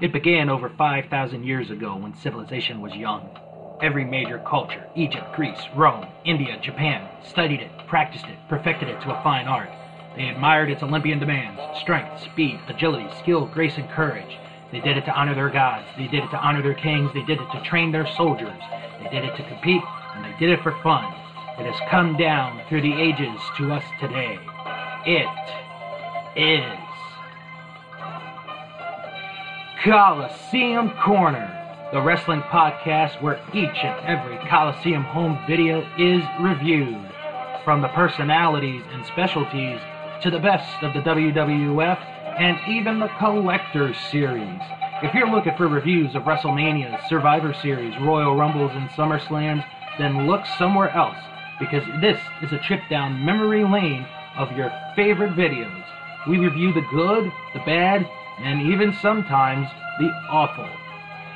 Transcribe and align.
It 0.00 0.14
began 0.14 0.48
over 0.48 0.70
5,000 0.70 1.44
years 1.44 1.70
ago 1.70 1.94
when 1.94 2.14
civilization 2.14 2.80
was 2.80 2.96
young. 2.96 3.28
Every 3.82 4.02
major 4.02 4.38
culture 4.38 4.86
Egypt, 4.94 5.26
Greece, 5.34 5.68
Rome, 5.74 6.06
India, 6.24 6.56
Japan 6.62 7.06
studied 7.22 7.60
it, 7.60 7.70
practiced 7.86 8.24
it, 8.24 8.38
perfected 8.48 8.88
it 8.88 8.98
to 9.02 9.14
a 9.14 9.22
fine 9.22 9.46
art. 9.46 9.68
They 10.16 10.28
admired 10.28 10.70
its 10.70 10.82
Olympian 10.82 11.18
demands 11.18 11.60
strength, 11.78 12.22
speed, 12.22 12.58
agility, 12.66 13.08
skill, 13.18 13.44
grace, 13.44 13.76
and 13.76 13.90
courage. 13.90 14.38
They 14.72 14.80
did 14.80 14.96
it 14.96 15.04
to 15.04 15.12
honor 15.12 15.34
their 15.34 15.50
gods. 15.50 15.86
They 15.98 16.06
did 16.06 16.24
it 16.24 16.30
to 16.30 16.38
honor 16.38 16.62
their 16.62 16.74
kings. 16.74 17.10
They 17.12 17.24
did 17.24 17.38
it 17.38 17.50
to 17.52 17.62
train 17.62 17.92
their 17.92 18.06
soldiers. 18.06 18.58
They 19.02 19.10
did 19.10 19.24
it 19.24 19.36
to 19.36 19.48
compete, 19.48 19.82
and 20.14 20.24
they 20.24 20.34
did 20.38 20.48
it 20.48 20.62
for 20.62 20.72
fun. 20.82 21.04
It 21.58 21.70
has 21.70 21.90
come 21.90 22.16
down 22.16 22.62
through 22.70 22.82
the 22.82 22.94
ages 22.94 23.38
to 23.58 23.72
us 23.72 23.84
today. 24.00 24.38
It 25.04 25.28
is 26.40 26.89
Coliseum 29.84 30.90
Corner, 31.02 31.88
the 31.90 32.02
wrestling 32.02 32.42
podcast 32.42 33.22
where 33.22 33.40
each 33.54 33.82
and 33.82 33.98
every 34.04 34.36
Coliseum 34.46 35.02
home 35.02 35.38
video 35.48 35.80
is 35.96 36.22
reviewed. 36.38 37.10
From 37.64 37.80
the 37.80 37.88
personalities 37.88 38.82
and 38.92 39.06
specialties 39.06 39.80
to 40.20 40.30
the 40.30 40.38
best 40.38 40.82
of 40.82 40.92
the 40.92 41.00
WWF 41.00 41.98
and 42.38 42.58
even 42.68 42.98
the 42.98 43.08
Collector's 43.18 43.96
Series. 44.10 44.60
If 45.02 45.14
you're 45.14 45.30
looking 45.30 45.56
for 45.56 45.66
reviews 45.66 46.14
of 46.14 46.24
WrestleManias, 46.24 47.08
Survivor 47.08 47.54
Series, 47.54 47.98
Royal 48.02 48.36
Rumbles, 48.36 48.72
and 48.74 48.90
SummerSlams, 48.90 49.64
then 49.96 50.26
look 50.26 50.44
somewhere 50.58 50.90
else 50.90 51.16
because 51.58 51.84
this 52.02 52.20
is 52.42 52.52
a 52.52 52.58
trip 52.58 52.82
down 52.90 53.24
memory 53.24 53.64
lane 53.64 54.06
of 54.36 54.54
your 54.54 54.70
favorite 54.94 55.32
videos. 55.32 55.84
We 56.28 56.36
review 56.36 56.74
the 56.74 56.86
good, 56.92 57.32
the 57.54 57.60
bad, 57.60 58.06
and 58.42 58.72
even 58.72 58.92
sometimes 59.00 59.68
the 59.98 60.08
awful. 60.30 60.68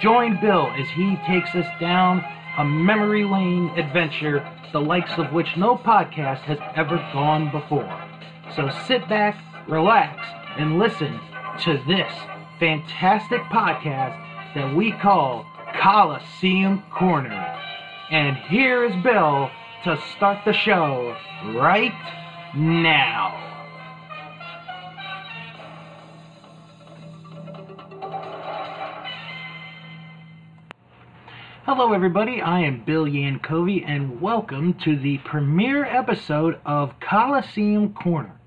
Join 0.01 0.41
Bill 0.41 0.73
as 0.79 0.89
he 0.91 1.17
takes 1.27 1.55
us 1.55 1.67
down 1.81 2.25
a 2.59 2.65
memory 2.65 3.25
lane 3.25 3.71
adventure 3.77 4.49
the 4.73 4.81
likes 4.81 5.19
of 5.19 5.33
which 5.33 5.57
no 5.57 5.77
podcast 5.77 6.41
has 6.41 6.59
ever 6.75 6.97
gone 7.13 7.49
before. 7.53 8.05
So 8.57 8.69
sit 8.89 9.09
back, 9.09 9.39
relax, 9.69 10.21
and 10.59 10.81
listen 10.81 11.21
to 11.63 11.81
this 11.87 12.13
fantastic 12.59 13.41
podcast 13.43 14.19
that 14.57 14.75
we 14.75 14.91
call 14.91 15.47
Coliseum 15.81 16.83
Corner. 16.91 17.57
And 18.11 18.37
here 18.49 18.85
is 18.85 19.01
Bill 19.03 19.49
to 19.85 19.97
start 20.17 20.45
the 20.45 20.53
show 20.53 21.17
right 21.55 21.95
now. 22.57 23.54
Hello, 31.67 31.95
everybody. 31.95 32.43
I 32.43 32.61
am 32.61 32.85
Bill 32.85 33.07
Yankovi, 33.07 33.83
and 33.89 34.21
welcome 34.21 34.75
to 34.85 34.99
the 34.99 35.17
premiere 35.25 35.87
episode 35.87 36.61
of 36.67 37.01
Coliseum 37.01 37.95
Corner. 37.95 38.39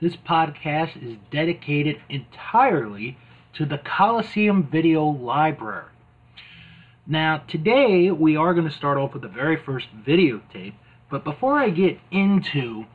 This 0.00 0.16
podcast 0.16 1.00
is 1.00 1.16
dedicated 1.30 2.00
entirely 2.08 3.16
to 3.52 3.64
the 3.64 3.78
Coliseum 3.78 4.68
Video 4.68 5.04
Library. 5.04 5.92
Now, 7.06 7.44
today 7.46 8.10
we 8.10 8.36
are 8.36 8.52
going 8.54 8.68
to 8.68 8.74
start 8.74 8.98
off 8.98 9.12
with 9.12 9.22
the 9.22 9.28
very 9.28 9.56
first 9.56 9.86
videotape, 10.04 10.74
but 11.08 11.22
before 11.22 11.56
I 11.56 11.70
get 11.70 12.00
into 12.10 12.86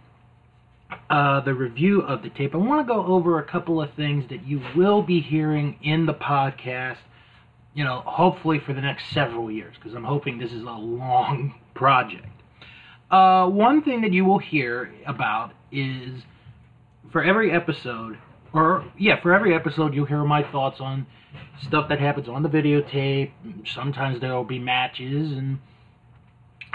uh, 1.10 1.40
the 1.40 1.54
review 1.54 2.02
of 2.02 2.22
the 2.22 2.30
tape, 2.30 2.54
I 2.54 2.58
want 2.58 2.86
to 2.86 2.94
go 2.94 3.06
over 3.06 3.40
a 3.40 3.46
couple 3.46 3.82
of 3.82 3.94
things 3.94 4.28
that 4.28 4.46
you 4.46 4.62
will 4.76 5.04
be 5.04 5.22
hearing 5.22 5.80
in 5.82 6.06
the 6.06 6.14
podcast 6.14 6.98
you 7.74 7.84
know, 7.84 8.02
hopefully 8.06 8.60
for 8.60 8.74
the 8.74 8.82
next 8.82 9.10
several 9.12 9.52
years, 9.52 9.76
because 9.76 9.94
I'm 9.94 10.04
hoping 10.04 10.40
this 10.40 10.52
is 10.52 10.64
a 10.64 10.66
long 10.66 11.56
project. 11.74 12.28
Uh, 13.12 13.48
one 13.48 13.82
thing 13.84 14.02
that 14.02 14.14
you 14.14 14.26
will 14.26 14.38
hear 14.38 14.94
about 15.08 15.52
is 15.72 16.22
for 17.12 17.24
every 17.24 17.52
episode, 17.52 18.18
or 18.54 18.86
yeah, 18.98 19.20
for 19.22 19.34
every 19.34 19.56
episode, 19.56 19.94
you'll 19.94 20.06
hear 20.06 20.24
my 20.24 20.44
thoughts 20.52 20.80
on 20.80 21.08
stuff 21.62 21.90
that 21.90 22.00
happens 22.00 22.28
on 22.28 22.44
the 22.44 22.50
videotape. 22.50 23.32
Sometimes 23.66 24.20
there 24.20 24.34
will 24.34 24.44
be 24.44 24.60
matches, 24.60 25.32
and 25.32 25.60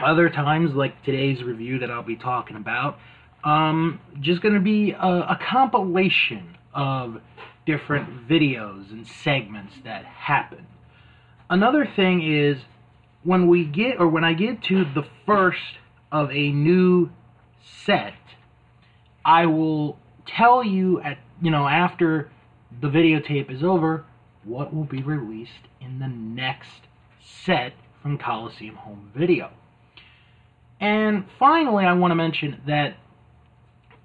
other 0.03 0.29
times, 0.29 0.75
like 0.75 1.03
today's 1.05 1.43
review 1.43 1.79
that 1.81 1.91
I'll 1.91 2.03
be 2.03 2.17
talking 2.17 2.57
about, 2.57 2.99
um, 3.45 4.01
just 4.21 4.43
going 4.43 4.55
to 4.55 4.61
be 4.61 4.93
a, 4.93 4.97
a 5.07 5.39
compilation 5.49 6.57
of 6.73 7.21
different 7.67 8.29
videos 8.29 8.91
and 8.91 9.07
segments 9.07 9.75
that 9.85 10.05
happen. 10.05 10.67
Another 11.51 11.87
thing 11.97 12.23
is 12.23 12.59
when 13.23 13.49
we 13.49 13.65
get 13.65 14.01
or 14.01 14.09
when 14.09 14.25
I 14.25 14.33
get 14.35 14.63
to 14.65 14.85
the 14.85 15.05
first 15.27 15.79
of 16.11 16.31
a 16.31 16.51
new 16.51 17.11
set, 17.85 18.15
I 19.25 19.47
will 19.47 19.99
tell 20.27 20.65
you 20.65 21.01
at 21.01 21.19
you 21.43 21.51
know 21.51 21.67
after 21.67 22.31
the 22.81 22.89
videotape 22.89 23.51
is 23.51 23.63
over 23.63 24.05
what 24.45 24.75
will 24.75 24.85
be 24.85 25.03
released 25.03 25.69
in 25.81 25.99
the 25.99 26.09
next 26.09 26.89
set 27.23 27.73
from 28.03 28.19
Coliseum 28.19 28.77
Home 28.77 29.11
Video. 29.15 29.51
And 30.81 31.25
finally, 31.39 31.85
I 31.85 31.93
want 31.95 32.11
to 32.11 32.17
mention 32.17 32.61
that 32.67 32.97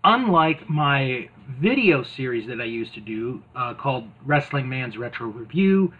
unlike 0.04 0.70
my 0.70 1.30
video 1.62 2.04
series 2.04 2.48
that 2.48 2.62
I 2.62 2.66
used 2.66 2.94
to 2.94 3.02
do 3.02 3.42
uh, 3.56 3.74
called 3.74 4.06
Wrestling 4.26 4.70
Man's 4.70 4.98
Retro 4.98 5.28
Review, 5.28 5.94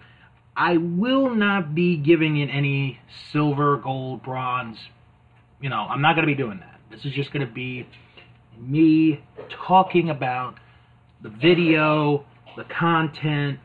I 0.60 0.76
will 0.76 1.34
not 1.34 1.74
be 1.74 1.96
giving 1.96 2.36
it 2.36 2.50
any 2.52 3.00
silver, 3.32 3.78
gold, 3.78 4.24
bronze. 4.24 4.78
You 5.62 5.70
know, 5.70 5.88
I'm 5.90 6.02
not 6.02 6.16
going 6.16 6.28
to 6.28 6.36
be 6.36 6.36
doing 6.36 6.60
that. 6.60 6.82
This 6.92 7.06
is 7.06 7.14
just 7.14 7.32
going 7.32 7.48
to 7.48 7.52
be 7.52 7.88
me 8.60 9.24
talking 9.50 10.10
about 10.10 10.56
the 11.24 11.30
video, 11.30 12.26
the 12.58 12.66
content, 12.66 13.60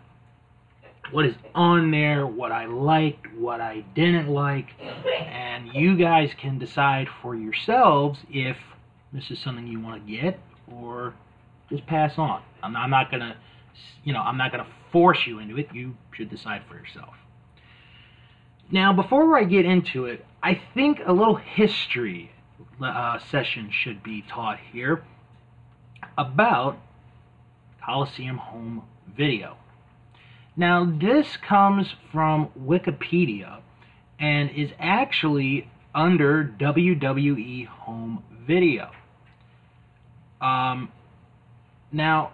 what 1.10 1.26
is 1.26 1.34
on 1.52 1.90
there, 1.90 2.28
what 2.28 2.52
I 2.52 2.66
liked, 2.66 3.26
what 3.36 3.60
I 3.60 3.84
didn't 3.96 4.28
like, 4.28 4.68
and 4.80 5.70
you 5.74 5.96
guys 5.96 6.30
can 6.40 6.60
decide 6.60 7.08
for 7.20 7.34
yourselves 7.34 8.20
if 8.30 8.56
this 9.12 9.32
is 9.32 9.40
something 9.40 9.66
you 9.66 9.80
want 9.80 10.06
to 10.06 10.12
get 10.12 10.38
or 10.72 11.12
just 11.70 11.86
pass 11.86 12.12
on. 12.18 12.40
I'm, 12.62 12.76
I'm 12.76 12.90
not 12.90 13.10
going 13.10 13.20
to 13.20 13.36
you 14.04 14.12
know, 14.12 14.20
I'm 14.20 14.36
not 14.36 14.52
going 14.52 14.64
to 14.64 14.70
force 14.92 15.18
you 15.26 15.38
into 15.38 15.58
it. 15.58 15.68
You 15.72 15.96
should 16.12 16.30
decide 16.30 16.62
for 16.68 16.76
yourself. 16.76 17.14
Now, 18.70 18.92
before 18.92 19.36
I 19.36 19.44
get 19.44 19.64
into 19.66 20.06
it, 20.06 20.24
I 20.42 20.60
think 20.74 21.00
a 21.04 21.12
little 21.12 21.36
history 21.36 22.30
uh, 22.82 23.18
session 23.30 23.70
should 23.70 24.02
be 24.02 24.22
taught 24.22 24.58
here 24.72 25.04
about 26.16 26.78
Coliseum 27.84 28.38
Home 28.38 28.82
Video. 29.16 29.56
Now, 30.56 30.84
this 30.84 31.36
comes 31.36 31.94
from 32.12 32.50
Wikipedia 32.58 33.60
and 34.18 34.50
is 34.50 34.70
actually 34.78 35.68
under 35.94 36.44
WWE 36.58 37.66
Home 37.66 38.22
Video. 38.46 38.90
Um, 40.40 40.90
now, 41.92 42.32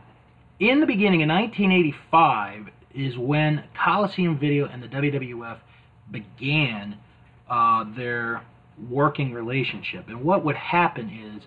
in 0.60 0.80
the 0.80 0.86
beginning, 0.86 1.22
in 1.22 1.28
1985, 1.28 2.68
is 2.94 3.16
when 3.16 3.64
Coliseum 3.74 4.38
Video 4.38 4.66
and 4.66 4.82
the 4.82 4.88
WWF 4.88 5.58
began 6.10 6.98
uh, 7.48 7.84
their 7.96 8.42
working 8.90 9.32
relationship. 9.32 10.08
And 10.08 10.22
what 10.22 10.44
would 10.44 10.56
happen 10.56 11.08
is, 11.08 11.42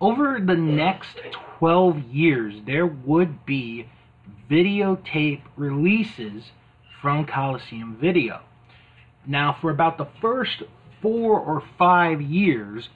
over 0.00 0.40
the 0.44 0.54
next 0.54 1.18
12 1.58 1.98
years, 2.04 2.54
there 2.66 2.86
would 2.86 3.44
be 3.44 3.88
videotape 4.50 5.42
releases 5.56 6.44
from 7.02 7.26
Coliseum 7.26 7.98
Video. 8.00 8.40
Now, 9.26 9.56
for 9.60 9.70
about 9.70 9.98
the 9.98 10.08
first 10.22 10.62
four 11.02 11.38
or 11.38 11.62
five 11.78 12.22
years, 12.22 12.88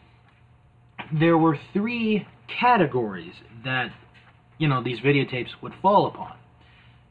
there 1.12 1.36
were 1.36 1.58
three 1.72 2.26
categories 2.48 3.34
that 3.64 3.92
you 4.58 4.68
know 4.68 4.82
these 4.82 5.00
videotapes 5.00 5.50
would 5.60 5.74
fall 5.82 6.06
upon, 6.06 6.34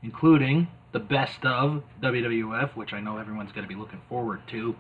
including 0.04 0.68
the 0.92 1.00
best 1.00 1.46
of 1.46 1.84
WWF, 2.02 2.76
which 2.76 2.94
I 2.94 3.00
know 3.00 3.18
everyone's 3.18 3.52
going 3.52 3.64
to 3.64 3.74
be 3.74 3.80
looking 3.80 4.02
forward 4.10 4.42
to, 4.50 4.76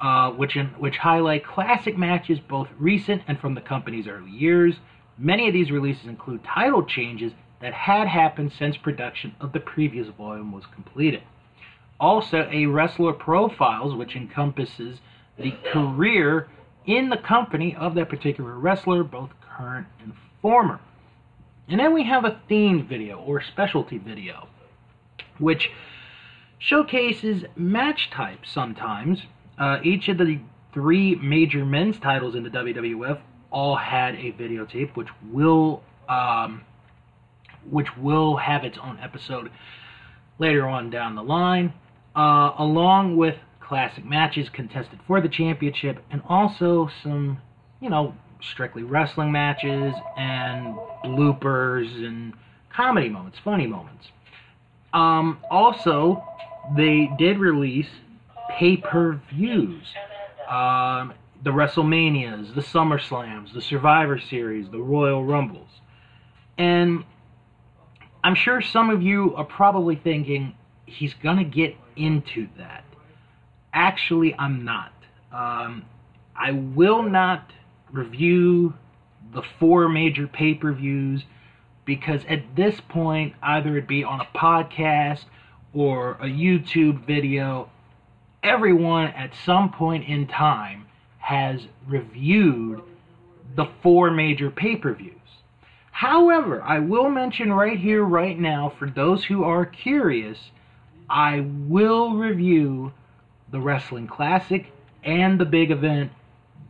uh, 0.00 0.30
which 0.32 0.56
in, 0.56 0.66
which 0.78 0.96
highlight 0.96 1.46
classic 1.46 1.96
matches 1.96 2.38
both 2.40 2.68
recent 2.78 3.22
and 3.28 3.38
from 3.38 3.54
the 3.54 3.60
company's 3.60 4.06
early 4.08 4.30
years. 4.30 4.76
Many 5.18 5.46
of 5.46 5.54
these 5.54 5.70
releases 5.70 6.06
include 6.06 6.42
title 6.42 6.84
changes 6.84 7.32
that 7.60 7.72
had 7.72 8.08
happened 8.08 8.52
since 8.58 8.76
production 8.76 9.34
of 9.40 9.52
the 9.52 9.60
previous 9.60 10.08
volume 10.08 10.50
was 10.50 10.64
completed. 10.74 11.22
Also, 12.00 12.48
a 12.50 12.66
wrestler 12.66 13.12
profiles, 13.12 13.94
which 13.94 14.16
encompasses 14.16 14.98
the 15.38 15.52
career 15.72 16.48
in 16.86 17.08
the 17.08 17.16
company 17.16 17.76
of 17.76 17.94
that 17.94 18.08
particular 18.08 18.58
wrestler, 18.58 19.04
both 19.04 19.30
current 19.56 19.86
and 20.02 20.12
former. 20.40 20.80
And 21.68 21.78
then 21.80 21.94
we 21.94 22.04
have 22.04 22.24
a 22.24 22.40
themed 22.50 22.88
video 22.88 23.18
or 23.18 23.42
specialty 23.42 23.98
video, 23.98 24.48
which 25.38 25.70
showcases 26.58 27.44
match 27.56 28.10
types 28.10 28.50
sometimes. 28.50 29.22
Uh, 29.58 29.78
each 29.82 30.08
of 30.08 30.18
the 30.18 30.40
three 30.72 31.14
major 31.16 31.64
men's 31.64 31.98
titles 31.98 32.34
in 32.34 32.42
the 32.42 32.50
WWF 32.50 33.20
all 33.50 33.76
had 33.76 34.14
a 34.14 34.32
videotape, 34.32 34.96
which 34.96 35.08
will 35.30 35.82
um, 36.08 36.62
which 37.70 37.96
will 37.96 38.36
have 38.36 38.64
its 38.64 38.76
own 38.82 38.98
episode 39.00 39.50
later 40.38 40.66
on 40.66 40.90
down 40.90 41.14
the 41.14 41.22
line, 41.22 41.72
uh, 42.16 42.52
along 42.58 43.16
with 43.16 43.36
classic 43.60 44.04
matches 44.04 44.48
contested 44.48 44.98
for 45.06 45.20
the 45.20 45.28
championship, 45.28 46.02
and 46.10 46.20
also 46.28 46.90
some, 47.02 47.40
you 47.80 47.88
know, 47.88 48.14
strictly 48.50 48.82
wrestling 48.82 49.32
matches 49.32 49.94
and 50.16 50.74
bloopers 51.04 51.94
and 52.04 52.32
comedy 52.70 53.08
moments, 53.08 53.38
funny 53.42 53.66
moments. 53.66 54.08
Um, 54.92 55.38
also, 55.50 56.24
they 56.76 57.10
did 57.18 57.38
release 57.38 57.88
pay 58.50 58.76
per 58.76 59.20
views. 59.30 59.84
Um, 60.48 61.14
the 61.42 61.50
WrestleManias, 61.50 62.54
the 62.54 62.60
SummerSlams, 62.60 63.52
the 63.52 63.62
Survivor 63.62 64.18
Series, 64.18 64.70
the 64.70 64.78
Royal 64.78 65.24
Rumbles. 65.24 65.68
And 66.56 67.04
I'm 68.22 68.34
sure 68.34 68.60
some 68.60 68.90
of 68.90 69.02
you 69.02 69.34
are 69.34 69.44
probably 69.44 69.96
thinking 69.96 70.54
he's 70.86 71.14
going 71.14 71.38
to 71.38 71.44
get 71.44 71.74
into 71.96 72.48
that. 72.58 72.84
Actually, 73.72 74.34
I'm 74.38 74.64
not. 74.64 74.92
Um, 75.32 75.84
I 76.36 76.52
will 76.52 77.02
not 77.02 77.50
review 77.92 78.74
the 79.32 79.42
four 79.60 79.88
major 79.88 80.26
pay 80.26 80.54
per 80.54 80.72
views 80.72 81.24
because 81.84 82.24
at 82.28 82.56
this 82.56 82.80
point, 82.88 83.34
either 83.42 83.76
it 83.76 83.88
be 83.88 84.04
on 84.04 84.20
a 84.20 84.38
podcast 84.38 85.24
or 85.72 86.12
a 86.12 86.26
YouTube 86.26 87.06
video, 87.06 87.68
everyone 88.42 89.08
at 89.08 89.32
some 89.44 89.70
point 89.70 90.06
in 90.08 90.26
time 90.26 90.86
has 91.18 91.60
reviewed 91.86 92.82
the 93.54 93.66
four 93.82 94.10
major 94.10 94.50
pay 94.50 94.76
per 94.76 94.92
views. 94.92 95.16
However, 95.90 96.62
I 96.62 96.78
will 96.78 97.10
mention 97.10 97.52
right 97.52 97.78
here, 97.78 98.02
right 98.02 98.38
now, 98.38 98.72
for 98.78 98.88
those 98.88 99.24
who 99.24 99.44
are 99.44 99.64
curious, 99.66 100.50
I 101.08 101.40
will 101.40 102.14
review 102.14 102.92
the 103.50 103.60
Wrestling 103.60 104.08
Classic 104.08 104.72
and 105.04 105.38
the 105.38 105.44
big 105.44 105.70
event. 105.70 106.10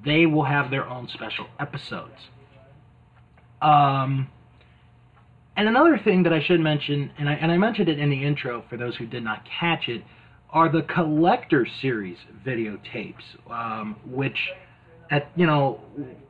They 0.05 0.27
will 0.27 0.45
have 0.45 0.71
their 0.71 0.89
own 0.89 1.09
special 1.09 1.47
episodes. 1.59 2.29
Um, 3.61 4.29
and 5.57 5.69
another 5.69 5.99
thing 6.03 6.25
that 6.25 6.33
I 6.33 6.43
should 6.43 6.61
mention, 6.61 7.11
and 7.19 7.29
I, 7.29 7.35
and 7.35 7.53
I 7.53 7.59
mentioned 7.59 7.89
it 7.89 7.99
in 7.99 8.11
the 8.11 8.25
intro 8.25 8.65
for 8.69 8.77
those 8.77 8.97
who 8.97 9.07
did 9.07 9.23
not 9.23 9.47
catch 9.61 9.89
it, 9.89 10.03
are 10.51 10.71
the 10.71 10.83
collector 10.83 11.67
series 11.81 12.19
videotapes, 12.45 13.23
um, 13.51 13.97
which, 14.07 14.37
at 15.11 15.31
you 15.37 15.47
know, 15.47 15.81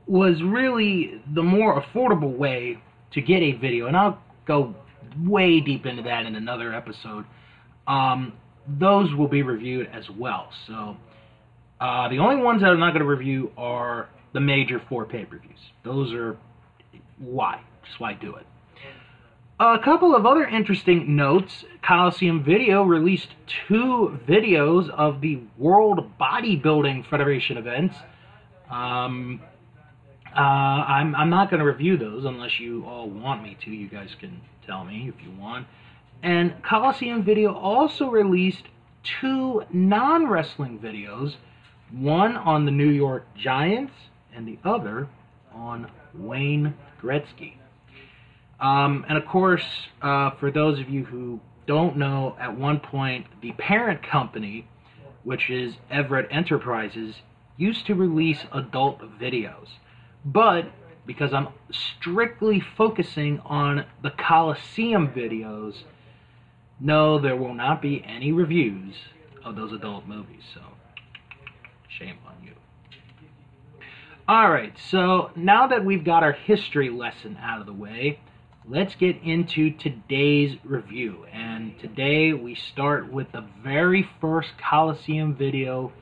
was 0.07 0.43
really 0.43 1.21
the 1.35 1.43
more 1.43 1.83
affordable 1.83 2.37
way 2.37 2.79
to 3.13 3.21
get 3.21 3.43
a 3.43 3.53
video. 3.53 3.87
And 3.87 3.97
I'll 3.97 4.23
go 4.47 4.75
way 5.21 5.61
deep 5.61 5.87
into 5.87 6.03
that 6.03 6.27
in 6.27 6.37
another 6.37 6.73
episode. 6.75 7.25
Um, 7.87 8.33
those 8.67 9.13
will 9.15 9.29
be 9.29 9.43
reviewed 9.43 9.89
as 9.93 10.05
well. 10.11 10.51
So 10.67 10.97
uh, 11.83 12.09
the 12.09 12.21
only 12.21 12.37
ones 12.37 12.63
that 12.63 12.71
I'm 12.71 12.79
not 12.79 12.91
going 12.91 13.01
to 13.03 13.09
review 13.09 13.51
are 13.57 14.09
the 14.33 14.41
major 14.41 14.81
four 14.89 15.05
pay-per-views. 15.05 15.59
Those 15.83 16.13
are 16.13 16.37
why, 17.19 17.61
just 17.85 17.99
why 17.99 18.15
do 18.15 18.37
it. 18.37 18.47
A 19.59 19.81
couple 19.83 20.15
of 20.15 20.25
other 20.25 20.45
interesting 20.45 21.17
notes. 21.17 21.65
Coliseum 21.85 22.45
Video 22.45 22.85
released 22.85 23.31
two 23.67 24.17
videos 24.29 24.91
of 24.91 25.21
the 25.21 25.41
World 25.59 26.17
Bodybuilding 26.21 27.11
Federation 27.11 27.57
events. 27.57 27.97
Um, 28.71 29.43
uh, 30.37 30.39
I'm, 30.39 31.17
I'm 31.17 31.31
not 31.31 31.51
going 31.51 31.59
to 31.59 31.67
review 31.67 31.97
those 31.97 32.25
unless 32.25 32.61
you 32.61 32.85
all 32.87 33.11
want 33.11 33.43
me 33.43 33.57
to. 33.65 33.73
You 33.73 33.89
guys 33.89 34.11
can 34.21 34.41
tell 34.65 34.85
me 34.85 35.09
if 35.13 35.21
you 35.21 35.33
want. 35.33 35.67
And 36.23 36.55
Coliseum 36.63 37.25
Video 37.25 37.53
also 37.53 38.09
released 38.09 38.69
two 39.21 39.65
non 39.73 40.29
wrestling 40.29 40.79
videos 40.79 41.35
one 41.93 42.37
on 42.37 42.65
the 42.65 42.71
New 42.71 42.89
York 42.89 43.25
Giants 43.37 43.93
and 44.35 44.47
the 44.47 44.59
other 44.65 45.09
on 45.53 45.91
Wayne 46.15 46.75
Gretzky. 47.01 47.55
Um, 48.61 49.05
and 49.09 49.19
of 49.19 49.27
course, 49.27 49.65
uh, 50.01 50.31
for 50.33 50.51
those 50.51 50.79
of 50.79 50.89
you 50.89 51.05
who 51.05 51.41
don't 51.67 51.97
know, 51.97 52.37
at 52.41 52.57
one 52.57 52.81
point, 52.81 53.27
the 53.41 53.53
parent 53.53 54.03
company, 54.03 54.67
which 55.25 55.51
is 55.51 55.75
Everett 55.91 56.29
Enterprises, 56.31 57.17
used 57.57 57.87
to 57.87 57.95
release 57.95 58.45
adult 58.53 59.01
videos. 59.21 59.69
But 60.25 60.71
because 61.07 61.35
I'm 61.35 61.49
strictly 61.71 62.61
focusing 62.77 63.41
on 63.41 63.85
the 64.03 64.11
Coliseum 64.11 65.09
videos, 65.09 65.75
no, 66.81 67.19
there 67.19 67.37
will 67.37 67.55
not 67.55 67.83
be 67.83 68.05
any 68.07 68.33
reviews 68.33 68.95
of 69.45 69.57
those 69.57 69.73
adult 69.73 70.07
movies. 70.07 70.43
So, 70.55 70.61
shame 71.99 72.19
on 72.27 72.35
you. 72.45 72.53
Alright, 74.29 74.79
so 74.79 75.31
now 75.35 75.67
that 75.67 75.85
we've 75.85 76.05
got 76.05 76.23
our 76.23 76.33
history 76.33 76.91
lesson 76.91 77.37
out 77.43 77.61
of 77.61 77.67
the 77.67 77.73
way, 77.73 78.21
let's 78.69 78.95
get 78.95 79.17
into 79.23 79.71
today's 79.73 80.57
review. 80.65 81.27
And 81.33 81.79
today 81.81 82.33
we 82.33 82.55
start 82.55 83.13
with 83.13 83.33
the 83.33 83.45
very 83.63 84.09
first 84.21 84.51
Coliseum 84.59 85.35
video 85.35 85.93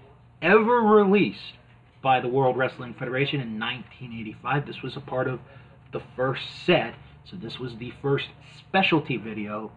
ever 0.42 0.80
released 0.80 1.54
by 2.02 2.20
the 2.20 2.28
World 2.28 2.56
Wrestling 2.56 2.94
Federation 2.94 3.40
in 3.40 3.58
1985. 3.58 4.66
This 4.66 4.82
was 4.82 4.96
a 4.96 5.00
part 5.00 5.26
of 5.26 5.40
the 5.92 6.02
first 6.14 6.42
set, 6.64 6.94
so 7.24 7.36
this 7.36 7.58
was 7.58 7.76
the 7.76 7.92
first 8.02 8.28
specialty 8.58 9.16
video, 9.16 9.72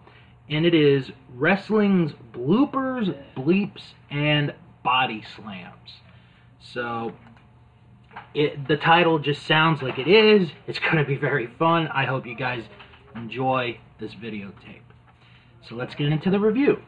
and 0.50 0.66
it 0.66 0.74
is 0.74 1.12
wrestling's 1.34 2.12
bloopers, 2.34 3.18
bleeps, 3.36 3.82
and 4.12 4.54
body 4.84 5.24
slams. 5.36 6.03
So 6.72 7.14
it, 8.34 8.68
the 8.68 8.78
title 8.78 9.20
just 9.20 9.46
sounds 9.46 9.82
like 9.82 10.00
it 10.00 10.08
is. 10.08 10.50
It's 10.68 10.80
going 10.80 10.98
to 10.98 11.06
be 11.06 11.16
very 11.16 11.48
fun. 11.60 11.88
I 11.88 12.06
hope 12.06 12.26
you 12.26 12.36
guys 12.36 12.64
enjoy 13.16 13.80
this 14.00 14.14
videotape. 14.16 14.82
So 15.68 15.76
let's 15.76 15.96
get 15.96 16.08
into 16.08 16.30
the 16.30 16.40
review. 16.40 16.82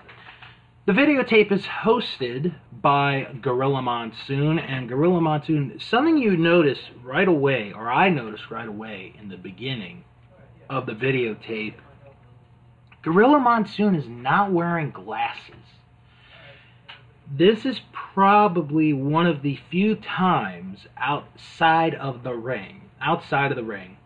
The 0.86 0.94
videotape 0.94 1.52
is 1.52 1.64
hosted 1.64 2.54
by 2.72 3.28
Gorilla 3.42 3.82
Monsoon, 3.82 4.60
and 4.60 4.88
Gorilla 4.88 5.20
Monsoon, 5.20 5.80
something 5.80 6.18
you 6.18 6.38
notice 6.38 6.78
right 7.04 7.28
away, 7.28 7.74
or 7.74 7.92
I 7.92 8.10
noticed 8.10 8.52
right 8.52 8.68
away 8.68 9.16
in 9.20 9.30
the 9.30 9.38
beginning 9.38 10.04
of 10.70 10.86
the 10.86 10.92
videotape, 10.92 11.74
Gorilla 13.02 13.40
Monsoon 13.40 13.96
is 13.96 14.08
not 14.08 14.52
wearing 14.52 14.92
glasses. 14.92 15.56
This 17.32 17.66
is 17.66 17.82
probably 18.14 18.94
one 18.94 19.26
of 19.26 19.42
the 19.42 19.58
few 19.70 19.96
times 19.96 20.86
outside 20.98 21.96
of 21.96 22.24
the 22.24 22.34
ring, 22.34 22.82
outside 23.02 23.52
of 23.52 23.58
the 23.58 23.64
ring, 23.64 23.98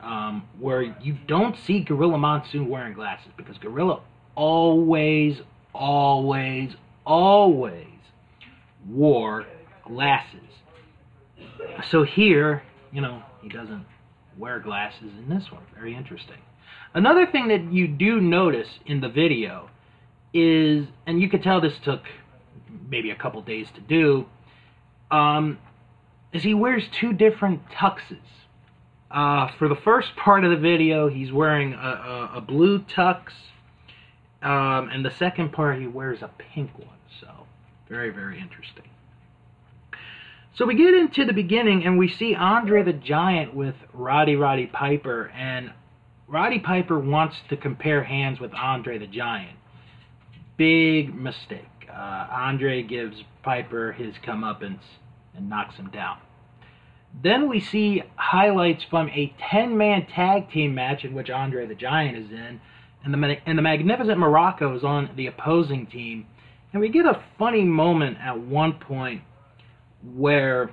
um, 0.00 0.48
where 0.58 0.82
you 0.82 1.16
don't 1.26 1.56
see 1.56 1.80
Gorilla 1.80 2.18
Monsoon 2.18 2.68
wearing 2.68 2.94
glasses 2.94 3.30
because 3.36 3.58
Gorilla 3.58 4.00
always, 4.34 5.40
always, 5.74 6.74
always 7.04 7.86
wore 8.88 9.46
glasses. 9.84 10.40
So 11.90 12.04
here, 12.04 12.62
you 12.90 13.00
know, 13.00 13.22
he 13.42 13.48
doesn't 13.48 13.84
wear 14.38 14.58
glasses 14.60 15.10
in 15.18 15.28
this 15.28 15.52
one. 15.52 15.62
Very 15.74 15.94
interesting. 15.94 16.38
Another 16.94 17.26
thing 17.26 17.48
that 17.48 17.72
you 17.72 17.86
do 17.86 18.20
notice 18.20 18.68
in 18.86 19.00
the 19.00 19.08
video 19.08 19.68
is, 20.34 20.86
and 21.06 21.20
you 21.20 21.28
could 21.28 21.42
tell 21.42 21.60
this 21.60 21.78
took 21.84 22.02
maybe 22.92 23.10
a 23.10 23.16
couple 23.16 23.42
days 23.42 23.66
to 23.74 23.80
do, 23.80 24.26
um, 25.10 25.58
is 26.32 26.44
he 26.44 26.54
wears 26.54 26.84
two 27.00 27.12
different 27.12 27.68
tuxes. 27.70 28.20
Uh, 29.10 29.48
for 29.58 29.68
the 29.68 29.76
first 29.76 30.14
part 30.16 30.44
of 30.44 30.50
the 30.50 30.56
video, 30.56 31.08
he's 31.08 31.32
wearing 31.32 31.74
a, 31.74 31.76
a, 31.76 32.30
a 32.36 32.40
blue 32.40 32.78
tux 32.78 33.32
um, 34.42 34.88
and 34.92 35.04
the 35.04 35.12
second 35.18 35.52
part, 35.52 35.78
he 35.78 35.86
wears 35.86 36.20
a 36.20 36.30
pink 36.36 36.76
one. 36.76 36.88
So, 37.20 37.28
very, 37.88 38.10
very 38.10 38.40
interesting. 38.40 38.84
So 40.54 40.66
we 40.66 40.74
get 40.74 40.92
into 40.92 41.24
the 41.24 41.32
beginning 41.32 41.86
and 41.86 41.96
we 41.96 42.08
see 42.08 42.34
Andre 42.34 42.82
the 42.82 42.92
Giant 42.92 43.54
with 43.54 43.76
Roddy 43.94 44.36
Roddy 44.36 44.66
Piper. 44.66 45.28
And 45.28 45.72
Roddy 46.26 46.58
Piper 46.58 46.98
wants 46.98 47.36
to 47.48 47.56
compare 47.56 48.02
hands 48.02 48.40
with 48.40 48.52
Andre 48.52 48.98
the 48.98 49.06
Giant. 49.06 49.56
Big 50.56 51.14
mistake. 51.14 51.81
Uh, 51.94 52.26
Andre 52.30 52.82
gives 52.82 53.22
Piper 53.42 53.92
his 53.92 54.14
comeuppance 54.26 54.80
and 55.34 55.48
knocks 55.48 55.76
him 55.76 55.90
down. 55.90 56.18
Then 57.22 57.48
we 57.48 57.60
see 57.60 58.02
highlights 58.16 58.84
from 58.88 59.08
a 59.10 59.34
10 59.50 59.76
man 59.76 60.06
tag 60.06 60.50
team 60.50 60.74
match 60.74 61.04
in 61.04 61.14
which 61.14 61.28
Andre 61.28 61.66
the 61.66 61.74
Giant 61.74 62.16
is 62.16 62.30
in 62.30 62.60
and 63.04 63.12
the 63.12 63.36
and 63.46 63.58
the 63.58 63.62
magnificent 63.62 64.18
Muraco 64.18 64.76
is 64.76 64.84
on 64.84 65.10
the 65.16 65.26
opposing 65.26 65.86
team, 65.86 66.26
and 66.72 66.80
we 66.80 66.88
get 66.88 67.04
a 67.06 67.22
funny 67.38 67.64
moment 67.64 68.18
at 68.20 68.38
one 68.38 68.74
point 68.74 69.22
where 70.14 70.70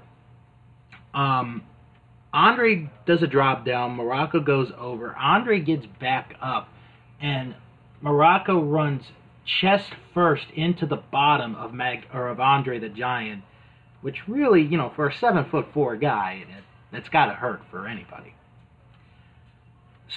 um, 1.14 1.64
Andre 2.34 2.90
does 3.06 3.24
a 3.24 3.28
drop 3.28 3.66
down, 3.66 3.98
Muraco 3.98 4.46
goes 4.46 4.72
over, 4.78 5.16
Andre 5.16 5.60
gets 5.60 5.86
back 6.00 6.36
up, 6.42 6.70
and 7.20 7.56
Muraco 8.04 8.72
runs 8.72 9.04
chest 9.62 9.91
first 10.13 10.46
into 10.56 10.86
the 10.86 10.98
bottom 10.98 11.56
of 11.56 11.74
Mag 11.74 12.06
or 12.13 12.27
of 12.27 12.39
Andre 12.39 12.79
the 12.79 12.89
Giant, 12.89 13.44
which 14.01 14.27
really, 14.27 14.62
you 14.62 14.77
know, 14.77 14.91
for 14.96 15.08
a 15.08 15.13
seven 15.13 15.46
foot 15.46 15.68
four 15.74 15.96
guy, 15.96 16.46
it, 16.50 16.63
that's 16.91 17.10
got 17.10 17.25
to 17.25 17.34
hurt 17.34 17.62
for 17.72 17.88
anybody. 17.88 18.34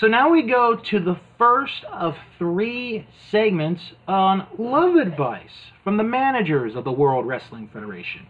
So 0.01 0.07
now 0.07 0.31
we 0.31 0.43
go 0.43 0.77
to 0.77 1.01
the 1.01 1.19
first 1.37 1.85
of 1.85 2.17
three 2.39 3.07
segments 3.31 3.83
on 4.09 4.47
love 4.59 4.95
advice 4.95 5.71
from 5.85 5.99
the 5.99 6.03
managers 6.03 6.75
of 6.75 6.85
the 6.85 6.93
World 6.93 7.27
Wrestling 7.27 7.69
Federation. 7.73 8.27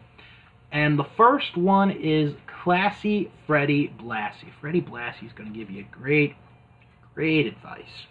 And 0.73 0.99
the 0.99 1.07
first 1.17 1.57
one 1.57 1.91
is 1.91 2.35
Classy 2.65 3.31
Freddie 3.47 3.95
Blassie. 4.01 4.53
Freddie 4.61 4.81
Blassie 4.81 5.27
is 5.27 5.33
going 5.33 5.53
to 5.53 5.57
give 5.57 5.71
you 5.71 5.85
great, 5.93 6.35
great 7.15 7.47
advice. 7.47 8.07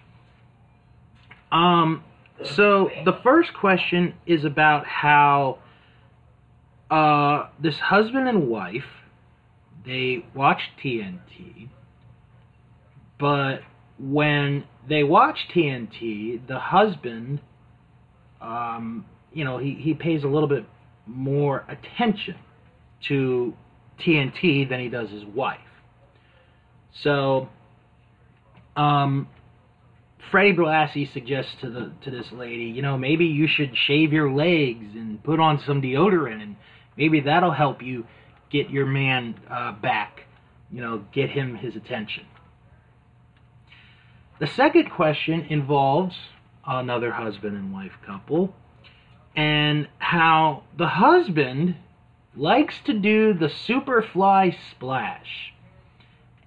Um, 1.52 2.04
so 2.44 2.90
the 3.06 3.20
first 3.24 3.54
question 3.54 4.14
is 4.26 4.46
about 4.46 4.86
how 4.86 5.60
uh, 6.90 7.50
this 7.62 7.76
husband 7.76 8.28
and 8.28 8.48
wife 8.48 8.86
they 9.86 10.26
watch 10.36 10.60
TNT, 10.84 11.70
but 13.20 13.62
when 14.00 14.66
they 14.88 15.04
watch 15.04 15.38
TNT, 15.54 16.46
the 16.48 16.60
husband, 16.60 17.40
um, 18.42 19.06
you 19.34 19.44
know, 19.44 19.58
he, 19.58 19.76
he 19.76 19.94
pays 19.94 20.24
a 20.24 20.28
little 20.28 20.48
bit 20.48 20.66
more 21.06 21.66
attention 21.68 22.36
to 23.08 23.54
TNT 24.00 24.68
than 24.68 24.80
he 24.80 24.90
does 24.90 25.10
his 25.10 25.26
wife. 25.26 25.60
So, 27.04 27.50
um, 28.76 29.28
Freddie 30.32 30.54
Blassie 30.54 31.12
suggests 31.12 31.52
to 31.60 31.70
the 31.70 31.92
to 32.04 32.10
this 32.10 32.32
lady, 32.32 32.64
you 32.64 32.82
know, 32.82 32.98
maybe 32.98 33.26
you 33.26 33.48
should 33.48 33.76
shave 33.76 34.14
your 34.14 34.32
legs 34.32 34.86
and 34.96 35.22
put 35.22 35.42
on 35.42 35.60
some 35.60 35.82
deodorant, 35.82 36.42
and 36.42 36.56
maybe 36.96 37.20
that'll 37.20 37.52
help 37.52 37.82
you 37.82 38.08
get 38.50 38.70
your 38.70 38.86
man 38.86 39.36
uh, 39.50 39.74
back. 39.74 40.22
You 40.72 40.82
know, 40.82 41.04
get 41.12 41.30
him 41.30 41.56
his 41.56 41.76
attention. 41.76 42.24
The 44.40 44.48
second 44.48 44.90
question 44.90 45.42
involves 45.50 46.16
another 46.66 47.12
husband 47.12 47.58
and 47.58 47.74
wife 47.74 47.92
couple, 48.06 48.56
and 49.36 49.90
how 50.00 50.64
the 50.78 50.88
husband 50.88 51.76
likes 52.36 52.76
to 52.86 52.94
do 52.94 53.34
the 53.34 53.48
Superfly 53.48 54.56
splash. 54.72 55.54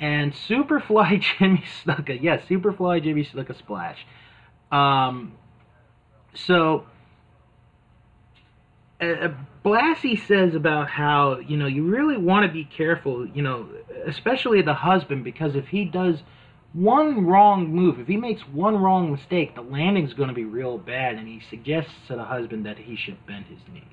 And 0.05 0.35
Superfly 0.35 1.25
Jimmy 1.39 1.65
Snuka, 1.83 2.23
yes, 2.23 2.45
Superfly 2.47 3.03
Jimmy 3.03 3.25
Snuka 3.25 3.57
splash. 3.57 4.07
Um, 4.71 5.33
so, 6.35 6.85
uh, 9.01 9.29
Blassie 9.65 10.21
says 10.29 10.55
about 10.55 10.91
how, 10.91 11.39
you 11.39 11.57
know, 11.57 11.67
you 11.67 11.87
really 11.87 12.19
want 12.19 12.47
to 12.47 12.53
be 12.53 12.67
careful, 12.67 13.27
you 13.27 13.41
know, 13.41 13.67
especially 14.07 14.61
the 14.61 14.75
husband, 14.75 15.25
because 15.25 15.57
if 15.57 15.69
he 15.69 15.87
does 15.87 16.19
one 16.75 17.25
wrong 17.25 17.75
move, 17.75 17.99
if 17.99 18.07
he 18.07 18.19
makes 18.19 18.43
one 18.43 18.77
wrong 18.77 19.11
mistake, 19.11 19.55
the 19.55 19.63
landing's 19.63 20.13
going 20.13 20.29
to 20.29 20.35
be 20.35 20.45
real 20.45 20.77
bad, 20.77 21.15
and 21.15 21.27
he 21.27 21.41
suggests 21.49 21.93
to 22.09 22.17
the 22.17 22.25
husband 22.25 22.67
that 22.67 22.77
he 22.77 22.95
should 22.95 23.27
bend 23.27 23.47
his 23.47 23.61
knees. 23.73 23.85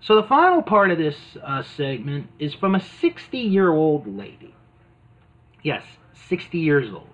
So 0.00 0.14
the 0.14 0.26
final 0.28 0.62
part 0.62 0.90
of 0.90 0.98
this 0.98 1.16
uh, 1.42 1.62
segment 1.62 2.28
is 2.38 2.54
from 2.54 2.74
a 2.74 2.78
60-year-old 2.78 4.06
lady. 4.06 4.54
Yes, 5.62 5.82
60 6.28 6.58
years 6.58 6.92
old. 6.92 7.08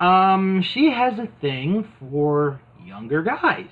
Um, 0.00 0.62
she 0.62 0.90
has 0.90 1.18
a 1.18 1.28
thing 1.40 1.88
for 1.98 2.60
younger 2.84 3.22
guys, 3.22 3.70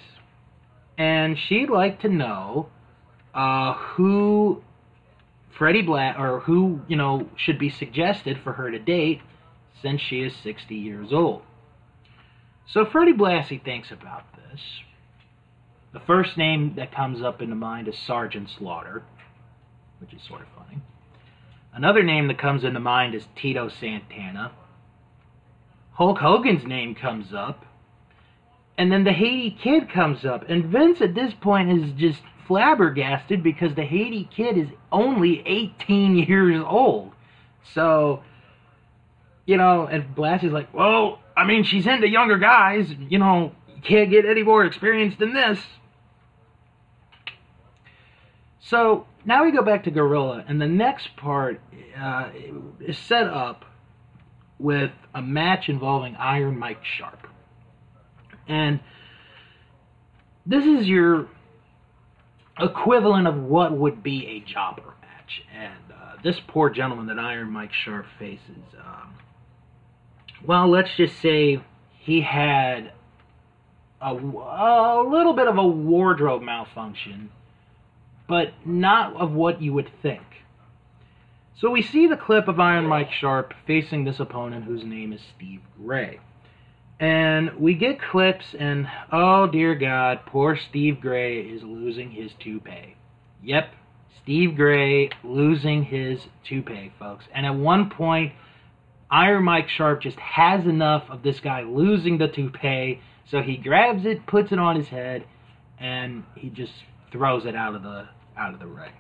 and 0.99 1.39
she'd 1.39 1.71
like 1.71 2.01
to 2.01 2.09
know 2.09 2.69
uh, 3.35 3.75
who 3.75 4.63
Freddie 5.57 5.83
Black 5.83 6.19
or 6.19 6.41
who 6.41 6.81
you 6.89 6.97
know 6.97 7.29
should 7.37 7.59
be 7.59 7.71
suggested 7.71 8.39
for 8.43 8.55
her 8.55 8.71
to 8.71 8.79
date, 8.79 9.21
since 9.83 10.01
she 10.01 10.21
is 10.21 10.35
60 10.43 10.75
years 10.75 11.13
old. 11.13 11.43
So 12.67 12.85
Freddie 12.87 13.13
Blassie 13.13 13.63
thinks 13.63 13.91
about 13.91 14.25
this 14.35 14.61
the 15.95 16.01
first 16.01 16.37
name 16.37 16.75
that 16.75 16.93
comes 16.93 17.23
up 17.23 17.41
into 17.41 17.55
mind 17.55 17.87
is 17.87 17.97
Sergeant 17.97 18.51
Slaughter, 18.59 19.05
which 20.01 20.13
is 20.13 20.21
sort 20.27 20.43
of 20.43 20.49
funny. 20.57 20.83
Another 21.73 22.03
name 22.03 22.27
that 22.27 22.37
comes 22.37 22.65
into 22.65 22.81
mind 22.81 23.15
is 23.15 23.25
Tito 23.37 23.69
Santana. 23.69 24.51
Hulk 25.93 26.19
Hogan's 26.19 26.65
name 26.65 26.97
comes 26.97 27.33
up. 27.33 27.65
And 28.77 28.91
then 28.91 29.05
the 29.05 29.13
Haiti 29.13 29.53
Kid 29.53 29.89
comes 29.89 30.25
up. 30.25 30.45
And 30.49 30.65
Vince 30.65 31.01
at 31.01 31.15
this 31.15 31.33
point 31.33 31.71
is 31.71 31.93
just 31.93 32.21
flabbergasted 32.49 33.45
because 33.45 33.77
the 33.77 33.85
Haiti 33.85 34.29
Kid 34.35 34.59
is 34.59 34.69
only 34.91 35.45
18 35.47 36.17
years 36.29 36.61
old. 36.67 37.13
So, 37.73 38.25
you 39.47 39.57
know, 39.57 39.87
and 39.87 40.13
Blassie's 40.17 40.53
like, 40.53 40.75
well, 40.75 41.21
I 41.37 41.45
mean, 41.45 41.63
she's 41.63 41.87
into 41.87 42.09
younger 42.09 42.39
guys. 42.39 42.91
You 43.09 43.21
know, 43.21 43.53
you 43.69 43.81
can't 43.81 44.11
get 44.11 44.27
any 44.27 44.43
more 44.43 44.65
experience 44.65 45.15
than 45.21 45.33
this. 45.33 45.61
So 48.67 49.07
now 49.27 49.45
we 49.45 49.53
go 49.53 49.63
back 49.63 49.85
to 49.85 49.91
Gorilla, 49.91 50.43
and 50.49 50.59
the 50.59 50.67
next 50.67 51.17
part 51.17 51.61
uh, 52.01 52.31
is 52.81 52.97
set 52.97 53.27
up 53.27 53.67
with 54.59 54.91
a 55.15 55.21
match 55.21 55.69
involving 55.69 56.17
Iron 56.17 56.59
Mike 56.59 56.83
Sharp. 56.83 57.27
And 58.49 58.81
this 60.47 60.65
is 60.65 60.89
your 60.89 61.29
equivalent 62.59 63.27
of 63.27 63.37
what 63.37 63.77
would 63.77 64.03
be 64.03 64.27
a 64.29 64.41
jobber 64.41 64.95
match. 65.03 65.43
And 65.55 65.93
uh, 65.93 66.23
this 66.23 66.41
poor 66.47 66.71
gentleman 66.71 67.07
that 67.09 67.19
Iron 67.19 67.51
Mike 67.51 67.73
Sharp 67.73 68.07
faces, 68.19 68.65
um, 68.79 69.15
well, 70.47 70.69
let's 70.71 70.95
just 70.97 71.21
say 71.21 71.61
he 71.99 72.23
had 72.23 72.93
a, 74.01 74.15
a 74.15 75.05
little 75.07 75.35
bit 75.35 75.49
of 75.49 75.59
a 75.59 75.67
wardrobe 75.67 76.41
malfunction 76.41 77.31
but 78.29 78.53
not 78.65 79.15
of 79.17 79.33
what 79.33 79.61
you 79.61 79.73
would 79.73 79.91
think. 80.03 80.23
So 81.57 81.71
we 81.71 81.83
see 81.83 82.07
the 82.07 82.17
clip 82.17 82.49
of 82.49 82.59
Iron 82.59 82.87
Mike 82.87 83.13
Sharp 83.13 83.55
facing 83.67 84.05
this 84.05 84.21
opponent 84.21 84.65
whose 84.65 84.85
name 84.85 85.13
is 85.13 85.21
Steve 85.37 85.61
Gray. 85.79 86.21
And 86.99 87.55
we 87.59 87.75
get 87.75 88.01
clips, 88.01 88.55
and 88.59 88.89
oh 89.13 89.47
dear 89.47 89.75
God, 89.75 90.21
poor 90.27 90.57
Steve 90.57 91.01
Gray 91.01 91.41
is 91.41 91.63
losing 91.63 92.11
his 92.11 92.33
toupee. 92.39 92.97
Yep, 93.43 93.73
Steve 94.23 94.57
Gray 94.57 95.11
losing 95.23 95.85
his 95.85 96.27
toupee, 96.45 96.93
folks. 96.99 97.27
And 97.35 97.45
at 97.45 97.55
one 97.55 97.91
point, 97.91 98.33
Iron 99.11 99.45
Mike 99.45 99.69
Sharp 99.69 100.03
just 100.03 100.19
has 100.19 100.67
enough 100.67 101.05
of 101.11 101.23
this 101.23 101.41
guy 101.41 101.63
losing 101.63 102.19
the 102.19 102.29
toupee, 102.29 103.01
so 103.27 103.43
he 103.43 103.57
grabs 103.57 104.07
it, 104.07 104.27
puts 104.27 104.51
it 104.51 104.59
on 104.59 104.77
his 104.77 104.89
head, 104.89 105.25
and 105.79 106.25
he 106.37 106.49
just 106.49 106.73
throws 107.15 107.47
it 107.47 107.55
out 107.55 107.77
of 107.77 107.85
the 107.85 108.09
out 108.37 108.53
of 108.53 108.59
the 108.59 108.67
ring. 108.67 108.91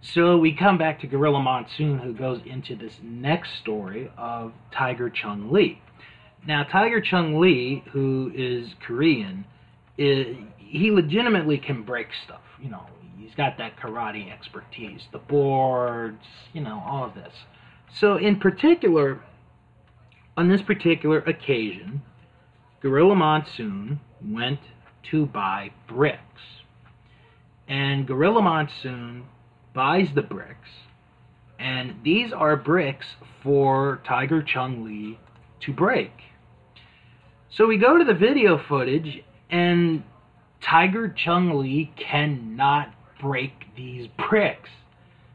So 0.00 0.36
we 0.36 0.54
come 0.54 0.78
back 0.78 1.00
to 1.00 1.06
Gorilla 1.08 1.40
Monsoon, 1.40 1.98
who 1.98 2.12
goes 2.12 2.40
into 2.46 2.76
this 2.76 2.94
next 3.02 3.50
story 3.60 4.10
of 4.16 4.52
Tiger 4.72 5.10
Chung 5.10 5.50
Lee. 5.52 5.80
Now, 6.46 6.64
Tiger 6.64 7.00
Chung 7.00 7.40
Lee, 7.40 7.84
who 7.92 8.32
is 8.34 8.74
Korean, 8.84 9.44
is, 9.96 10.36
he 10.58 10.90
legitimately 10.90 11.58
can 11.58 11.82
break 11.82 12.08
stuff. 12.24 12.40
You 12.60 12.70
know, 12.70 12.86
he's 13.16 13.34
got 13.36 13.58
that 13.58 13.76
karate 13.76 14.32
expertise, 14.32 15.02
the 15.12 15.18
boards, 15.18 16.24
you 16.52 16.60
know, 16.60 16.82
all 16.84 17.04
of 17.04 17.14
this. 17.14 17.32
So, 17.94 18.16
in 18.16 18.40
particular, 18.40 19.22
on 20.36 20.48
this 20.48 20.62
particular 20.62 21.18
occasion, 21.18 22.02
Gorilla 22.80 23.14
Monsoon 23.14 24.00
went 24.24 24.60
to 25.10 25.26
buy 25.26 25.70
bricks. 25.88 26.20
And 27.68 28.06
Gorilla 28.06 28.42
Monsoon 28.42 29.24
buys 29.74 30.08
the 30.14 30.22
bricks. 30.22 30.68
And 31.58 31.96
these 32.02 32.32
are 32.32 32.56
bricks 32.56 33.06
for 33.42 34.00
Tiger 34.06 34.42
Chung 34.42 34.84
Lee 34.84 35.18
to 35.60 35.72
break. 35.72 36.12
So 37.50 37.66
we 37.66 37.78
go 37.78 37.98
to 37.98 38.04
the 38.04 38.14
video 38.14 38.58
footage, 38.58 39.22
and 39.50 40.02
Tiger 40.62 41.08
Chung 41.08 41.60
Lee 41.60 41.92
cannot 41.96 42.92
break 43.20 43.74
these 43.76 44.08
bricks. 44.28 44.70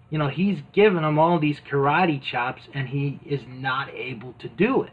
You 0.09 0.17
know, 0.17 0.29
he's 0.29 0.59
given 0.73 1.03
him 1.03 1.19
all 1.19 1.39
these 1.39 1.59
karate 1.59 2.21
chops 2.21 2.61
and 2.73 2.87
he 2.87 3.19
is 3.25 3.41
not 3.47 3.89
able 3.93 4.33
to 4.39 4.47
do 4.47 4.83
it. 4.83 4.91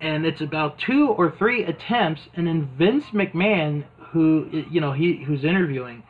And 0.00 0.26
it's 0.26 0.40
about 0.40 0.78
two 0.78 1.08
or 1.08 1.30
three 1.30 1.64
attempts, 1.64 2.22
and 2.34 2.46
then 2.46 2.68
Vince 2.76 3.06
McMahon, 3.12 3.84
who 4.10 4.64
you 4.70 4.80
know 4.80 4.92
he 4.92 5.24
who's 5.24 5.44
interviewing 5.44 6.02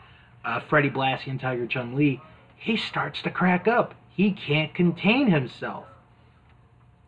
uh, 0.45 0.61
Freddie 0.69 0.91
Blassie 0.91 1.29
and 1.29 1.41
Tiger 1.41 1.67
Chung 1.67 1.95
Lee, 1.95 2.21
he 2.57 2.77
starts 2.77 3.23
to 3.23 3.31
crack 3.31 3.69
up. 3.69 3.95
He 4.11 4.33
can't 4.33 4.75
contain 4.75 5.31
himself. 5.31 5.87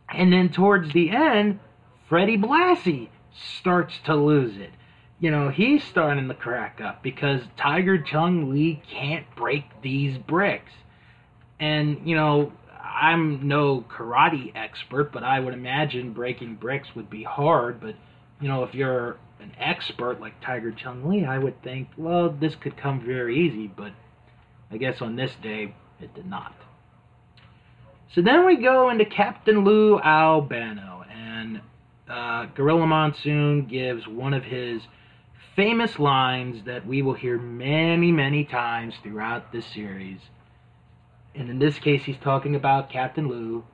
And 0.08 0.32
then 0.32 0.50
towards 0.50 0.92
the 0.92 1.10
end, 1.10 1.60
Freddie 2.08 2.38
Blassie 2.38 3.08
starts 3.58 3.94
to 4.04 4.14
lose 4.14 4.56
it. 4.56 4.70
You 5.18 5.30
know, 5.30 5.48
he's 5.48 5.82
starting 5.82 6.28
to 6.28 6.34
crack 6.34 6.80
up 6.80 7.02
because 7.02 7.40
Tiger 7.56 7.98
Chung 7.98 8.50
Lee 8.50 8.82
can't 8.90 9.26
break 9.34 9.64
these 9.82 10.18
bricks. 10.18 10.72
And, 11.58 12.06
you 12.06 12.14
know, 12.14 12.52
I'm 12.96 13.46
no 13.46 13.82
karate 13.82 14.52
expert, 14.56 15.12
but 15.12 15.22
I 15.22 15.38
would 15.38 15.52
imagine 15.52 16.14
breaking 16.14 16.54
bricks 16.54 16.88
would 16.94 17.10
be 17.10 17.22
hard. 17.22 17.80
But, 17.80 17.94
you 18.40 18.48
know, 18.48 18.64
if 18.64 18.74
you're 18.74 19.18
an 19.38 19.52
expert 19.58 20.20
like 20.20 20.40
Tiger 20.40 20.72
Chung 20.72 21.08
Lee, 21.08 21.24
I 21.24 21.36
would 21.38 21.62
think, 21.62 21.88
well, 21.98 22.30
this 22.30 22.54
could 22.54 22.76
come 22.76 23.04
very 23.04 23.46
easy. 23.46 23.66
But 23.66 23.92
I 24.70 24.78
guess 24.78 25.02
on 25.02 25.16
this 25.16 25.32
day, 25.42 25.74
it 26.00 26.14
did 26.14 26.26
not. 26.26 26.54
So 28.14 28.22
then 28.22 28.46
we 28.46 28.56
go 28.56 28.88
into 28.88 29.04
Captain 29.04 29.62
Lou 29.62 30.00
Albano, 30.00 31.04
and 31.12 31.60
uh, 32.08 32.46
Gorilla 32.54 32.86
Monsoon 32.86 33.66
gives 33.66 34.06
one 34.08 34.32
of 34.32 34.44
his 34.44 34.80
famous 35.54 35.98
lines 35.98 36.64
that 36.64 36.86
we 36.86 37.02
will 37.02 37.14
hear 37.14 37.38
many, 37.38 38.12
many 38.12 38.44
times 38.44 38.94
throughout 39.02 39.52
this 39.52 39.66
series. 39.66 40.20
And 41.36 41.50
in 41.50 41.58
this 41.58 41.78
case, 41.78 42.04
he's 42.04 42.16
talking 42.22 42.54
about 42.54 42.88
Captain 42.88 43.28
Lou. 43.28 43.64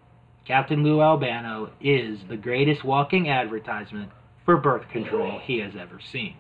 Captain 0.44 0.82
Lou 0.82 1.00
Albano 1.00 1.70
is 1.80 2.18
the 2.28 2.36
greatest 2.36 2.82
walking 2.82 3.28
advertisement 3.28 4.10
for 4.44 4.56
birth 4.56 4.88
control 4.88 5.38
he 5.38 5.60
has 5.60 5.76
ever 5.76 6.00
seen. 6.00 6.34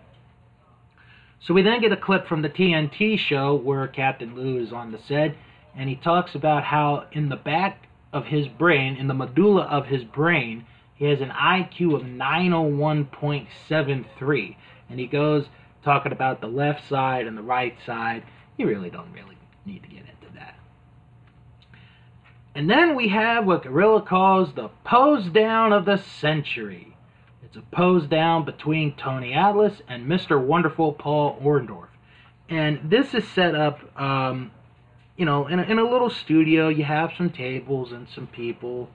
So 1.40 1.54
we 1.54 1.62
then 1.62 1.80
get 1.80 1.92
a 1.92 1.96
clip 1.96 2.26
from 2.26 2.42
the 2.42 2.48
TNT 2.48 3.16
show 3.18 3.54
where 3.54 3.86
Captain 3.86 4.34
Lou 4.34 4.60
is 4.60 4.72
on 4.72 4.90
the 4.90 4.98
set 4.98 5.36
and 5.76 5.88
he 5.88 5.94
talks 5.94 6.34
about 6.34 6.64
how 6.64 7.06
in 7.12 7.28
the 7.28 7.36
back 7.36 7.86
of 8.12 8.26
his 8.26 8.48
brain, 8.48 8.96
in 8.96 9.06
the 9.06 9.14
medulla 9.14 9.62
of 9.62 9.86
his 9.86 10.02
brain, 10.04 10.66
he 10.94 11.04
has 11.06 11.20
an 11.20 11.30
IQ 11.30 11.94
of 11.94 12.02
901.73. 12.02 14.56
And 14.90 14.98
he 15.00 15.06
goes 15.06 15.46
talking 15.84 16.12
about 16.12 16.40
the 16.40 16.48
left 16.48 16.88
side 16.88 17.26
and 17.26 17.38
the 17.38 17.42
right 17.42 17.76
side. 17.86 18.24
You 18.56 18.66
really 18.66 18.90
don't 18.90 19.12
really 19.12 19.38
need 19.64 19.84
to 19.84 19.88
get. 19.88 20.02
And 22.54 22.68
then 22.68 22.94
we 22.94 23.08
have 23.08 23.46
what 23.46 23.62
Gorilla 23.62 24.02
calls 24.02 24.54
the 24.54 24.68
pose 24.84 25.26
down 25.28 25.72
of 25.72 25.84
the 25.84 25.96
century. 25.96 26.94
It's 27.42 27.56
a 27.56 27.62
pose 27.74 28.06
down 28.06 28.44
between 28.44 28.94
Tony 28.96 29.32
Atlas 29.32 29.80
and 29.88 30.06
Mr. 30.06 30.42
Wonderful 30.42 30.92
Paul 30.92 31.40
Orndorff. 31.42 31.88
And 32.48 32.90
this 32.90 33.14
is 33.14 33.26
set 33.28 33.54
up 33.54 33.80
um, 33.98 34.50
you 35.16 35.26
know, 35.26 35.46
in 35.46 35.58
a, 35.58 35.62
in 35.62 35.78
a 35.78 35.84
little 35.84 36.10
studio, 36.10 36.68
you 36.68 36.84
have 36.84 37.10
some 37.16 37.30
tables 37.30 37.92
and 37.92 38.08
some 38.14 38.26
people, 38.26 38.88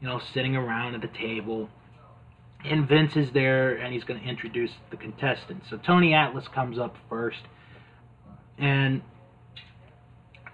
you 0.00 0.08
know, 0.08 0.20
sitting 0.32 0.56
around 0.56 0.94
at 0.94 1.02
the 1.02 1.18
table. 1.18 1.68
And 2.64 2.88
Vince 2.88 3.16
is 3.16 3.30
there, 3.30 3.76
and 3.76 3.92
he's 3.92 4.04
going 4.04 4.20
to 4.20 4.26
introduce 4.26 4.72
the 4.90 4.96
contestants. 4.96 5.70
So 5.70 5.76
Tony 5.76 6.14
Atlas 6.14 6.48
comes 6.48 6.78
up 6.78 6.96
first, 7.08 7.42
and 8.58 9.02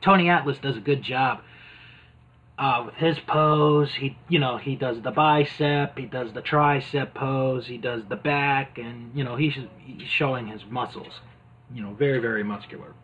Tony 0.03 0.29
Atlas 0.29 0.59
does 0.59 0.77
a 0.77 0.81
good 0.81 1.03
job 1.03 1.41
uh, 2.59 2.83
with 2.87 2.95
his 2.95 3.19
pose. 3.27 3.95
He, 3.95 4.17
you 4.29 4.39
know, 4.39 4.59
he 4.59 4.77
does 4.77 5.01
the 5.03 5.11
bicep, 5.11 5.99
he 5.99 6.07
does 6.07 6.33
the 6.33 6.43
tricep 6.43 7.15
pose, 7.15 7.67
he 7.67 7.79
does 7.79 8.03
the 8.09 8.17
back, 8.17 8.79
and 8.79 9.11
you 9.15 9.25
know, 9.25 9.37
he's, 9.37 9.55
he's 9.79 10.09
showing 10.09 10.47
his 10.47 10.63
muscles. 10.69 11.21
You 11.73 11.83
know, 11.83 11.95
very, 11.95 12.21
very 12.21 12.45
muscular 12.45 12.95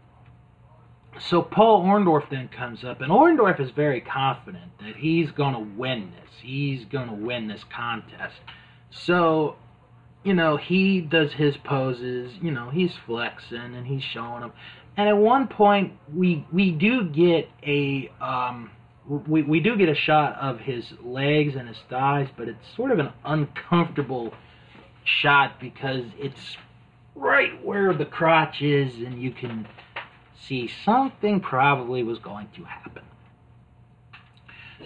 so 1.18 1.42
Paul 1.42 1.84
Orndorff 1.84 2.30
then 2.30 2.48
comes 2.48 2.84
up, 2.84 3.00
and 3.00 3.10
Orndorff 3.10 3.60
is 3.60 3.70
very 3.70 4.00
confident 4.00 4.78
that 4.78 4.96
he's 4.96 5.30
going 5.30 5.54
to 5.54 5.60
win 5.76 6.12
this. 6.12 6.30
He's 6.40 6.84
going 6.84 7.08
to 7.08 7.14
win 7.14 7.48
this 7.48 7.64
contest. 7.64 8.36
So, 8.90 9.56
you 10.24 10.34
know, 10.34 10.56
he 10.56 11.00
does 11.00 11.32
his 11.32 11.56
poses. 11.56 12.32
You 12.40 12.52
know, 12.52 12.70
he's 12.70 12.92
flexing 13.06 13.74
and 13.74 13.86
he's 13.86 14.02
showing 14.02 14.40
them. 14.40 14.52
And 14.96 15.08
at 15.08 15.16
one 15.16 15.48
point, 15.48 15.92
we 16.12 16.46
we 16.52 16.72
do 16.72 17.08
get 17.08 17.48
a 17.64 18.10
um, 18.20 18.70
we 19.10 19.42
we 19.42 19.60
do 19.60 19.76
get 19.76 19.88
a 19.88 19.94
shot 19.94 20.36
of 20.36 20.60
his 20.60 20.84
legs 21.02 21.56
and 21.56 21.68
his 21.68 21.78
thighs, 21.88 22.28
but 22.36 22.48
it's 22.48 22.64
sort 22.76 22.92
of 22.92 22.98
an 23.00 23.10
uncomfortable 23.24 24.32
shot 25.04 25.58
because 25.58 26.04
it's 26.18 26.56
right 27.14 27.64
where 27.64 27.92
the 27.92 28.04
crotch 28.04 28.62
is, 28.62 28.94
and 28.96 29.20
you 29.20 29.32
can 29.32 29.66
see 30.46 30.70
something 30.84 31.40
probably 31.40 32.02
was 32.02 32.18
going 32.18 32.48
to 32.54 32.64
happen. 32.64 33.02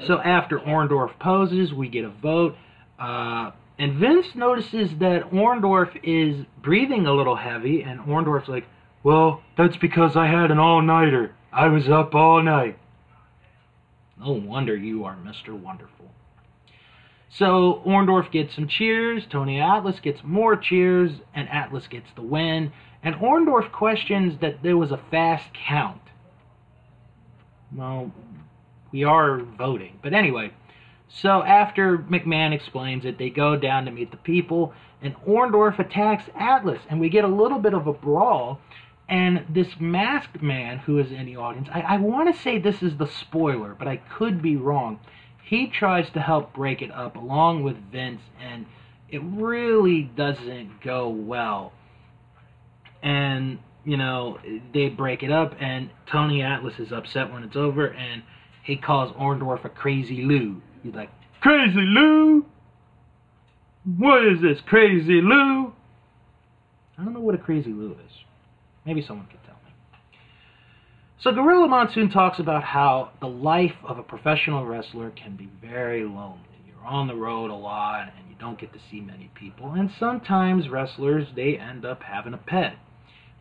So 0.06 0.18
after 0.20 0.58
Orndorff 0.58 1.18
poses, 1.18 1.72
we 1.72 1.88
get 1.88 2.04
a 2.04 2.10
vote. 2.10 2.56
Uh, 2.98 3.52
and 3.78 3.94
Vince 3.94 4.26
notices 4.34 4.90
that 4.98 5.30
Orndorff 5.30 5.98
is 6.02 6.46
breathing 6.62 7.06
a 7.06 7.12
little 7.12 7.36
heavy, 7.36 7.82
and 7.82 8.00
Orndorff's 8.00 8.48
like, 8.48 8.64
Well, 9.02 9.42
that's 9.56 9.76
because 9.76 10.16
I 10.16 10.26
had 10.26 10.50
an 10.50 10.58
all 10.58 10.82
nighter. 10.82 11.34
I 11.52 11.68
was 11.68 11.88
up 11.88 12.14
all 12.14 12.42
night. 12.42 12.78
No 14.24 14.32
wonder 14.32 14.74
you 14.74 15.04
are 15.04 15.16
Mr. 15.16 15.50
Wonderful. 15.50 16.10
So 17.28 17.82
Orndorff 17.84 18.30
gets 18.30 18.54
some 18.54 18.68
cheers, 18.68 19.26
Tony 19.28 19.60
Atlas 19.60 20.00
gets 20.00 20.20
more 20.24 20.56
cheers, 20.56 21.10
and 21.34 21.48
Atlas 21.50 21.88
gets 21.88 22.08
the 22.14 22.22
win. 22.22 22.72
And 23.02 23.16
Orndorff 23.16 23.70
questions 23.70 24.40
that 24.40 24.62
there 24.62 24.78
was 24.78 24.92
a 24.92 25.00
fast 25.10 25.50
count. 25.52 26.00
Well, 27.74 28.12
we 28.92 29.04
are 29.04 29.40
voting. 29.42 29.98
But 30.02 30.14
anyway, 30.14 30.52
so 31.08 31.42
after 31.42 31.98
McMahon 31.98 32.54
explains 32.54 33.04
it, 33.04 33.18
they 33.18 33.30
go 33.30 33.56
down 33.56 33.84
to 33.84 33.90
meet 33.90 34.10
the 34.10 34.16
people, 34.16 34.72
and 35.02 35.14
Orndorff 35.26 35.78
attacks 35.78 36.30
Atlas, 36.38 36.80
and 36.88 36.98
we 36.98 37.10
get 37.10 37.24
a 37.24 37.28
little 37.28 37.58
bit 37.58 37.74
of 37.74 37.88
a 37.88 37.92
brawl. 37.92 38.60
And 39.08 39.44
this 39.50 39.68
masked 39.78 40.42
man 40.42 40.78
who 40.78 40.98
is 40.98 41.12
in 41.12 41.26
the 41.26 41.36
audience, 41.36 41.68
I, 41.72 41.80
I 41.80 41.96
want 41.98 42.34
to 42.34 42.40
say 42.40 42.58
this 42.58 42.82
is 42.82 42.96
the 42.96 43.06
spoiler, 43.06 43.74
but 43.78 43.86
I 43.86 43.96
could 43.96 44.40
be 44.40 44.56
wrong. 44.56 44.98
He 45.44 45.66
tries 45.66 46.10
to 46.10 46.20
help 46.20 46.54
break 46.54 46.80
it 46.80 46.90
up 46.90 47.16
along 47.16 47.62
with 47.64 47.76
Vince, 47.92 48.22
and 48.40 48.64
it 49.10 49.20
really 49.22 50.02
doesn't 50.02 50.80
go 50.82 51.08
well 51.08 51.72
and 53.04 53.58
you 53.84 53.96
know 53.96 54.38
they 54.72 54.88
break 54.88 55.22
it 55.22 55.30
up, 55.30 55.54
and 55.60 55.90
Tony 56.10 56.42
Atlas 56.42 56.80
is 56.80 56.90
upset 56.90 57.32
when 57.32 57.44
it's 57.44 57.54
over, 57.54 57.86
and 57.86 58.22
he 58.64 58.76
calls 58.76 59.12
Orndorff 59.12 59.64
a 59.64 59.68
crazy 59.68 60.22
Lou. 60.24 60.60
He's 60.82 60.94
like, 60.94 61.10
"Crazy 61.40 61.82
Lou, 61.82 62.46
what 63.98 64.24
is 64.24 64.40
this, 64.40 64.60
Crazy 64.62 65.20
Lou?" 65.20 65.72
I 66.98 67.04
don't 67.04 67.12
know 67.12 67.20
what 67.20 67.34
a 67.34 67.38
crazy 67.38 67.72
Lou 67.72 67.92
is. 67.92 68.23
Maybe 68.86 69.02
someone 69.02 69.26
could 69.26 69.42
tell 69.44 69.54
me. 69.64 70.18
So 71.20 71.32
Gorilla 71.32 71.68
Monsoon 71.68 72.10
talks 72.10 72.38
about 72.38 72.64
how 72.64 73.10
the 73.20 73.28
life 73.28 73.76
of 73.82 73.98
a 73.98 74.02
professional 74.02 74.66
wrestler 74.66 75.10
can 75.10 75.36
be 75.36 75.48
very 75.60 76.04
lonely. 76.04 76.40
You're 76.66 76.86
on 76.86 77.06
the 77.06 77.14
road 77.14 77.50
a 77.50 77.54
lot 77.54 78.12
and 78.16 78.28
you 78.28 78.36
don't 78.38 78.58
get 78.58 78.72
to 78.74 78.78
see 78.90 79.00
many 79.00 79.30
people. 79.34 79.72
And 79.72 79.90
sometimes 79.98 80.68
wrestlers 80.68 81.28
they 81.34 81.56
end 81.56 81.84
up 81.86 82.02
having 82.02 82.34
a 82.34 82.38
pet. 82.38 82.76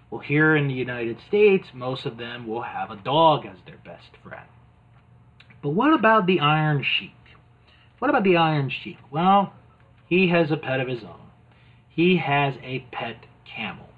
Well, 0.10 0.22
here 0.22 0.56
in 0.56 0.68
the 0.68 0.74
United 0.74 1.18
States, 1.28 1.70
most 1.74 2.06
of 2.06 2.18
them 2.18 2.48
will 2.48 2.62
have 2.62 2.92
a 2.92 2.96
dog 2.96 3.46
as 3.46 3.58
their 3.66 3.80
best 3.84 4.16
friend. 4.24 4.48
But 5.62 5.70
what 5.70 5.94
about 5.94 6.28
the 6.28 6.40
Iron 6.40 6.84
Sheik? 6.84 7.12
What 8.00 8.10
about 8.10 8.24
the 8.24 8.38
Iron 8.38 8.70
Sheik? 8.70 9.00
Well, 9.10 9.54
he 10.08 10.30
has 10.30 10.52
a 10.52 10.58
pet 10.58 10.80
of 10.80 10.88
his 10.88 11.04
own. 11.04 11.32
He 11.90 12.18
has 12.18 12.56
a 12.62 12.86
pet 12.92 13.26
camel. 13.46 13.90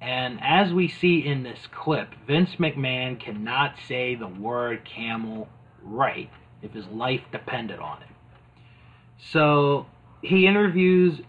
And 0.00 0.38
as 0.42 0.72
we 0.72 0.88
see 0.88 1.26
in 1.26 1.42
this 1.42 1.58
clip, 1.70 2.08
Vince 2.26 2.56
McMahon 2.58 3.20
cannot 3.20 3.74
say 3.86 4.14
the 4.14 4.28
word 4.28 4.84
camel 4.84 5.48
right 5.82 6.30
if 6.62 6.72
his 6.72 6.86
life 6.86 7.20
depended 7.32 7.78
on 7.78 8.02
it. 8.02 8.08
So 9.18 9.86
he 10.22 10.46
interviews 10.46 11.20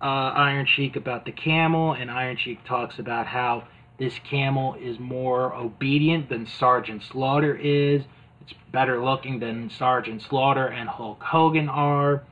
uh, 0.00 0.04
Iron 0.04 0.66
Sheik 0.66 0.96
about 0.96 1.24
the 1.24 1.32
camel, 1.32 1.92
and 1.92 2.10
Iron 2.10 2.36
Sheik 2.36 2.64
talks 2.64 2.98
about 2.98 3.26
how 3.26 3.66
this 3.98 4.18
camel 4.18 4.74
is 4.74 4.98
more 4.98 5.54
obedient 5.54 6.28
than 6.28 6.46
Sergeant 6.46 7.02
Slaughter 7.02 7.54
is. 7.54 8.02
It's 8.40 8.54
better 8.72 9.02
looking 9.02 9.38
than 9.38 9.70
Sergeant 9.70 10.22
Slaughter 10.22 10.66
and 10.66 10.88
Hulk 10.88 11.22
Hogan 11.22 11.68
are. 11.68 12.22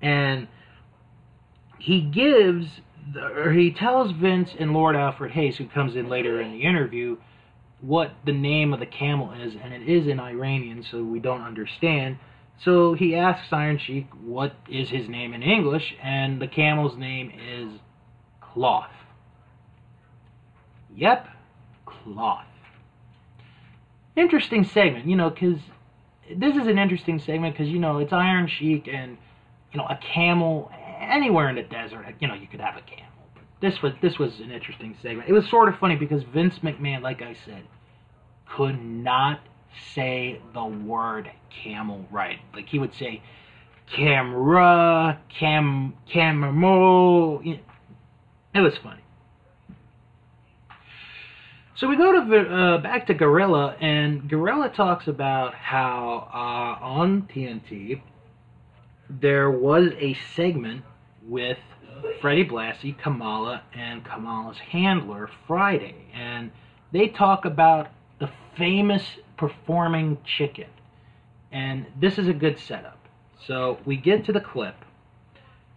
And 0.00 0.46
he 1.78 2.00
gives, 2.02 2.80
or 3.16 3.52
he 3.52 3.70
tells 3.70 4.12
Vince 4.12 4.50
and 4.58 4.72
Lord 4.72 4.96
Alfred 4.96 5.32
Hayes, 5.32 5.56
who 5.56 5.66
comes 5.66 5.96
in 5.96 6.08
later 6.08 6.40
in 6.40 6.52
the 6.52 6.62
interview, 6.62 7.16
what 7.80 8.12
the 8.24 8.32
name 8.32 8.72
of 8.72 8.80
the 8.80 8.86
camel 8.86 9.32
is, 9.32 9.54
and 9.62 9.72
it 9.72 9.88
is 9.88 10.06
in 10.06 10.18
Iranian, 10.18 10.82
so 10.82 11.02
we 11.02 11.20
don't 11.20 11.42
understand. 11.42 12.18
So 12.64 12.94
he 12.94 13.14
asks 13.14 13.52
Iron 13.52 13.78
Sheik 13.78 14.08
what 14.22 14.54
is 14.68 14.90
his 14.90 15.08
name 15.08 15.32
in 15.32 15.42
English, 15.42 15.94
and 16.02 16.42
the 16.42 16.48
camel's 16.48 16.96
name 16.96 17.30
is 17.30 17.80
Cloth. 18.40 18.90
Yep, 20.96 21.28
Cloth. 21.86 22.44
Interesting 24.16 24.64
segment, 24.64 25.06
you 25.06 25.14
know, 25.14 25.30
because 25.30 25.60
this 26.36 26.56
is 26.56 26.66
an 26.66 26.78
interesting 26.78 27.20
segment 27.20 27.56
because, 27.56 27.70
you 27.70 27.78
know, 27.78 27.98
it's 27.98 28.12
Iron 28.12 28.48
Sheik 28.48 28.88
and, 28.88 29.16
you 29.72 29.78
know, 29.78 29.86
a 29.86 29.96
camel 30.14 30.72
anywhere 31.08 31.48
in 31.48 31.56
the 31.56 31.62
desert, 31.62 32.14
you 32.20 32.28
know, 32.28 32.34
you 32.34 32.46
could 32.46 32.60
have 32.60 32.76
a 32.76 32.82
camel. 32.82 33.06
This 33.60 33.82
was 33.82 33.92
this 34.00 34.18
was 34.18 34.38
an 34.40 34.52
interesting 34.52 34.96
segment. 35.02 35.28
It 35.28 35.32
was 35.32 35.48
sort 35.48 35.68
of 35.68 35.78
funny 35.78 35.96
because 35.96 36.22
Vince 36.22 36.60
McMahon, 36.60 37.02
like 37.02 37.22
I 37.22 37.34
said, 37.44 37.64
could 38.48 38.80
not 38.80 39.40
say 39.94 40.40
the 40.54 40.64
word 40.64 41.30
camel 41.50 42.06
right. 42.10 42.38
Like 42.54 42.68
he 42.68 42.78
would 42.78 42.94
say 42.94 43.22
camera, 43.90 45.20
cam, 45.28 45.94
camera. 46.10 47.40
It 48.54 48.60
was 48.60 48.76
funny. 48.78 49.02
So 51.74 51.86
we 51.86 51.96
go 51.96 52.12
to 52.12 52.38
uh, 52.38 52.78
back 52.78 53.06
to 53.06 53.14
Gorilla, 53.14 53.76
and 53.80 54.28
Gorilla 54.28 54.68
talks 54.68 55.06
about 55.06 55.54
how 55.54 56.28
uh, 56.32 56.84
on 56.84 57.28
TNT 57.32 58.02
there 59.08 59.50
was 59.50 59.90
a 60.00 60.14
segment 60.34 60.82
with 61.28 61.58
Freddie 62.20 62.44
Blassie, 62.44 62.96
Kamala, 62.98 63.62
and 63.74 64.04
Kamala's 64.04 64.58
handler 64.58 65.28
Friday, 65.46 65.94
and 66.14 66.50
they 66.92 67.08
talk 67.08 67.44
about 67.44 67.88
the 68.18 68.30
famous 68.56 69.02
performing 69.36 70.18
chicken. 70.24 70.68
And 71.52 71.86
this 72.00 72.18
is 72.18 72.28
a 72.28 72.32
good 72.32 72.58
setup. 72.58 72.98
So 73.46 73.78
we 73.84 73.96
get 73.96 74.24
to 74.24 74.32
the 74.32 74.40
clip. 74.40 74.74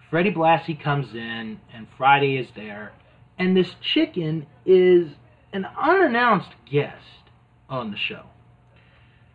Freddie 0.10 0.32
Blassie 0.32 0.80
comes 0.80 1.14
in, 1.14 1.60
and 1.74 1.88
Friday 1.98 2.38
is 2.38 2.48
there. 2.56 2.94
And 3.38 3.56
this 3.56 3.76
chicken 3.82 4.48
is 4.66 5.12
an 5.54 5.66
unannounced 5.80 6.52
guest 6.70 7.30
on 7.70 7.92
the 7.92 7.98
show. 7.98 8.24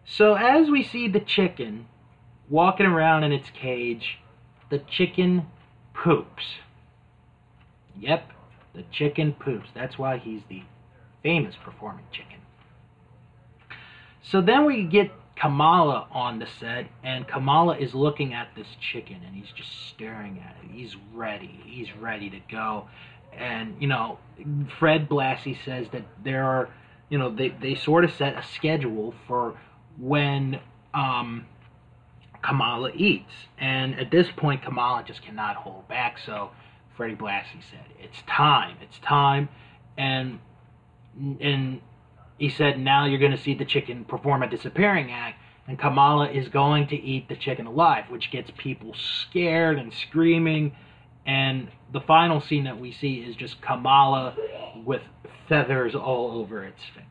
So 0.04 0.34
as 0.34 0.70
we 0.70 0.82
see 0.82 1.08
the 1.08 1.20
chicken 1.20 1.86
walking 2.48 2.86
around 2.86 3.24
in 3.24 3.32
its 3.32 3.50
cage, 3.50 4.18
the 4.70 4.78
chicken 4.78 5.46
poops. 6.02 6.44
Yep, 7.98 8.30
the 8.74 8.84
chicken 8.92 9.32
poops. 9.32 9.68
That's 9.74 9.98
why 9.98 10.18
he's 10.18 10.42
the 10.48 10.62
famous 11.22 11.54
performing 11.64 12.04
chicken. 12.12 12.38
So 14.22 14.40
then 14.40 14.64
we 14.64 14.84
get 14.84 15.10
Kamala 15.36 16.08
on 16.10 16.38
the 16.38 16.46
set, 16.58 16.86
and 17.04 17.26
Kamala 17.28 17.76
is 17.76 17.94
looking 17.94 18.34
at 18.34 18.48
this 18.56 18.66
chicken, 18.92 19.20
and 19.26 19.34
he's 19.34 19.50
just 19.54 19.70
staring 19.88 20.42
at 20.44 20.56
it. 20.62 20.70
He's 20.70 20.96
ready. 21.14 21.60
He's 21.64 21.94
ready 21.94 22.30
to 22.30 22.40
go. 22.50 22.88
And, 23.36 23.76
you 23.80 23.86
know, 23.86 24.18
Fred 24.78 25.08
Blassie 25.08 25.58
says 25.64 25.86
that 25.92 26.02
there 26.24 26.44
are, 26.44 26.70
you 27.10 27.18
know, 27.18 27.34
they, 27.34 27.50
they 27.50 27.74
sort 27.74 28.04
of 28.04 28.12
set 28.12 28.36
a 28.36 28.42
schedule 28.42 29.14
for 29.26 29.58
when 29.98 30.58
um, 30.94 31.46
Kamala 32.46 32.90
eats. 32.94 33.32
And 33.58 33.98
at 33.98 34.10
this 34.10 34.28
point, 34.36 34.62
Kamala 34.62 35.04
just 35.04 35.22
cannot 35.22 35.56
hold 35.56 35.88
back. 35.88 36.18
So 36.24 36.50
Freddie 36.96 37.16
Blassie 37.16 37.62
said, 37.70 37.84
It's 37.98 38.22
time. 38.26 38.76
It's 38.80 38.98
time. 39.00 39.48
And, 39.98 40.38
and 41.40 41.80
he 42.38 42.50
said, 42.50 42.78
now 42.78 43.06
you're 43.06 43.18
going 43.18 43.32
to 43.36 43.42
see 43.42 43.54
the 43.54 43.64
chicken 43.64 44.04
perform 44.04 44.42
a 44.42 44.48
disappearing 44.48 45.10
act, 45.10 45.40
and 45.66 45.78
Kamala 45.78 46.30
is 46.30 46.48
going 46.48 46.88
to 46.88 46.96
eat 46.96 47.28
the 47.28 47.36
chicken 47.36 47.66
alive, 47.66 48.04
which 48.08 48.30
gets 48.30 48.50
people 48.56 48.94
scared 48.94 49.78
and 49.78 49.92
screaming. 49.92 50.76
And 51.26 51.68
the 51.92 52.00
final 52.00 52.40
scene 52.40 52.64
that 52.64 52.78
we 52.78 52.92
see 52.92 53.14
is 53.16 53.34
just 53.34 53.60
Kamala 53.60 54.36
with 54.84 55.02
feathers 55.48 55.94
all 55.94 56.38
over 56.38 56.62
its 56.62 56.82
face. 56.94 57.04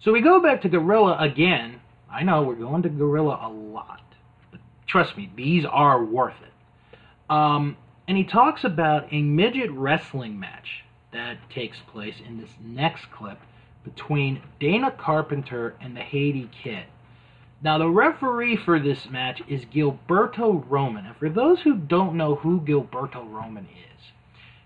So 0.00 0.12
we 0.12 0.22
go 0.22 0.40
back 0.40 0.62
to 0.62 0.68
Gorilla 0.68 1.18
again. 1.18 1.80
I 2.10 2.22
know 2.22 2.42
we're 2.42 2.54
going 2.54 2.82
to 2.82 2.88
Gorilla 2.88 3.38
a 3.42 3.48
lot, 3.48 4.02
but 4.50 4.60
trust 4.86 5.16
me, 5.16 5.30
these 5.36 5.64
are 5.64 6.02
worth 6.02 6.40
it. 6.42 6.52
Um, 7.30 7.76
and 8.06 8.16
he 8.16 8.24
talks 8.24 8.64
about 8.64 9.12
a 9.12 9.22
midget 9.22 9.70
wrestling 9.70 10.40
match 10.40 10.84
that 11.12 11.36
takes 11.50 11.78
place 11.92 12.16
in 12.26 12.40
this 12.40 12.50
next 12.60 13.10
clip 13.10 13.38
between 13.84 14.42
Dana 14.60 14.90
Carpenter 14.90 15.74
and 15.80 15.96
the 15.96 16.00
Haiti 16.00 16.50
Kid. 16.62 16.84
Now, 17.60 17.78
the 17.78 17.88
referee 17.88 18.56
for 18.56 18.78
this 18.78 19.08
match 19.10 19.42
is 19.48 19.64
Gilberto 19.64 20.64
Roman. 20.68 21.06
And 21.06 21.16
for 21.16 21.28
those 21.28 21.60
who 21.60 21.76
don't 21.76 22.16
know 22.16 22.36
who 22.36 22.60
Gilberto 22.60 23.28
Roman 23.28 23.64
is, 23.64 24.04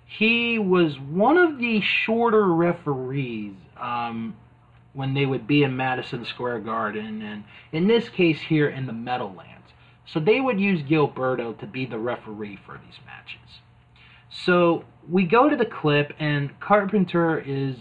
he 0.06 0.58
was 0.58 0.98
one 1.00 1.38
of 1.38 1.58
the 1.58 1.80
shorter 1.80 2.52
referees 2.52 3.54
um, 3.80 4.36
when 4.92 5.14
they 5.14 5.26
would 5.26 5.46
be 5.46 5.62
in 5.62 5.76
Madison 5.76 6.24
Square 6.24 6.60
Garden, 6.60 7.22
and 7.22 7.44
in 7.72 7.86
this 7.86 8.08
case 8.08 8.40
here 8.40 8.68
in 8.68 8.86
the 8.86 8.92
Meadowlands. 8.92 9.48
So 10.04 10.20
they 10.20 10.40
would 10.40 10.60
use 10.60 10.82
Gilberto 10.82 11.58
to 11.58 11.66
be 11.66 11.86
the 11.86 11.98
referee 11.98 12.58
for 12.66 12.78
these 12.84 12.98
matches. 13.06 13.60
So 14.30 14.84
we 15.08 15.24
go 15.24 15.48
to 15.48 15.56
the 15.56 15.64
clip, 15.64 16.12
and 16.18 16.58
Carpenter 16.60 17.38
is, 17.38 17.76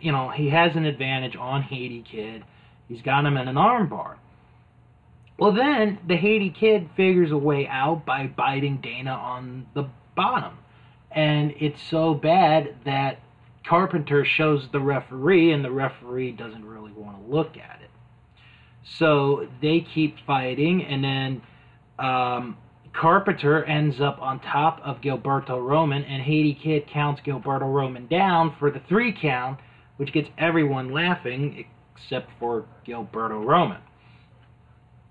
you 0.00 0.12
know, 0.12 0.30
he 0.30 0.48
has 0.50 0.76
an 0.76 0.84
advantage 0.84 1.36
on 1.36 1.62
Haiti 1.62 2.02
Kid. 2.02 2.44
He's 2.88 3.02
got 3.02 3.24
him 3.24 3.36
in 3.36 3.48
an 3.48 3.56
armbar. 3.56 4.16
Well, 5.38 5.52
then 5.52 5.98
the 6.06 6.16
Haiti 6.16 6.50
Kid 6.50 6.90
figures 6.96 7.30
a 7.30 7.36
way 7.36 7.68
out 7.68 8.04
by 8.04 8.26
biting 8.26 8.78
Dana 8.78 9.12
on 9.12 9.66
the 9.74 9.84
bottom. 10.16 10.58
And 11.10 11.54
it's 11.58 11.82
so 11.82 12.14
bad 12.14 12.74
that 12.84 13.20
Carpenter 13.68 14.24
shows 14.24 14.66
the 14.72 14.80
referee, 14.80 15.52
and 15.52 15.62
the 15.62 15.70
referee 15.70 16.32
doesn't 16.32 16.64
really 16.64 16.92
want 16.92 17.22
to 17.22 17.30
look 17.30 17.58
at 17.58 17.80
it. 17.82 17.90
So 18.82 19.46
they 19.60 19.80
keep 19.80 20.16
fighting, 20.26 20.82
and 20.84 21.04
then 21.04 21.42
um, 21.98 22.56
Carpenter 22.94 23.64
ends 23.64 24.00
up 24.00 24.18
on 24.22 24.40
top 24.40 24.80
of 24.82 25.02
Gilberto 25.02 25.62
Roman, 25.62 26.02
and 26.04 26.22
Haiti 26.22 26.54
Kid 26.54 26.86
counts 26.86 27.20
Gilberto 27.20 27.70
Roman 27.70 28.06
down 28.06 28.56
for 28.58 28.70
the 28.70 28.80
three 28.88 29.12
count, 29.12 29.60
which 29.98 30.12
gets 30.12 30.30
everyone 30.38 30.90
laughing 30.90 31.66
except 31.94 32.30
for 32.40 32.64
Gilberto 32.86 33.44
Roman. 33.44 33.82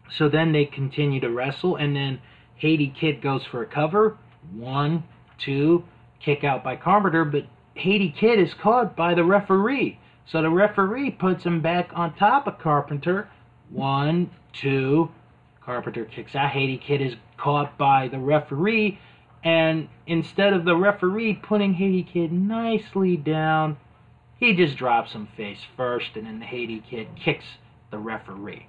So 0.10 0.30
then 0.30 0.52
they 0.52 0.66
continue 0.66 1.20
to 1.20 1.30
wrestle, 1.30 1.76
and 1.76 1.96
then 1.96 2.20
Haiti 2.56 2.94
Kid 3.00 3.22
goes 3.22 3.46
for 3.46 3.62
a 3.62 3.68
cover. 3.68 4.18
One, 4.52 5.04
two, 5.38 5.84
kick 6.20 6.44
out 6.44 6.64
by 6.64 6.76
Carpenter, 6.76 7.24
but 7.24 7.46
Haiti 7.78 8.10
Kid 8.10 8.40
is 8.40 8.54
caught 8.54 8.96
by 8.96 9.14
the 9.14 9.24
referee. 9.24 10.00
So 10.26 10.42
the 10.42 10.50
referee 10.50 11.12
puts 11.12 11.46
him 11.46 11.62
back 11.62 11.92
on 11.94 12.14
top 12.16 12.48
of 12.48 12.60
Carpenter. 12.60 13.30
One, 13.70 14.30
two, 14.54 15.10
Carpenter 15.62 16.06
kicks 16.06 16.36
out. 16.36 16.52
Haiti 16.52 16.78
Kid 16.78 17.02
is 17.02 17.16
caught 17.38 17.78
by 17.78 18.08
the 18.08 18.20
referee, 18.20 19.00
and 19.44 19.90
instead 20.06 20.54
of 20.54 20.66
the 20.66 20.76
referee 20.76 21.34
putting 21.34 21.74
Haiti 21.74 22.04
Kid 22.04 22.32
nicely 22.32 23.18
down, 23.18 23.78
he 24.40 24.54
just 24.54 24.78
drops 24.78 25.14
him 25.14 25.28
face 25.38 25.60
first, 25.76 26.16
and 26.16 26.26
then 26.26 26.40
the 26.40 26.46
Haiti 26.46 26.84
Kid 26.90 27.08
kicks 27.16 27.46
the 27.92 27.98
referee. 27.98 28.68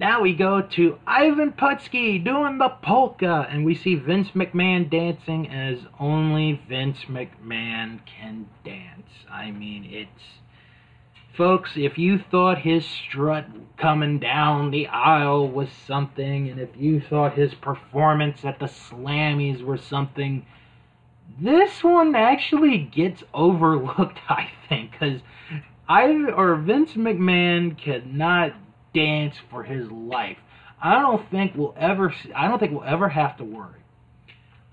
Now 0.00 0.22
we 0.22 0.32
go 0.32 0.62
to 0.62 0.98
Ivan 1.06 1.52
Putski 1.52 2.24
doing 2.24 2.56
the 2.56 2.70
polka, 2.70 3.46
and 3.50 3.66
we 3.66 3.74
see 3.74 3.96
Vince 3.96 4.30
McMahon 4.30 4.88
dancing 4.90 5.46
as 5.50 5.80
only 5.98 6.58
Vince 6.66 7.00
McMahon 7.06 8.00
can 8.06 8.48
dance. 8.64 9.10
I 9.30 9.50
mean, 9.50 9.84
it's 9.84 10.40
Folks, 11.36 11.72
if 11.76 11.98
you 11.98 12.18
thought 12.18 12.60
his 12.60 12.86
strut 12.86 13.44
coming 13.76 14.18
down 14.18 14.70
the 14.70 14.86
aisle 14.86 15.46
was 15.46 15.68
something, 15.86 16.48
and 16.48 16.58
if 16.58 16.70
you 16.78 17.02
thought 17.02 17.34
his 17.34 17.52
performance 17.52 18.42
at 18.42 18.58
the 18.58 18.66
Slammies 18.66 19.62
were 19.62 19.76
something, 19.76 20.46
this 21.38 21.84
one 21.84 22.14
actually 22.14 22.78
gets 22.78 23.22
overlooked, 23.34 24.18
I 24.30 24.48
think, 24.66 24.92
because 24.92 25.20
I 25.86 26.06
or 26.34 26.56
Vince 26.56 26.94
McMahon 26.94 27.76
cannot 27.76 28.54
dance 28.94 29.34
for 29.50 29.62
his 29.62 29.90
life. 29.90 30.38
I 30.82 31.00
don't 31.00 31.28
think 31.30 31.52
we'll 31.54 31.74
ever. 31.78 32.14
I 32.34 32.48
don't 32.48 32.58
think 32.58 32.72
we'll 32.72 32.84
ever 32.84 33.08
have 33.08 33.36
to 33.38 33.44
worry 33.44 33.80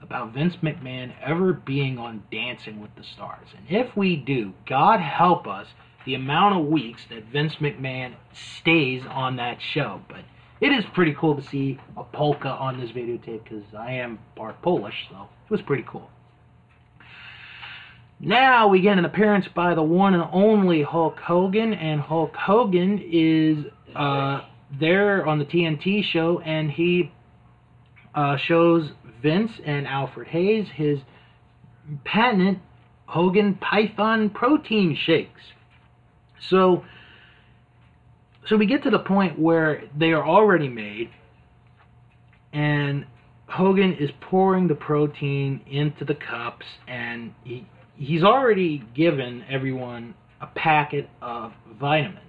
about 0.02 0.34
Vince 0.34 0.56
McMahon 0.58 1.14
ever 1.24 1.54
being 1.54 1.98
on 1.98 2.24
Dancing 2.32 2.80
with 2.80 2.96
the 2.96 3.04
Stars. 3.04 3.48
And 3.58 3.66
if 3.70 3.96
we 3.98 4.16
do, 4.16 4.54
God 4.66 5.00
help 5.00 5.48
us 5.48 5.68
the 6.06 6.14
amount 6.14 6.58
of 6.58 6.68
weeks 6.68 7.02
that 7.10 7.26
Vince 7.26 7.56
McMahon 7.56 8.14
stays 8.34 9.04
on 9.10 9.36
that 9.38 9.58
show. 9.62 10.02
But 10.08 10.22
it 10.62 10.72
is 10.72 10.86
pretty 10.94 11.14
cool 11.14 11.36
to 11.36 11.42
see 11.42 11.80
a 11.98 12.04
polka 12.04 12.48
on 12.48 12.80
this 12.80 12.92
videotape 12.92 13.44
because 13.44 13.64
I 13.78 13.94
am 13.94 14.20
part 14.36 14.62
Polish, 14.62 15.08
so 15.10 15.28
it 15.46 15.52
was 15.52 15.62
pretty 15.62 15.84
cool. 15.88 16.10
Now 18.20 18.68
we 18.68 18.82
get 18.82 18.98
an 18.98 19.06
appearance 19.06 19.48
by 19.54 19.76
the 19.76 19.84
one 19.84 20.16
and 20.16 20.28
only 20.32 20.82
Hulk 20.82 21.20
Hogan, 21.20 21.74
and 21.74 22.02
Hulk 22.02 22.36
Hogan 22.36 23.00
is 23.00 23.66
uh, 23.98 24.46
there 24.80 25.26
on 25.26 25.40
the 25.40 25.46
TNT 25.46 26.04
show, 26.04 26.40
and 26.40 26.70
he 26.72 27.12
uh, 28.14 28.38
shows 28.38 28.92
Vince 29.22 29.52
and 29.66 29.88
Alfred 29.88 30.28
Hayes 30.28 30.68
his 30.76 31.00
patent 32.04 32.60
Hogan 33.08 33.56
Python 33.56 34.30
protein 34.30 34.96
shakes. 34.96 35.42
So, 36.50 36.84
so 38.48 38.58
we 38.58 38.66
get 38.66 38.84
to 38.84 38.90
the 38.90 39.00
point 39.00 39.40
where 39.40 39.84
they 39.98 40.12
are 40.12 40.26
already 40.26 40.68
made, 40.68 41.10
and 42.54 43.06
Hogan 43.48 43.94
is 43.94 44.12
pouring 44.20 44.68
the 44.68 44.76
protein 44.76 45.62
into 45.66 46.06
the 46.06 46.16
cups, 46.16 46.66
and 46.88 47.34
he 47.44 47.66
he's 47.96 48.24
already 48.24 48.84
given 48.94 49.44
everyone 49.50 50.14
a 50.40 50.48
packet 50.48 51.10
of 51.22 51.54
vitamins. 51.80 52.22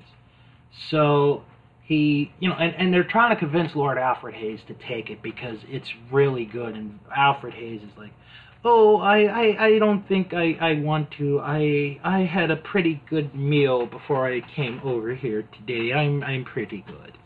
So 0.90 1.42
he, 1.88 2.30
you 2.38 2.50
know, 2.50 2.54
and, 2.54 2.74
and 2.74 2.92
they're 2.92 3.02
trying 3.02 3.34
to 3.34 3.40
convince 3.40 3.74
Lord 3.74 3.96
Alfred 3.96 4.34
Hayes 4.34 4.60
to 4.66 4.74
take 4.74 5.08
it 5.08 5.22
because 5.22 5.56
it's 5.68 5.88
really 6.12 6.44
good. 6.44 6.74
And 6.74 7.00
Alfred 7.16 7.54
Hayes 7.54 7.80
is 7.80 7.96
like, 7.96 8.12
oh, 8.62 8.98
I, 8.98 9.22
I, 9.22 9.64
I 9.64 9.78
don't 9.78 10.06
think 10.06 10.34
I, 10.34 10.52
I 10.60 10.80
want 10.80 11.10
to. 11.12 11.40
I, 11.40 11.98
I 12.04 12.24
had 12.24 12.50
a 12.50 12.56
pretty 12.56 13.02
good 13.08 13.34
meal 13.34 13.86
before 13.86 14.30
I 14.30 14.42
came 14.54 14.82
over 14.84 15.14
here 15.14 15.48
today. 15.56 15.94
I'm, 15.94 16.22
I'm 16.22 16.44
pretty 16.44 16.84
good. 16.86 17.16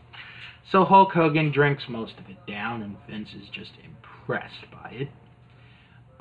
So 0.71 0.85
Hulk 0.85 1.11
Hogan 1.11 1.51
drinks 1.51 1.83
most 1.89 2.13
of 2.17 2.29
it 2.29 2.37
down, 2.49 2.81
and 2.83 2.95
Vince 3.09 3.31
is 3.33 3.49
just 3.49 3.71
impressed 3.83 4.71
by 4.71 4.91
it. 4.91 5.09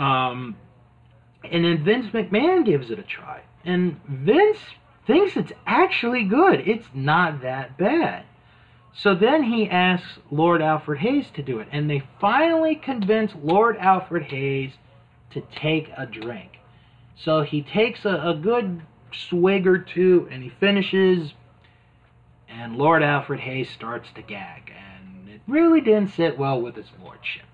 Um, 0.00 0.56
and 1.44 1.64
then 1.64 1.84
Vince 1.84 2.06
McMahon 2.06 2.66
gives 2.66 2.90
it 2.90 2.98
a 2.98 3.04
try. 3.04 3.42
And 3.64 4.00
Vince 4.08 4.58
thinks 5.06 5.36
it's 5.36 5.52
actually 5.64 6.24
good. 6.24 6.66
It's 6.66 6.88
not 6.92 7.42
that 7.42 7.78
bad. 7.78 8.24
So 8.94 9.14
then 9.14 9.44
he 9.44 9.68
asks 9.68 10.18
Lord 10.30 10.60
Alfred 10.60 10.98
Hayes 11.00 11.26
to 11.34 11.42
do 11.42 11.58
it. 11.60 11.68
And 11.72 11.88
they 11.88 12.02
finally 12.20 12.74
convince 12.74 13.32
Lord 13.42 13.76
Alfred 13.78 14.24
Hayes 14.24 14.72
to 15.30 15.42
take 15.54 15.90
a 15.96 16.06
drink. 16.06 16.58
So 17.16 17.42
he 17.42 17.62
takes 17.62 18.04
a, 18.04 18.16
a 18.16 18.34
good 18.34 18.82
swig 19.12 19.66
or 19.66 19.78
two 19.78 20.28
and 20.30 20.42
he 20.42 20.50
finishes. 20.50 21.32
And 22.48 22.76
Lord 22.76 23.02
Alfred 23.02 23.40
Hayes 23.40 23.70
starts 23.70 24.08
to 24.14 24.22
gag. 24.22 24.70
And 24.70 25.28
it 25.28 25.40
really 25.46 25.80
didn't 25.80 26.10
sit 26.10 26.38
well 26.38 26.60
with 26.60 26.76
his 26.76 26.88
lordship. 27.02 27.46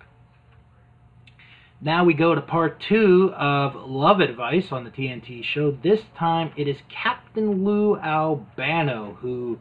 Now 1.81 2.05
we 2.05 2.15
go 2.15 2.35
to 2.35 2.41
part 2.41 2.81
two 2.81 3.33
of 3.37 3.77
Love 3.89 4.19
Advice 4.19 4.73
on 4.73 4.83
the 4.83 4.91
TNT 4.91 5.45
show. 5.45 5.71
This 5.71 6.01
time 6.17 6.51
it 6.57 6.67
is 6.67 6.79
Captain 6.89 7.65
Lou 7.65 7.97
Albano 7.97 9.17
who 9.21 9.61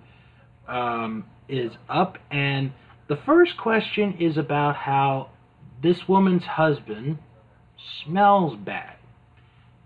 um, 0.67 1.25
is 1.47 1.71
up, 1.89 2.17
and 2.31 2.71
the 3.07 3.15
first 3.15 3.57
question 3.57 4.17
is 4.19 4.37
about 4.37 4.75
how 4.75 5.29
this 5.81 6.07
woman's 6.07 6.43
husband 6.43 7.19
smells 8.03 8.55
bad. 8.57 8.95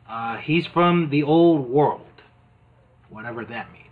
Uh, 0.10 0.38
he's 0.38 0.65
from 0.67 1.10
the 1.10 1.24
old 1.24 1.69
world, 1.69 2.21
whatever 3.10 3.45
that 3.45 3.71
means. 3.71 3.88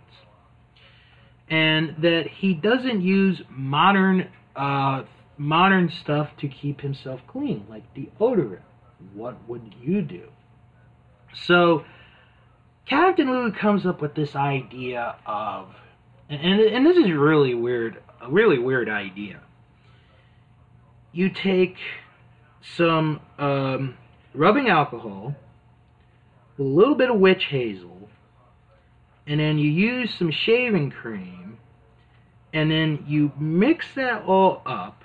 And 1.48 1.96
that 2.02 2.26
he 2.28 2.54
doesn't 2.54 3.02
use 3.02 3.42
modern 3.48 4.28
uh, 4.56 5.04
modern 5.40 5.90
stuff 5.90 6.28
to 6.38 6.48
keep 6.48 6.82
himself 6.82 7.20
clean, 7.26 7.64
like 7.68 7.82
deodorant. 7.94 8.60
What 9.14 9.36
would 9.48 9.74
you 9.80 10.02
do? 10.02 10.28
So, 11.32 11.84
Captain 12.86 13.30
Lou 13.30 13.50
comes 13.52 13.86
up 13.86 14.02
with 14.02 14.14
this 14.14 14.36
idea 14.36 15.16
of, 15.26 15.68
and, 16.30 16.60
and 16.60 16.86
this 16.86 16.96
is 16.96 17.10
really 17.12 17.54
weird, 17.54 18.02
a 18.20 18.30
really 18.30 18.58
weird 18.58 18.88
idea. 18.88 19.40
You 21.12 21.30
take 21.30 21.76
some 22.76 23.20
um, 23.38 23.96
rubbing 24.34 24.68
alcohol, 24.68 25.34
a 26.58 26.62
little 26.62 26.94
bit 26.94 27.10
of 27.10 27.18
witch 27.18 27.44
hazel, 27.50 28.08
and 29.26 29.40
then 29.40 29.58
you 29.58 29.70
use 29.70 30.14
some 30.18 30.30
shaving 30.30 30.90
cream, 30.90 31.58
and 32.52 32.70
then 32.70 33.04
you 33.06 33.32
mix 33.38 33.86
that 33.96 34.22
all 34.24 34.62
up, 34.64 35.02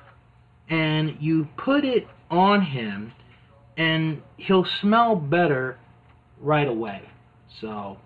and 0.69 1.17
you 1.19 1.47
put 1.57 1.83
it 1.83 2.07
on 2.29 2.61
him 2.61 3.13
and 3.77 4.21
he'll 4.37 4.65
smell 4.81 5.15
better 5.15 5.77
right 6.39 6.67
away. 6.67 7.01
So, 7.61 7.97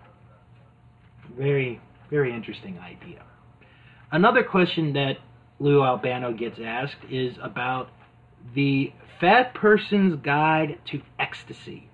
very, 1.36 1.80
very 2.10 2.34
interesting 2.34 2.78
idea. 2.78 3.22
Another 4.12 4.42
question 4.42 4.92
that 4.94 5.18
Lou 5.60 5.82
Albano 5.82 6.32
gets 6.32 6.58
asked 6.58 7.04
is 7.08 7.36
about 7.40 7.90
the 8.54 8.92
fat 9.20 9.54
person's 9.54 10.16
guide 10.16 10.78
to 10.86 11.02
ecstasy. 11.18 11.88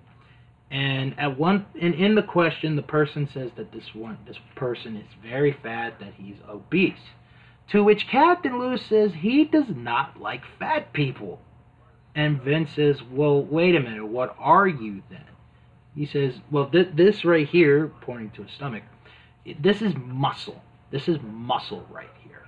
And 0.71 1.17
at 1.19 1.37
one, 1.37 1.65
and 1.79 1.93
in 1.93 2.15
the 2.15 2.23
question, 2.23 2.75
the 2.75 2.81
person 2.81 3.29
says 3.31 3.51
that 3.55 3.71
this 3.71 3.93
one, 3.93 4.17
this 4.27 4.37
person 4.55 4.97
is 4.97 5.07
very 5.21 5.55
fat, 5.63 5.99
that 5.99 6.13
he's 6.17 6.37
obese. 6.49 6.93
To 7.69 7.83
which 7.83 8.07
Captain 8.07 8.59
Lou 8.59 8.77
says 8.77 9.11
he 9.13 9.45
does 9.45 9.69
not 9.69 10.19
like 10.19 10.43
fat 10.57 10.93
people. 10.93 11.39
And 12.15 12.41
Vince 12.41 12.71
says, 12.75 13.01
Well, 13.11 13.43
wait 13.43 13.75
a 13.75 13.79
minute, 13.79 14.07
what 14.07 14.35
are 14.39 14.67
you 14.67 15.03
then? 15.09 15.23
He 15.95 16.05
says, 16.05 16.35
Well, 16.49 16.69
th- 16.69 16.95
this 16.95 17.23
right 17.23 17.47
here, 17.47 17.91
pointing 18.01 18.31
to 18.31 18.43
his 18.43 18.51
stomach, 18.51 18.83
this 19.59 19.81
is 19.81 19.93
muscle. 19.95 20.61
This 20.91 21.07
is 21.07 21.17
muscle 21.23 21.85
right 21.89 22.09
here. 22.23 22.45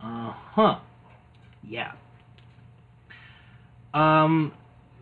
Uh 0.00 0.32
huh. 0.32 0.78
Yeah. 1.62 1.92
Um, 3.92 4.52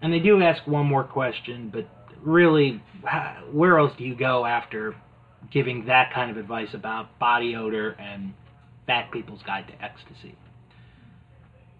and 0.00 0.12
they 0.12 0.18
do 0.18 0.42
ask 0.42 0.66
one 0.66 0.86
more 0.86 1.04
question, 1.04 1.70
but 1.72 1.86
really, 2.20 2.82
where 3.50 3.78
else 3.78 3.92
do 3.96 4.04
you 4.04 4.14
go 4.14 4.44
after 4.44 4.94
giving 5.50 5.86
that 5.86 6.12
kind 6.12 6.30
of 6.30 6.36
advice 6.36 6.74
about 6.74 7.18
body 7.18 7.54
odor 7.54 7.90
and 7.98 8.32
Fat 8.86 9.10
People's 9.10 9.42
Guide 9.42 9.68
to 9.68 9.84
Ecstasy. 9.84 10.34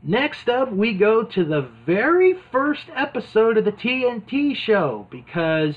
Next 0.03 0.49
up, 0.49 0.73
we 0.73 0.95
go 0.95 1.23
to 1.23 1.45
the 1.45 1.69
very 1.87 2.35
first 2.51 2.87
episode 2.95 3.57
of 3.57 3.65
the 3.65 3.73
TNT 3.73 4.57
show 4.57 5.07
because, 5.11 5.77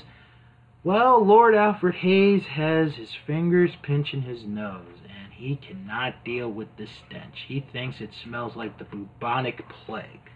well, 0.86 1.24
Lord 1.24 1.54
Alfred 1.54 1.96
Hayes 1.96 2.44
has 2.44 2.94
his 2.94 3.10
fingers 3.26 3.72
pinching 3.82 4.22
his 4.22 4.44
nose 4.44 5.00
and 5.04 5.32
he 5.32 5.56
cannot 5.56 6.24
deal 6.24 6.48
with 6.48 6.68
the 6.76 6.86
stench. 6.86 7.44
He 7.48 7.60
thinks 7.72 8.00
it 8.00 8.10
smells 8.22 8.56
like 8.56 8.78
the 8.78 8.84
bubonic 8.84 9.68
plague. 9.68 10.30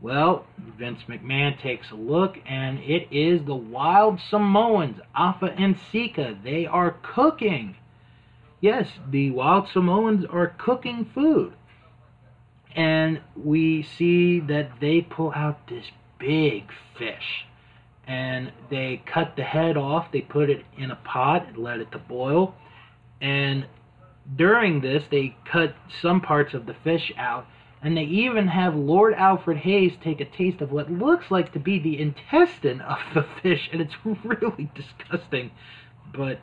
Well, 0.00 0.46
Vince 0.78 1.00
McMahon 1.08 1.60
takes 1.60 1.90
a 1.90 1.96
look 1.96 2.38
and 2.46 2.78
it 2.78 3.08
is 3.10 3.44
the 3.44 3.54
Wild 3.54 4.20
Samoans, 4.30 5.00
Afa 5.14 5.54
and 5.58 5.78
Sika. 5.90 6.38
They 6.42 6.66
are 6.66 6.96
cooking 7.02 7.76
yes, 8.60 8.88
the 9.10 9.30
wild 9.30 9.68
Samoans 9.68 10.24
are 10.24 10.54
cooking 10.58 11.10
food. 11.14 11.52
And 12.74 13.20
we 13.36 13.82
see 13.82 14.40
that 14.40 14.80
they 14.80 15.00
pull 15.00 15.32
out 15.34 15.66
this 15.68 15.86
big 16.18 16.70
fish. 16.96 17.46
And 18.08 18.52
they 18.70 19.02
cut 19.04 19.36
the 19.36 19.42
head 19.42 19.76
off, 19.76 20.10
they 20.12 20.22
put 20.22 20.48
it 20.48 20.64
in 20.78 20.90
a 20.90 20.96
pot 20.96 21.46
and 21.48 21.58
let 21.58 21.78
it 21.78 21.92
to 21.92 21.98
boil. 21.98 22.54
And 23.20 23.66
during 24.34 24.80
this, 24.80 25.04
they 25.10 25.36
cut 25.50 25.74
some 26.00 26.20
parts 26.22 26.54
of 26.54 26.66
the 26.66 26.74
fish 26.82 27.12
out. 27.18 27.46
And 27.82 27.96
they 27.96 28.04
even 28.04 28.48
have 28.48 28.74
Lord 28.74 29.14
Alfred 29.14 29.58
Hayes 29.58 29.92
take 30.02 30.20
a 30.20 30.24
taste 30.24 30.60
of 30.60 30.72
what 30.72 30.90
looks 30.90 31.30
like 31.30 31.52
to 31.52 31.60
be 31.60 31.78
the 31.78 32.00
intestine 32.00 32.80
of 32.80 32.98
the 33.14 33.26
fish. 33.42 33.68
And 33.72 33.80
it's 33.82 33.94
really 34.24 34.70
disgusting. 34.74 35.50
But 36.12 36.40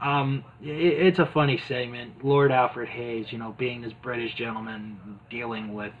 um, 0.00 0.44
it, 0.62 1.06
it's 1.06 1.18
a 1.18 1.26
funny 1.26 1.60
segment. 1.66 2.24
Lord 2.24 2.52
Alfred 2.52 2.88
Hayes, 2.88 3.26
you 3.30 3.38
know, 3.38 3.54
being 3.58 3.82
this 3.82 3.92
British 4.02 4.34
gentleman 4.34 5.18
dealing 5.28 5.74
with 5.74 5.92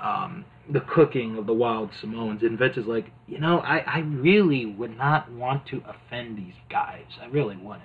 um, 0.00 0.44
the 0.70 0.80
cooking 0.80 1.36
of 1.36 1.46
the 1.46 1.52
wild 1.52 1.90
Samoans, 2.00 2.42
and 2.42 2.58
Vince 2.58 2.76
is 2.76 2.86
like, 2.86 3.10
you 3.26 3.38
know, 3.38 3.58
I, 3.58 3.78
I 3.78 3.98
really 4.00 4.66
would 4.66 4.96
not 4.96 5.30
want 5.32 5.66
to 5.66 5.82
offend 5.86 6.36
these 6.36 6.54
guys. 6.68 7.04
I 7.20 7.26
really 7.26 7.56
wouldn't. 7.56 7.84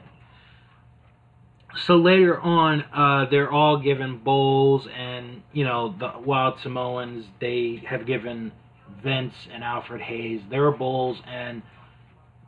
So 1.86 1.95
later 1.95 2.39
on, 2.39 2.84
uh, 2.93 3.26
they're 3.32 3.52
all 3.52 3.80
given 3.80 4.19
bowls, 4.19 4.88
and 4.95 5.41
you 5.54 5.63
know, 5.63 5.95
the 5.97 6.12
wild 6.19 6.60
Samoans 6.62 7.26
they 7.39 7.84
have 7.88 8.06
given 8.06 8.52
Vince 9.02 9.34
and 9.52 9.63
Alfred 9.63 10.02
Hayes 10.02 10.41
their 10.49 10.71
bowls, 10.71 11.17
and 11.26 11.63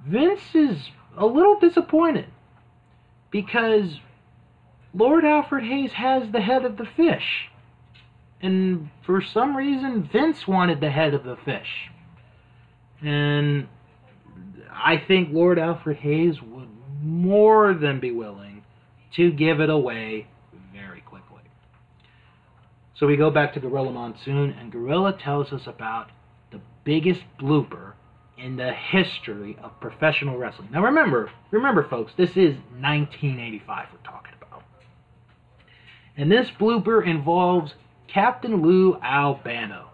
Vince 0.07 0.53
is 0.53 0.77
a 1.17 1.25
little 1.25 1.59
disappointed 1.59 2.27
because 3.31 3.99
Lord 4.93 5.25
Alfred 5.25 5.63
Hayes 5.63 5.91
has 5.93 6.31
the 6.31 6.41
head 6.41 6.63
of 6.63 6.77
the 6.77 6.85
fish. 6.85 7.49
And 8.45 8.91
for 9.07 9.23
some 9.23 9.57
reason, 9.57 10.07
Vince 10.13 10.47
wanted 10.47 10.79
the 10.79 10.91
head 10.91 11.15
of 11.15 11.23
the 11.23 11.35
fish. 11.35 11.89
And 13.01 13.67
I 14.71 14.97
think 14.97 15.29
Lord 15.31 15.57
Alfred 15.57 15.97
Hayes 15.97 16.39
would 16.43 16.69
more 17.01 17.73
than 17.73 17.99
be 17.99 18.11
willing 18.11 18.61
to 19.15 19.31
give 19.31 19.61
it 19.61 19.71
away 19.71 20.27
very 20.71 21.01
quickly. 21.01 21.41
So 22.93 23.07
we 23.07 23.17
go 23.17 23.31
back 23.31 23.55
to 23.55 23.59
Gorilla 23.59 23.91
Monsoon, 23.91 24.51
and 24.51 24.71
Gorilla 24.71 25.13
tells 25.13 25.51
us 25.51 25.65
about 25.65 26.11
the 26.51 26.61
biggest 26.83 27.23
blooper 27.39 27.93
in 28.37 28.57
the 28.57 28.71
history 28.73 29.57
of 29.63 29.79
professional 29.79 30.37
wrestling. 30.37 30.69
Now 30.71 30.83
remember, 30.83 31.31
remember 31.49 31.87
folks, 31.89 32.11
this 32.15 32.37
is 32.37 32.53
1985 32.79 33.87
we're 33.91 34.11
talking 34.11 34.33
about. 34.39 34.61
And 36.15 36.31
this 36.31 36.51
blooper 36.51 37.03
involves 37.03 37.73
Captain 38.07 38.61
Lou 38.61 38.95
Albano. 39.01 39.89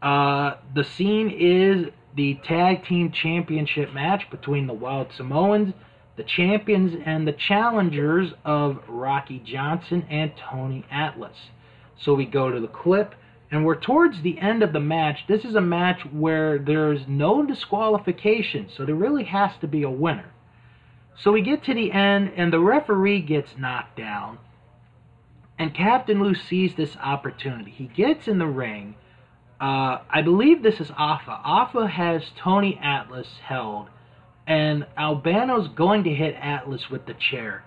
Uh, 0.00 0.54
the 0.74 0.84
scene 0.84 1.30
is 1.30 1.92
the 2.14 2.34
tag 2.44 2.84
team 2.84 3.12
championship 3.12 3.92
match 3.92 4.30
between 4.30 4.66
the 4.66 4.72
Wild 4.72 5.08
Samoans, 5.16 5.74
the 6.16 6.24
champions, 6.24 6.94
and 7.06 7.26
the 7.26 7.32
challengers 7.32 8.32
of 8.44 8.82
Rocky 8.88 9.38
Johnson 9.38 10.04
and 10.10 10.32
Tony 10.36 10.84
Atlas. 10.90 11.36
So 11.98 12.14
we 12.14 12.26
go 12.26 12.50
to 12.50 12.60
the 12.60 12.68
clip, 12.68 13.14
and 13.50 13.64
we're 13.64 13.80
towards 13.80 14.22
the 14.22 14.38
end 14.38 14.62
of 14.62 14.72
the 14.72 14.80
match. 14.80 15.20
This 15.28 15.44
is 15.44 15.54
a 15.54 15.60
match 15.60 16.00
where 16.10 16.58
there's 16.58 17.02
no 17.06 17.46
disqualification, 17.46 18.68
so 18.76 18.84
there 18.84 18.94
really 18.94 19.24
has 19.24 19.52
to 19.60 19.68
be 19.68 19.84
a 19.84 19.90
winner. 19.90 20.32
So 21.18 21.32
we 21.32 21.42
get 21.42 21.64
to 21.64 21.74
the 21.74 21.92
end, 21.92 22.32
and 22.36 22.52
the 22.52 22.60
referee 22.60 23.20
gets 23.22 23.50
knocked 23.56 23.96
down. 23.96 24.38
And 25.62 25.72
Captain 25.72 26.20
Lou 26.20 26.34
sees 26.34 26.74
this 26.74 26.96
opportunity. 26.96 27.70
He 27.70 27.84
gets 27.84 28.26
in 28.26 28.38
the 28.38 28.48
ring. 28.48 28.96
Uh, 29.60 29.98
I 30.10 30.20
believe 30.20 30.60
this 30.60 30.80
is 30.80 30.90
Afa. 30.90 31.40
Afa 31.44 31.86
has 31.86 32.32
Tony 32.36 32.80
Atlas 32.82 33.28
held, 33.44 33.86
and 34.44 34.84
Albano's 34.98 35.68
going 35.68 36.02
to 36.02 36.10
hit 36.12 36.34
Atlas 36.34 36.90
with 36.90 37.06
the 37.06 37.14
chair. 37.14 37.62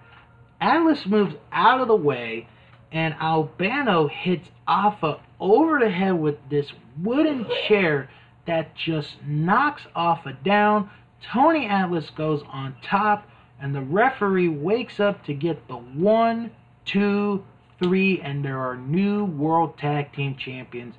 Atlas 0.59 1.05
moves 1.05 1.35
out 1.53 1.79
of 1.79 1.87
the 1.87 1.95
way, 1.95 2.49
and 2.91 3.13
Albano 3.13 4.09
hits 4.09 4.49
Afa 4.67 5.21
over 5.39 5.79
the 5.79 5.89
head 5.89 6.19
with 6.19 6.35
this 6.49 6.73
wooden 7.01 7.45
chair 7.69 8.09
that 8.45 8.75
just 8.75 9.23
knocks 9.25 9.83
Afa 9.95 10.33
down. 10.43 10.89
Tony 11.31 11.65
Atlas 11.65 12.09
goes 12.09 12.43
on 12.51 12.75
top, 12.83 13.25
and 13.61 13.73
the 13.73 13.79
referee 13.79 14.49
wakes 14.49 14.99
up 14.99 15.23
to 15.27 15.33
get 15.33 15.69
the 15.69 15.77
one, 15.77 16.51
two, 16.83 17.45
three, 17.81 18.21
and 18.21 18.43
there 18.43 18.59
are 18.59 18.75
new 18.75 19.25
World 19.25 19.77
Tag 19.77 20.13
Team 20.13 20.35
Champions 20.37 20.95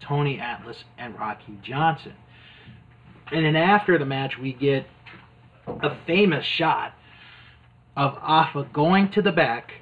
Tony 0.00 0.40
Atlas 0.40 0.84
and 0.98 1.18
Rocky 1.18 1.58
Johnson. 1.62 2.14
And 3.32 3.44
then 3.44 3.56
after 3.56 3.98
the 3.98 4.04
match, 4.04 4.38
we 4.38 4.52
get 4.52 4.86
a 5.66 5.96
famous 6.06 6.44
shot 6.44 6.94
of 7.96 8.16
Afa 8.20 8.68
going 8.72 9.10
to 9.12 9.22
the 9.22 9.32
back 9.32 9.72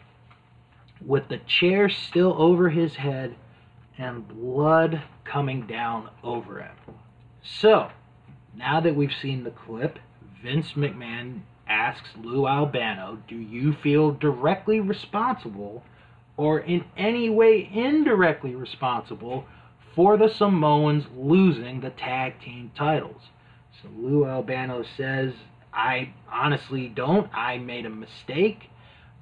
with 1.05 1.29
the 1.29 1.39
chair 1.39 1.89
still 1.89 2.35
over 2.41 2.69
his 2.69 2.97
head 2.97 3.37
and 3.97 4.27
blood 4.29 5.03
coming 5.25 5.67
down 5.67 6.11
over 6.23 6.61
him. 6.61 6.77
So, 7.43 7.91
now 8.57 8.81
that 8.81 8.97
we've 8.97 9.13
seen 9.23 9.45
the 9.45 9.51
clip, 9.51 9.99
Vince 10.43 10.73
McMahon 10.73 11.41
asks 11.69 12.09
Lou 12.23 12.47
Albano, 12.47 13.19
Do 13.29 13.37
you 13.37 13.75
feel 13.83 14.11
directly 14.11 14.81
responsible 14.81 15.83
or 16.39 16.61
in 16.61 16.85
any 16.97 17.29
way 17.29 17.69
indirectly 17.75 18.55
responsible 18.55 19.45
for 19.95 20.17
the 20.17 20.29
Samoans 20.29 21.05
losing 21.15 21.81
the 21.81 21.91
tag 21.91 22.41
team 22.41 22.71
titles. 22.79 23.21
So 23.83 23.89
Lou 23.99 24.25
Albano 24.25 24.85
says, 24.97 25.35
I 25.75 26.15
honestly 26.33 26.89
don't. 26.89 27.29
I 27.35 27.59
made 27.59 27.85
a 27.85 27.91
mistake. 27.91 28.71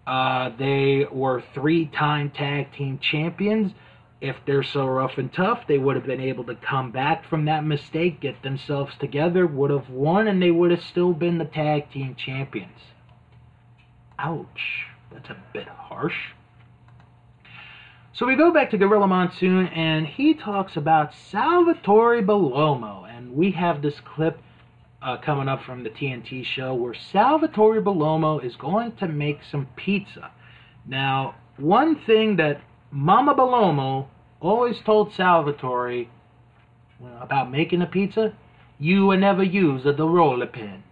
Uh, 0.06 0.50
they 0.58 1.06
were 1.10 1.42
three 1.54 1.86
time 1.86 2.30
tag 2.30 2.72
team 2.72 2.98
champions. 3.00 3.72
If 4.20 4.36
they're 4.46 4.62
so 4.62 4.86
rough 4.86 5.18
and 5.18 5.32
tough, 5.32 5.66
they 5.66 5.78
would 5.78 5.96
have 5.96 6.06
been 6.06 6.20
able 6.20 6.44
to 6.44 6.54
come 6.54 6.90
back 6.90 7.28
from 7.28 7.46
that 7.46 7.64
mistake, 7.64 8.20
get 8.20 8.42
themselves 8.42 8.92
together, 8.98 9.46
would 9.46 9.70
have 9.70 9.88
won, 9.90 10.28
and 10.28 10.40
they 10.40 10.50
would 10.50 10.70
have 10.70 10.82
still 10.82 11.12
been 11.12 11.38
the 11.38 11.44
tag 11.44 11.90
team 11.90 12.14
champions. 12.14 12.78
Ouch. 14.18 14.86
That's 15.12 15.30
a 15.30 15.36
bit 15.52 15.68
harsh. 15.68 16.32
So 18.16 18.24
we 18.24 18.34
go 18.34 18.50
back 18.50 18.70
to 18.70 18.78
Gorilla 18.78 19.06
Monsoon, 19.06 19.66
and 19.66 20.06
he 20.06 20.32
talks 20.32 20.74
about 20.78 21.12
Salvatore 21.12 22.22
Bellomo, 22.22 23.06
and 23.06 23.34
we 23.34 23.50
have 23.50 23.82
this 23.82 24.00
clip 24.00 24.40
uh, 25.02 25.18
coming 25.18 25.48
up 25.48 25.62
from 25.64 25.82
the 25.82 25.90
TNT 25.90 26.42
show 26.42 26.72
where 26.72 26.94
Salvatore 26.94 27.82
Bellomo 27.82 28.42
is 28.42 28.56
going 28.56 28.92
to 28.92 29.06
make 29.06 29.40
some 29.44 29.68
pizza. 29.76 30.30
Now, 30.86 31.34
one 31.58 31.94
thing 31.94 32.36
that 32.36 32.62
Mama 32.90 33.34
Bellomo 33.34 34.06
always 34.40 34.80
told 34.80 35.12
Salvatore 35.12 36.06
about 37.20 37.50
making 37.50 37.82
a 37.82 37.86
pizza, 37.86 38.32
you 38.78 39.04
will 39.04 39.18
never 39.18 39.42
use 39.42 39.84
a 39.84 39.92
roller 39.92 40.46
pin. 40.46 40.84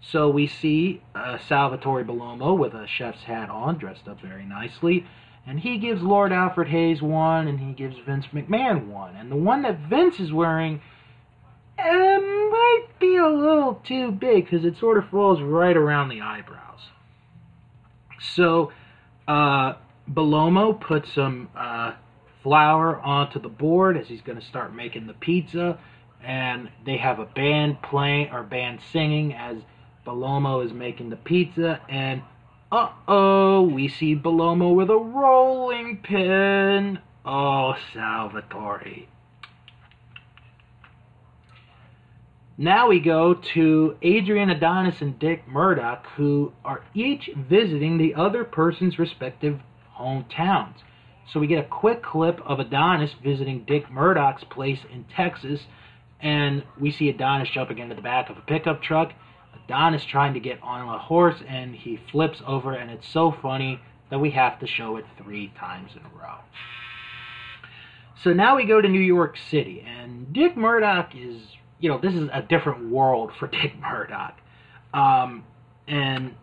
So 0.00 0.28
we 0.28 0.48
see 0.48 1.02
uh, 1.14 1.38
Salvatore 1.38 2.02
Bellomo 2.02 2.58
with 2.58 2.74
a 2.74 2.88
chef's 2.88 3.22
hat 3.22 3.48
on, 3.48 3.78
dressed 3.78 4.08
up 4.08 4.20
very 4.20 4.44
nicely, 4.44 5.06
and 5.46 5.58
he 5.58 5.78
gives 5.78 6.02
Lord 6.02 6.32
Alfred 6.32 6.68
Hayes 6.68 7.02
one, 7.02 7.48
and 7.48 7.58
he 7.58 7.72
gives 7.72 7.96
Vince 8.06 8.26
McMahon 8.32 8.86
one. 8.86 9.16
And 9.16 9.30
the 9.30 9.36
one 9.36 9.62
that 9.62 9.78
Vince 9.78 10.20
is 10.20 10.32
wearing 10.32 10.80
uh, 11.78 11.82
might 11.82 12.86
be 13.00 13.16
a 13.16 13.28
little 13.28 13.80
too 13.84 14.12
big 14.12 14.44
because 14.44 14.64
it 14.64 14.78
sort 14.78 14.98
of 14.98 15.08
falls 15.08 15.40
right 15.40 15.76
around 15.76 16.10
the 16.10 16.20
eyebrows. 16.20 16.80
So, 18.34 18.72
uh, 19.26 19.74
Bellomo 20.08 20.80
puts 20.80 21.12
some 21.12 21.48
uh, 21.56 21.92
flour 22.42 23.00
onto 23.00 23.40
the 23.40 23.48
board 23.48 23.96
as 23.96 24.06
he's 24.08 24.22
going 24.22 24.38
to 24.38 24.46
start 24.46 24.74
making 24.74 25.06
the 25.06 25.14
pizza. 25.14 25.78
And 26.22 26.68
they 26.86 26.98
have 26.98 27.18
a 27.18 27.24
band 27.24 27.82
playing 27.82 28.30
or 28.30 28.44
band 28.44 28.80
singing 28.92 29.34
as 29.34 29.56
Bellomo 30.06 30.64
is 30.64 30.72
making 30.72 31.10
the 31.10 31.16
pizza. 31.16 31.80
And 31.88 32.22
uh-oh, 32.72 33.62
we 33.62 33.86
see 33.86 34.16
Bellomo 34.16 34.74
with 34.74 34.88
a 34.88 34.96
rolling 34.96 35.98
pin. 35.98 36.98
Oh, 37.24 37.74
Salvatore. 37.92 39.06
Now 42.56 42.88
we 42.88 42.98
go 43.00 43.34
to 43.54 43.96
Adrian 44.00 44.48
Adonis 44.48 45.02
and 45.02 45.18
Dick 45.18 45.46
Murdoch, 45.46 46.06
who 46.16 46.52
are 46.64 46.82
each 46.94 47.28
visiting 47.36 47.98
the 47.98 48.14
other 48.14 48.42
person's 48.42 48.98
respective 48.98 49.60
hometowns. 49.98 50.76
So 51.30 51.40
we 51.40 51.46
get 51.46 51.64
a 51.64 51.68
quick 51.68 52.02
clip 52.02 52.40
of 52.44 52.58
Adonis 52.58 53.10
visiting 53.22 53.64
Dick 53.64 53.90
Murdoch's 53.90 54.44
place 54.44 54.80
in 54.90 55.04
Texas, 55.14 55.60
and 56.20 56.62
we 56.80 56.90
see 56.90 57.10
Adonis 57.10 57.50
jumping 57.50 57.78
into 57.78 57.94
the 57.94 58.02
back 58.02 58.30
of 58.30 58.38
a 58.38 58.42
pickup 58.42 58.82
truck 58.82 59.12
Don 59.68 59.94
is 59.94 60.04
trying 60.04 60.34
to 60.34 60.40
get 60.40 60.62
on 60.62 60.88
a 60.88 60.98
horse 60.98 61.40
and 61.48 61.74
he 61.74 61.98
flips 62.10 62.42
over, 62.46 62.72
and 62.72 62.90
it's 62.90 63.08
so 63.08 63.32
funny 63.32 63.80
that 64.10 64.18
we 64.18 64.30
have 64.30 64.58
to 64.60 64.66
show 64.66 64.96
it 64.96 65.04
three 65.16 65.52
times 65.58 65.92
in 65.94 66.02
a 66.04 66.22
row. 66.22 66.38
So 68.22 68.32
now 68.32 68.56
we 68.56 68.66
go 68.66 68.80
to 68.80 68.88
New 68.88 69.00
York 69.00 69.36
City, 69.50 69.84
and 69.86 70.32
Dick 70.32 70.56
Murdoch 70.56 71.12
is, 71.16 71.40
you 71.80 71.88
know, 71.88 71.98
this 71.98 72.14
is 72.14 72.28
a 72.32 72.42
different 72.42 72.90
world 72.90 73.32
for 73.38 73.46
Dick 73.62 73.74
Murdoch. 73.80 74.38
Um, 74.94 75.44
and, 75.88 76.34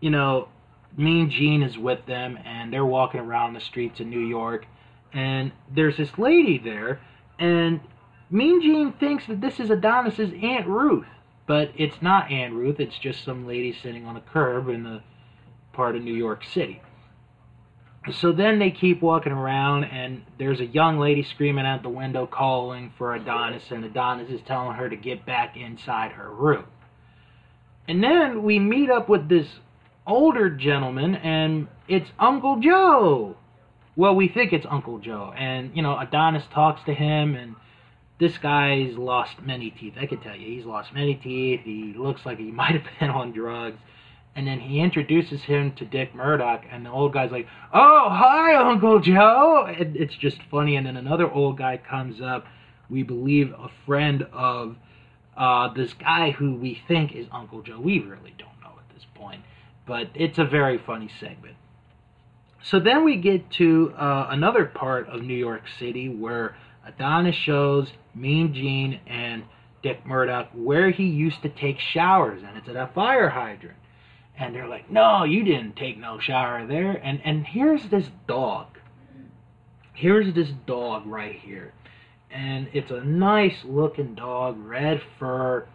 you 0.00 0.10
know, 0.10 0.48
Mean 0.96 1.30
Gene 1.30 1.62
is 1.62 1.78
with 1.78 2.04
them, 2.06 2.38
and 2.44 2.72
they're 2.72 2.84
walking 2.84 3.20
around 3.20 3.54
the 3.54 3.60
streets 3.60 4.00
of 4.00 4.06
New 4.06 4.20
York, 4.20 4.66
and 5.12 5.52
there's 5.74 5.96
this 5.96 6.18
lady 6.18 6.58
there, 6.58 7.00
and 7.38 7.80
Mean 8.30 8.62
Gene 8.62 8.92
thinks 8.92 9.26
that 9.26 9.40
this 9.40 9.60
is 9.60 9.70
Adonis's 9.70 10.32
Aunt 10.42 10.66
Ruth. 10.66 11.06
But 11.46 11.72
it's 11.76 12.00
not 12.00 12.30
Ann 12.30 12.54
Ruth, 12.54 12.78
it's 12.78 12.98
just 12.98 13.24
some 13.24 13.46
lady 13.46 13.72
sitting 13.72 14.06
on 14.06 14.16
a 14.16 14.20
curb 14.20 14.68
in 14.68 14.84
the 14.84 15.02
part 15.72 15.96
of 15.96 16.02
New 16.02 16.14
York 16.14 16.44
City. 16.44 16.80
So 18.10 18.32
then 18.32 18.58
they 18.58 18.70
keep 18.70 19.00
walking 19.00 19.32
around, 19.32 19.84
and 19.84 20.22
there's 20.38 20.60
a 20.60 20.66
young 20.66 20.98
lady 20.98 21.22
screaming 21.22 21.66
out 21.66 21.82
the 21.82 21.88
window 21.88 22.26
calling 22.26 22.92
for 22.98 23.14
Adonis, 23.14 23.70
and 23.70 23.84
Adonis 23.84 24.28
is 24.28 24.40
telling 24.42 24.76
her 24.76 24.88
to 24.88 24.96
get 24.96 25.24
back 25.24 25.56
inside 25.56 26.12
her 26.12 26.28
room. 26.28 26.64
And 27.86 28.02
then 28.02 28.42
we 28.42 28.58
meet 28.58 28.90
up 28.90 29.08
with 29.08 29.28
this 29.28 29.46
older 30.06 30.50
gentleman, 30.50 31.14
and 31.14 31.68
it's 31.86 32.10
Uncle 32.18 32.58
Joe. 32.60 33.36
Well, 33.94 34.16
we 34.16 34.26
think 34.28 34.52
it's 34.52 34.66
Uncle 34.68 34.98
Joe, 34.98 35.32
and 35.36 35.76
you 35.76 35.82
know 35.82 35.96
Adonis 35.96 36.44
talks 36.52 36.82
to 36.84 36.94
him, 36.94 37.36
and 37.36 37.54
this 38.22 38.38
guy's 38.38 38.96
lost 38.96 39.42
many 39.42 39.70
teeth. 39.70 39.94
I 40.00 40.06
can 40.06 40.20
tell 40.20 40.36
you, 40.36 40.46
he's 40.46 40.64
lost 40.64 40.94
many 40.94 41.16
teeth. 41.16 41.62
He 41.64 41.92
looks 41.96 42.24
like 42.24 42.38
he 42.38 42.52
might 42.52 42.80
have 42.80 42.84
been 43.00 43.10
on 43.10 43.32
drugs. 43.32 43.80
And 44.36 44.46
then 44.46 44.60
he 44.60 44.80
introduces 44.80 45.42
him 45.42 45.72
to 45.72 45.84
Dick 45.84 46.14
Murdoch, 46.14 46.62
and 46.70 46.86
the 46.86 46.90
old 46.90 47.12
guy's 47.12 47.30
like, 47.30 47.48
"Oh, 47.74 48.08
hi, 48.08 48.54
Uncle 48.54 49.00
Joe." 49.00 49.66
And 49.68 49.94
it's 49.94 50.14
just 50.14 50.38
funny. 50.50 50.76
And 50.76 50.86
then 50.86 50.96
another 50.96 51.30
old 51.30 51.58
guy 51.58 51.76
comes 51.76 52.22
up. 52.22 52.46
We 52.88 53.02
believe 53.02 53.52
a 53.52 53.68
friend 53.84 54.26
of 54.32 54.76
uh, 55.36 55.74
this 55.74 55.92
guy 55.92 56.30
who 56.30 56.54
we 56.54 56.80
think 56.88 57.12
is 57.12 57.26
Uncle 57.30 57.60
Joe. 57.60 57.78
We 57.78 57.98
really 57.98 58.34
don't 58.38 58.58
know 58.62 58.78
at 58.78 58.94
this 58.94 59.04
point, 59.14 59.42
but 59.84 60.08
it's 60.14 60.38
a 60.38 60.44
very 60.44 60.78
funny 60.78 61.10
segment. 61.20 61.56
So 62.62 62.78
then 62.78 63.04
we 63.04 63.16
get 63.16 63.50
to 63.58 63.92
uh, 63.98 64.28
another 64.30 64.64
part 64.64 65.08
of 65.08 65.20
New 65.20 65.36
York 65.36 65.64
City 65.78 66.08
where 66.08 66.56
Adonis 66.86 67.34
shows 67.34 67.92
Mean 68.14 68.54
Gene 68.54 69.00
and 69.06 69.44
Dick 69.82 70.04
Murdoch 70.06 70.48
where 70.52 70.90
he 70.90 71.04
used 71.04 71.42
to 71.42 71.48
take 71.48 71.78
showers, 71.78 72.42
and 72.46 72.56
it's 72.56 72.68
at 72.68 72.76
a 72.76 72.90
fire 72.94 73.28
hydrant. 73.28 73.78
And 74.38 74.54
they're 74.54 74.68
like, 74.68 74.90
"No, 74.90 75.24
you 75.24 75.44
didn't 75.44 75.76
take 75.76 75.98
no 75.98 76.18
shower 76.18 76.66
there." 76.66 76.92
And 76.92 77.20
and 77.24 77.46
here's 77.46 77.88
this 77.88 78.10
dog. 78.26 78.78
Here's 79.92 80.34
this 80.34 80.50
dog 80.66 81.06
right 81.06 81.38
here, 81.38 81.74
and 82.30 82.68
it's 82.72 82.90
a 82.90 83.04
nice 83.04 83.64
looking 83.64 84.14
dog, 84.14 84.58
red 84.58 85.02
fur, 85.18 85.66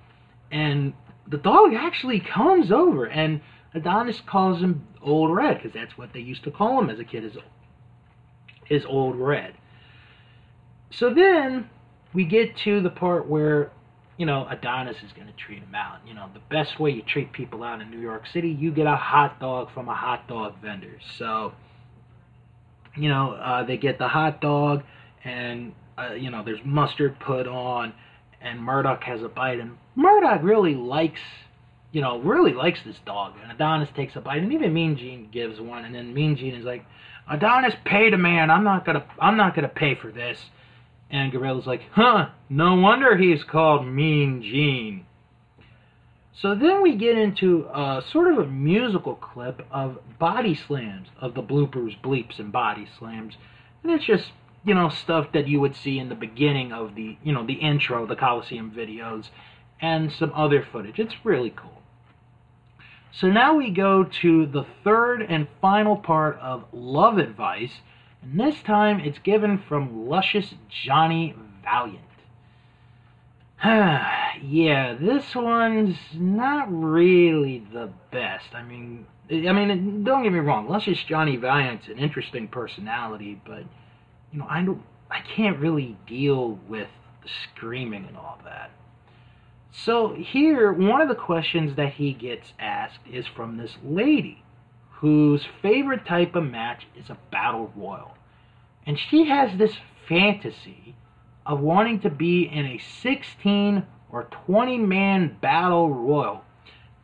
and 0.51 0.93
the 1.27 1.37
dog 1.37 1.73
actually 1.73 2.19
comes 2.19 2.71
over, 2.71 3.05
and 3.05 3.41
Adonis 3.73 4.21
calls 4.21 4.61
him 4.61 4.87
Old 5.01 5.35
Red 5.35 5.57
because 5.57 5.73
that's 5.73 5.97
what 5.97 6.13
they 6.13 6.19
used 6.19 6.43
to 6.45 6.51
call 6.51 6.79
him 6.79 6.89
as 6.89 6.99
a 6.99 7.03
kid, 7.03 7.23
is 7.23 7.37
is 8.69 8.85
Old 8.85 9.15
Red. 9.15 9.53
So 10.89 11.13
then 11.13 11.69
we 12.13 12.25
get 12.25 12.57
to 12.65 12.81
the 12.81 12.89
part 12.89 13.27
where 13.27 13.71
you 14.17 14.25
know, 14.25 14.47
Adonis 14.49 14.97
is 14.97 15.11
going 15.13 15.27
to 15.27 15.33
treat 15.33 15.59
him 15.59 15.75
out. 15.75 15.99
You 16.05 16.15
know, 16.15 16.27
the 16.33 16.41
best 16.49 16.79
way 16.79 16.89
you 16.89 17.03
treat 17.03 17.31
people 17.31 17.63
out 17.63 17.81
in 17.81 17.91
New 17.91 17.99
York 17.99 18.23
City, 18.33 18.49
you 18.49 18.71
get 18.71 18.87
a 18.87 18.95
hot 18.95 19.39
dog 19.39 19.71
from 19.73 19.87
a 19.89 19.95
hot 19.95 20.27
dog 20.27 20.55
vendor. 20.59 20.97
So, 21.19 21.53
you 22.95 23.09
know, 23.09 23.33
uh, 23.33 23.63
they 23.63 23.77
get 23.77 23.99
the 23.99 24.07
hot 24.07 24.41
dog, 24.41 24.83
and 25.23 25.73
uh, 25.97 26.13
you 26.13 26.31
know, 26.31 26.43
there's 26.43 26.59
mustard 26.65 27.19
put 27.19 27.47
on, 27.47 27.93
and 28.41 28.59
Murdoch 28.59 29.03
has 29.03 29.21
a 29.21 29.29
bite, 29.29 29.59
and 29.59 29.77
Murdoch 29.95 30.41
really 30.41 30.73
likes, 30.73 31.21
you 31.91 32.01
know, 32.01 32.19
really 32.19 32.53
likes 32.53 32.79
this 32.83 32.97
dog, 33.05 33.33
and 33.41 33.51
Adonis 33.51 33.89
takes 33.95 34.15
a 34.15 34.21
bite, 34.21 34.41
and 34.41 34.51
even 34.51 34.73
Mean 34.73 34.97
Gene 34.97 35.29
gives 35.31 35.61
one, 35.61 35.85
and 35.85 35.93
then 35.93 36.13
Mean 36.13 36.35
Gene 36.35 36.55
is 36.55 36.65
like, 36.65 36.85
Adonis, 37.29 37.75
pay 37.85 38.09
the 38.09 38.17
man. 38.17 38.49
I'm 38.49 38.63
not 38.63 38.83
gonna, 38.83 39.05
I'm 39.19 39.37
not 39.37 39.53
gonna 39.53 39.67
pay 39.67 39.93
for 39.93 40.11
this. 40.11 40.39
And 41.09 41.31
Gorilla's 41.31 41.67
like, 41.67 41.83
huh, 41.91 42.29
no 42.49 42.75
wonder 42.75 43.17
he's 43.17 43.43
called 43.43 43.87
Mean 43.87 44.41
Gene. 44.41 45.05
So 46.41 46.53
then 46.53 46.83
we 46.83 46.95
get 46.95 47.17
into 47.17 47.65
a, 47.73 48.03
sort 48.11 48.31
of 48.31 48.37
a 48.39 48.45
musical 48.45 49.15
clip 49.15 49.65
of 49.71 49.97
body 50.19 50.53
slams, 50.53 51.07
of 51.19 51.33
the 51.33 51.41
bloopers, 51.41 51.99
bleeps, 52.01 52.39
and 52.39 52.51
body 52.51 52.87
slams. 52.99 53.35
And 53.81 53.91
it's 53.91 54.05
just, 54.05 54.31
you 54.63 54.75
know, 54.75 54.89
stuff 54.89 55.31
that 55.33 55.47
you 55.47 55.59
would 55.59 55.75
see 55.75 55.97
in 55.97 56.09
the 56.09 56.15
beginning 56.15 56.71
of 56.71 56.93
the, 56.93 57.17
you 57.23 57.33
know, 57.33 57.45
the 57.45 57.53
intro, 57.53 58.05
the 58.05 58.15
Coliseum 58.15 58.71
videos, 58.71 59.29
and 59.81 60.11
some 60.11 60.31
other 60.35 60.65
footage. 60.71 60.99
It's 60.99 61.15
really 61.23 61.51
cool. 61.55 61.81
So 63.11 63.31
now 63.31 63.55
we 63.55 63.71
go 63.71 64.03
to 64.21 64.45
the 64.45 64.65
third 64.83 65.23
and 65.23 65.47
final 65.59 65.95
part 65.95 66.37
of 66.39 66.65
Love 66.71 67.17
Advice, 67.17 67.71
and 68.31 68.39
this 68.39 68.61
time 68.63 68.99
it's 68.99 69.19
given 69.19 69.61
from 69.67 70.07
Luscious 70.07 70.53
Johnny 70.85 71.35
Valiant. 71.63 72.01
yeah, 73.63 74.95
this 74.99 75.33
one's 75.33 75.97
not 76.13 76.67
really 76.69 77.65
the 77.73 77.89
best. 78.11 78.53
I 78.53 78.63
mean, 78.63 79.05
I 79.31 79.51
mean, 79.51 80.03
don't 80.03 80.23
get 80.23 80.31
me 80.31 80.39
wrong. 80.39 80.67
Luscious 80.69 81.03
Johnny 81.03 81.37
Valiant's 81.37 81.87
an 81.87 81.97
interesting 81.97 82.47
personality, 82.47 83.41
but 83.45 83.63
you 84.31 84.39
know, 84.39 84.47
I 84.49 84.61
don't, 84.61 84.83
I 85.09 85.21
can't 85.21 85.57
really 85.59 85.97
deal 86.05 86.59
with 86.67 86.89
the 87.23 87.29
screaming 87.43 88.05
and 88.05 88.17
all 88.17 88.39
that. 88.45 88.71
So 89.71 90.13
here, 90.13 90.73
one 90.73 91.01
of 91.01 91.07
the 91.07 91.15
questions 91.15 91.75
that 91.77 91.93
he 91.93 92.13
gets 92.13 92.53
asked 92.59 92.99
is 93.11 93.25
from 93.25 93.57
this 93.57 93.77
lady 93.83 94.43
whose 94.99 95.45
favorite 95.61 96.05
type 96.05 96.35
of 96.35 96.43
match 96.43 96.87
is 96.95 97.09
a 97.09 97.17
battle 97.31 97.71
royal. 97.75 98.16
And 98.87 98.97
she 98.97 99.25
has 99.25 99.55
this 99.57 99.73
fantasy 100.07 100.95
of 101.45 101.59
wanting 101.59 101.99
to 101.99 102.09
be 102.09 102.43
in 102.43 102.65
a 102.65 102.79
16 103.01 103.85
or 104.09 104.23
20 104.45 104.77
man 104.77 105.37
battle 105.41 105.89
royal. 105.93 106.43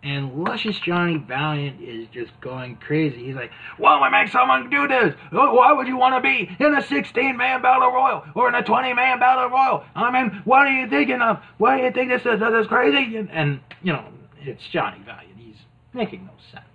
And 0.01 0.43
Luscious 0.43 0.79
Johnny 0.79 1.17
Valiant 1.17 1.81
is 1.81 2.07
just 2.09 2.31
going 2.41 2.75
crazy. 2.77 3.25
He's 3.25 3.35
like, 3.35 3.51
Why 3.77 3.99
would 3.99 4.11
make 4.11 4.29
someone 4.29 4.69
do 4.69 4.87
this? 4.87 5.13
Why 5.31 5.71
would 5.71 5.87
you 5.87 5.95
want 5.95 6.15
to 6.15 6.21
be 6.21 6.49
in 6.59 6.75
a 6.75 6.81
16 6.81 7.37
man 7.37 7.61
battle 7.61 7.91
royal 7.91 8.23
or 8.35 8.49
in 8.49 8.55
a 8.55 8.63
20 8.63 8.93
man 8.93 9.19
battle 9.19 9.49
royal? 9.49 9.83
I 9.95 10.11
mean, 10.11 10.41
what 10.43 10.67
are 10.67 10.71
you 10.71 10.89
thinking 10.89 11.21
of? 11.21 11.39
Why 11.57 11.77
do 11.77 11.83
you 11.83 11.91
think 11.91 12.09
this 12.09 12.21
is, 12.21 12.39
this 12.39 12.53
is 12.61 12.67
crazy? 12.67 13.15
And, 13.17 13.29
and, 13.31 13.59
you 13.81 13.93
know, 13.93 14.05
it's 14.41 14.65
Johnny 14.67 15.01
Valiant. 15.05 15.37
He's 15.37 15.55
making 15.93 16.25
no 16.25 16.33
sense. 16.51 16.65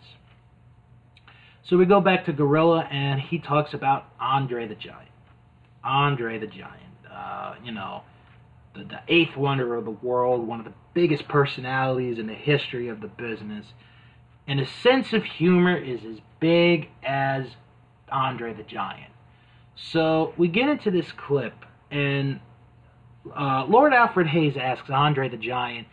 So 1.69 1.77
we 1.77 1.85
go 1.85 2.01
back 2.01 2.25
to 2.25 2.33
Gorilla, 2.33 2.89
and 2.91 3.21
he 3.21 3.39
talks 3.39 3.75
about 3.75 4.07
Andre 4.19 4.67
the 4.67 4.75
Giant. 4.75 5.11
Andre 5.85 6.39
the 6.39 6.47
Giant, 6.47 6.73
uh, 7.13 7.57
you 7.63 7.73
know, 7.73 8.03
the, 8.75 8.85
the 8.85 9.01
eighth 9.07 9.37
wonder 9.37 9.75
of 9.75 9.85
the 9.85 9.91
world, 9.91 10.49
one 10.49 10.61
of 10.61 10.65
the 10.65 10.73
biggest 10.95 11.29
personalities 11.29 12.19
in 12.19 12.27
the 12.27 12.35
history 12.35 12.89
of 12.89 13.03
the 13.03 13.07
business. 13.07 13.67
And 14.47 14.61
his 14.61 14.71
sense 14.71 15.13
of 15.13 15.25
humor 15.25 15.77
is 15.77 16.01
as 16.07 16.21
big 16.41 16.89
as 17.03 17.45
Andre 18.11 18.55
the 18.55 18.63
Giant. 18.63 19.13
So 19.77 20.33
we 20.39 20.49
get 20.49 20.71
into 20.71 20.91
this 20.91 21.13
clip, 21.13 21.55
and 21.91 22.41
uh, 23.39 23.67
Lord 23.69 23.93
Alfred 23.93 24.29
Hayes 24.29 24.57
asks 24.57 24.89
Andre 24.89 25.29
the 25.29 25.37
Giant, 25.37 25.87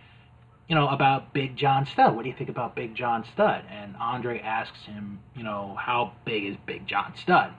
you 0.68 0.76
know, 0.76 0.88
about 0.88 1.34
Big 1.34 1.56
John 1.56 1.86
Studd. 1.86 2.16
What 2.16 2.24
do 2.24 2.30
you 2.30 2.36
think 2.36 2.50
about 2.50 2.76
Big 2.76 2.96
John 2.96 3.24
Studd? 3.34 3.64
And 3.70 3.96
Andre 3.98 4.40
asks 4.40 4.84
him, 4.86 5.20
you 5.36 5.44
know, 5.44 5.78
how 5.80 6.14
big 6.26 6.46
is 6.46 6.58
Big 6.66 6.88
John 6.88 7.14
Studd? 7.22 7.54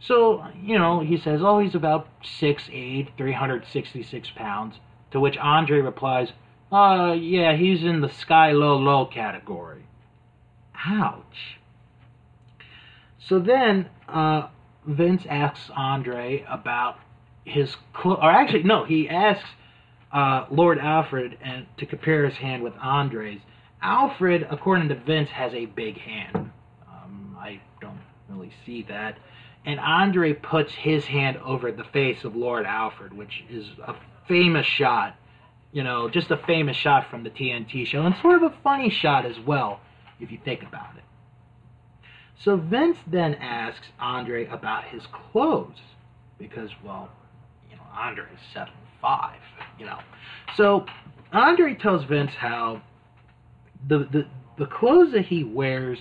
So, 0.00 0.44
you 0.62 0.78
know, 0.78 1.00
he 1.00 1.16
says, 1.16 1.40
oh, 1.42 1.58
he's 1.58 1.74
about 1.74 2.06
6'8, 2.22 3.16
366 3.16 4.30
pounds. 4.36 4.76
To 5.12 5.20
which 5.20 5.38
Andre 5.38 5.78
replies, 5.80 6.32
uh, 6.70 7.16
yeah, 7.18 7.56
he's 7.56 7.82
in 7.82 8.02
the 8.02 8.10
sky 8.10 8.52
low 8.52 8.76
low 8.76 9.06
category. 9.06 9.86
Ouch. 10.86 11.58
So 13.18 13.38
then, 13.38 13.88
uh, 14.06 14.48
Vince 14.86 15.24
asks 15.28 15.70
Andre 15.74 16.44
about 16.48 16.98
his 17.44 17.76
clothes, 17.94 18.18
or 18.22 18.30
actually, 18.30 18.62
no, 18.62 18.84
he 18.84 19.08
asks 19.08 19.48
uh, 20.12 20.46
Lord 20.50 20.78
Alfred 20.78 21.38
and 21.42 21.66
to 21.78 21.86
compare 21.86 22.24
his 22.24 22.36
hand 22.36 22.62
with 22.62 22.74
Andre's. 22.80 23.40
Alfred, 23.80 24.46
according 24.50 24.88
to 24.88 24.94
Vince, 24.94 25.30
has 25.30 25.52
a 25.54 25.66
big 25.66 25.98
hand. 25.98 26.50
Um, 26.88 27.36
I 27.38 27.60
don't 27.80 28.00
really 28.28 28.52
see 28.66 28.84
that. 28.88 29.18
And 29.64 29.78
Andre 29.78 30.32
puts 30.32 30.72
his 30.72 31.04
hand 31.04 31.36
over 31.38 31.70
the 31.70 31.84
face 31.84 32.24
of 32.24 32.34
Lord 32.34 32.64
Alfred, 32.64 33.12
which 33.12 33.44
is 33.50 33.66
a 33.86 33.94
famous 34.26 34.66
shot. 34.66 35.14
You 35.72 35.84
know, 35.84 36.08
just 36.08 36.30
a 36.30 36.38
famous 36.38 36.76
shot 36.76 37.10
from 37.10 37.24
the 37.24 37.30
TNT 37.30 37.86
show, 37.86 38.02
and 38.02 38.14
sort 38.22 38.42
of 38.42 38.52
a 38.52 38.56
funny 38.64 38.88
shot 38.88 39.26
as 39.26 39.38
well, 39.38 39.80
if 40.18 40.32
you 40.32 40.38
think 40.42 40.62
about 40.62 40.96
it. 40.96 41.04
So 42.42 42.56
Vince 42.56 42.96
then 43.06 43.34
asks 43.34 43.86
Andre 44.00 44.46
about 44.46 44.84
his 44.84 45.02
clothes, 45.06 45.76
because, 46.38 46.70
well, 46.82 47.10
you 47.70 47.76
know, 47.76 47.82
Andre 47.94 48.24
is 48.24 48.40
seven 48.54 48.72
five, 49.00 49.40
you 49.78 49.86
know. 49.86 49.98
So 50.56 50.86
Andre 51.32 51.74
tells 51.74 52.04
Vince 52.04 52.32
how 52.32 52.82
the 53.86 53.98
the 53.98 54.26
the 54.58 54.66
clothes 54.66 55.12
that 55.12 55.26
he 55.26 55.44
wears 55.44 55.98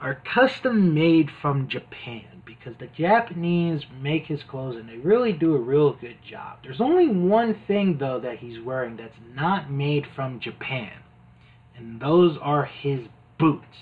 are 0.00 0.20
custom 0.34 0.92
made 0.92 1.30
from 1.40 1.68
Japan 1.68 2.42
because 2.44 2.74
the 2.78 2.88
Japanese 2.88 3.82
make 4.00 4.26
his 4.26 4.42
clothes 4.42 4.76
and 4.76 4.88
they 4.88 4.96
really 4.96 5.32
do 5.32 5.54
a 5.54 5.58
real 5.58 5.92
good 5.94 6.16
job. 6.28 6.58
There's 6.62 6.80
only 6.80 7.08
one 7.08 7.56
thing 7.66 7.98
though 7.98 8.20
that 8.20 8.38
he's 8.38 8.60
wearing 8.60 8.96
that's 8.96 9.16
not 9.34 9.70
made 9.70 10.06
from 10.14 10.40
Japan, 10.40 10.92
and 11.76 12.00
those 12.00 12.36
are 12.40 12.64
his 12.64 13.00
boots. 13.38 13.76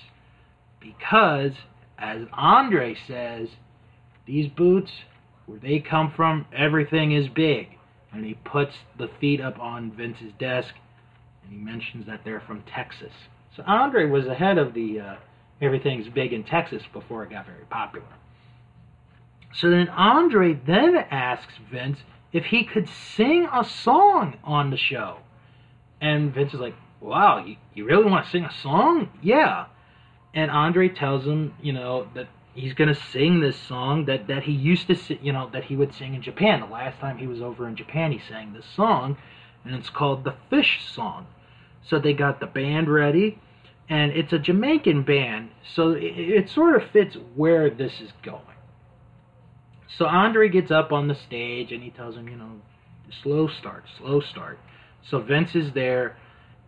Because 0.81 1.53
as 1.99 2.27
Andre 2.33 2.97
says, 3.07 3.49
these 4.27 4.49
boots 4.49 4.91
where 5.47 5.59
they 5.59 5.79
come 5.79 6.13
from, 6.15 6.47
everything 6.53 7.13
is 7.13 7.29
big 7.29 7.79
and 8.13 8.25
he 8.25 8.35
puts 8.35 8.75
the 8.99 9.09
feet 9.21 9.41
up 9.41 9.59
on 9.59 9.93
Vince's 9.93 10.33
desk, 10.39 10.75
and 11.43 11.53
he 11.53 11.59
mentions 11.59 12.07
that 12.07 12.21
they're 12.25 12.41
from 12.41 12.63
Texas. 12.63 13.13
So 13.57 13.63
Andre 13.67 14.07
was 14.07 14.27
ahead 14.27 14.59
of 14.59 14.75
the 14.75 15.01
uh, 15.01 15.15
Everything's 15.61 16.09
Big 16.09 16.33
in 16.33 16.45
Texas 16.45 16.83
before 16.93 17.23
it 17.23 17.31
got 17.31 17.47
very 17.47 17.65
popular. 17.71 18.07
So 19.55 19.71
then 19.71 19.89
Andre 19.89 20.55
then 20.55 20.97
asks 20.97 21.55
Vince 21.71 21.99
if 22.33 22.47
he 22.47 22.65
could 22.65 22.89
sing 22.89 23.47
a 23.53 23.65
song 23.65 24.39
on 24.43 24.71
the 24.71 24.77
show. 24.77 25.19
And 26.01 26.35
Vince 26.35 26.55
is 26.55 26.61
like, 26.61 26.75
wow, 27.01 27.45
you, 27.45 27.57
you 27.75 27.85
really 27.85 28.05
want 28.11 28.25
to 28.25 28.31
sing 28.31 28.45
a 28.45 28.53
song? 28.63 29.11
Yeah. 29.23 29.67
And 30.35 30.51
Andre 30.51 30.89
tells 30.89 31.25
him, 31.25 31.55
you 31.63 31.73
know, 31.73 32.09
that 32.15 32.29
he's 32.55 32.75
gonna 32.75 32.95
sing 32.95 33.41
this 33.41 33.57
song 33.57 34.05
that 34.07 34.27
that 34.27 34.45
he 34.45 34.53
used 34.53 34.87
to 34.89 34.95
sing, 34.95 35.19
you 35.23 35.33
know 35.33 35.49
that 35.53 35.65
he 35.65 35.77
would 35.77 35.95
sing 35.95 36.15
in 36.15 36.23
Japan. 36.23 36.61
The 36.61 36.67
last 36.67 36.99
time 37.01 37.19
he 37.19 37.27
was 37.27 37.41
over 37.41 37.69
in 37.69 37.77
Japan, 37.77 38.13
he 38.13 38.21
sang 38.29 38.53
this 38.53 38.67
song, 38.77 39.17
and 39.65 39.75
it's 39.75 39.91
called 39.91 40.25
the 40.25 40.35
Fish 40.51 40.85
Song. 40.85 41.27
So 41.85 41.99
they 41.99 42.13
got 42.13 42.41
the 42.41 42.47
band 42.47 42.89
ready, 42.89 43.39
and 43.89 44.13
it's 44.13 44.33
a 44.33 44.39
Jamaican 44.39 45.03
band, 45.03 45.51
so 45.75 45.93
it, 45.93 46.05
it 46.05 46.49
sort 46.49 46.81
of 46.81 46.91
fits 46.91 47.17
where 47.35 47.69
this 47.71 48.01
is 48.01 48.13
going. 48.23 48.41
So 49.99 50.07
Andre 50.07 50.49
gets 50.49 50.71
up 50.71 50.93
on 50.93 51.09
the 51.09 51.15
stage 51.15 51.71
and 51.73 51.83
he 51.83 51.91
tells 51.91 52.17
him, 52.17 52.29
you 52.29 52.37
know, 52.37 52.61
slow 53.23 53.49
start, 53.49 53.85
slow 53.99 54.21
start. 54.21 54.59
So 55.03 55.19
Vince 55.19 55.55
is 55.55 55.73
there, 55.73 56.17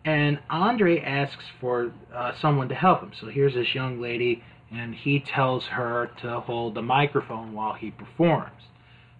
and 0.04 0.38
Andre 0.50 1.00
asks 1.00 1.44
for 1.60 1.92
uh, 2.14 2.32
someone 2.40 2.68
to 2.68 2.74
help 2.74 3.00
him. 3.00 3.12
So 3.18 3.28
here's 3.28 3.54
this 3.54 3.74
young 3.74 4.00
lady, 4.00 4.42
and 4.70 4.94
he 4.94 5.20
tells 5.20 5.66
her 5.66 6.10
to 6.20 6.40
hold 6.40 6.74
the 6.74 6.82
microphone 6.82 7.52
while 7.52 7.74
he 7.74 7.90
performs. 7.90 8.62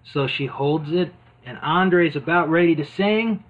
So 0.05 0.26
she 0.26 0.47
holds 0.47 0.92
it, 0.92 1.12
and 1.45 1.59
Andre's 1.59 2.16
about 2.16 2.51
ready 2.51 2.74
to 2.76 2.84
sing, 2.84 3.45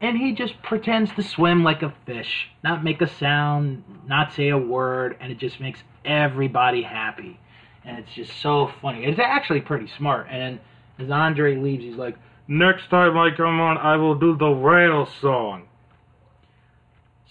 and 0.00 0.18
he 0.18 0.32
just 0.32 0.62
pretends 0.62 1.12
to 1.12 1.22
swim 1.22 1.62
like 1.62 1.82
a 1.82 1.94
fish, 2.06 2.48
not 2.64 2.82
make 2.82 3.00
a 3.00 3.06
sound, 3.06 3.84
not 4.06 4.32
say 4.32 4.48
a 4.48 4.58
word, 4.58 5.16
and 5.20 5.30
it 5.30 5.38
just 5.38 5.60
makes 5.60 5.80
everybody 6.04 6.82
happy. 6.82 7.38
And 7.84 7.98
it's 7.98 8.12
just 8.12 8.40
so 8.40 8.70
funny. 8.80 9.04
It's 9.04 9.20
actually 9.20 9.60
pretty 9.60 9.88
smart. 9.96 10.26
And 10.30 10.60
as 10.98 11.10
Andre 11.10 11.56
leaves, 11.56 11.84
he's 11.84 11.96
like, 11.96 12.16
Next 12.48 12.90
time 12.90 13.16
I 13.16 13.30
come 13.30 13.60
on, 13.60 13.78
I 13.78 13.96
will 13.96 14.16
do 14.16 14.36
the 14.36 14.50
rail 14.50 15.06
song. 15.20 15.68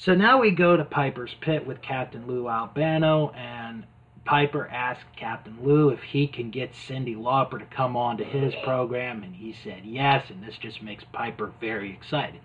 So 0.03 0.15
now 0.15 0.39
we 0.39 0.49
go 0.49 0.75
to 0.75 0.83
Piper's 0.83 1.35
Pit 1.41 1.67
with 1.67 1.83
Captain 1.83 2.25
Lou 2.25 2.49
Albano, 2.49 3.29
and 3.35 3.83
Piper 4.25 4.67
asks 4.67 5.03
Captain 5.15 5.59
Lou 5.61 5.89
if 5.89 6.01
he 6.01 6.25
can 6.25 6.49
get 6.49 6.73
Cyndi 6.73 7.15
Lauper 7.15 7.59
to 7.59 7.65
come 7.65 7.95
on 7.95 8.17
to 8.17 8.23
his 8.23 8.51
program, 8.63 9.21
and 9.21 9.35
he 9.35 9.53
said 9.63 9.81
yes, 9.85 10.25
and 10.31 10.43
this 10.43 10.57
just 10.57 10.81
makes 10.81 11.03
Piper 11.13 11.53
very 11.61 11.93
excited. 11.93 12.41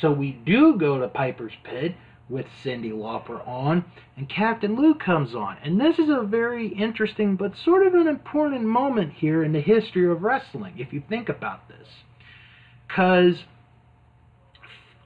So 0.00 0.12
we 0.12 0.30
do 0.30 0.76
go 0.78 1.00
to 1.00 1.08
Piper's 1.08 1.54
Pit 1.64 1.96
with 2.28 2.46
Cyndi 2.62 2.92
Lauper 2.92 3.44
on, 3.48 3.84
and 4.16 4.28
Captain 4.28 4.76
Lou 4.76 4.94
comes 4.94 5.34
on. 5.34 5.56
And 5.64 5.80
this 5.80 5.98
is 5.98 6.08
a 6.08 6.22
very 6.22 6.68
interesting 6.68 7.34
but 7.34 7.56
sort 7.56 7.84
of 7.84 7.94
an 7.94 8.06
important 8.06 8.62
moment 8.62 9.12
here 9.14 9.42
in 9.42 9.50
the 9.50 9.60
history 9.60 10.08
of 10.08 10.22
wrestling, 10.22 10.74
if 10.78 10.92
you 10.92 11.02
think 11.08 11.28
about 11.28 11.66
this. 11.66 11.88
Because 12.86 13.42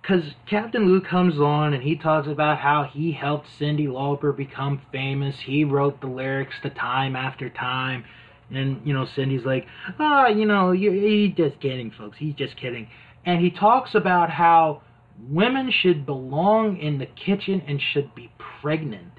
because 0.00 0.24
Captain 0.46 0.86
Lou 0.86 1.00
comes 1.00 1.38
on 1.38 1.74
and 1.74 1.82
he 1.82 1.94
talks 1.94 2.26
about 2.26 2.58
how 2.58 2.84
he 2.84 3.12
helped 3.12 3.48
Cyndi 3.58 3.86
Lauper 3.86 4.34
become 4.34 4.80
famous. 4.90 5.40
He 5.40 5.64
wrote 5.64 6.00
the 6.00 6.06
lyrics 6.06 6.54
to 6.62 6.70
Time 6.70 7.14
After 7.14 7.50
Time. 7.50 8.04
And, 8.50 8.80
you 8.84 8.92
know, 8.92 9.04
Cyndi's 9.04 9.44
like, 9.44 9.66
ah, 9.98 10.24
oh, 10.26 10.28
you 10.28 10.46
know, 10.46 10.72
he's 10.72 11.34
just 11.34 11.60
kidding, 11.60 11.90
folks. 11.90 12.18
He's 12.18 12.34
just 12.34 12.56
kidding. 12.56 12.88
And 13.24 13.40
he 13.40 13.50
talks 13.50 13.94
about 13.94 14.30
how 14.30 14.82
women 15.28 15.70
should 15.70 16.06
belong 16.06 16.78
in 16.78 16.98
the 16.98 17.06
kitchen 17.06 17.62
and 17.66 17.80
should 17.80 18.14
be 18.14 18.32
pregnant. 18.60 19.12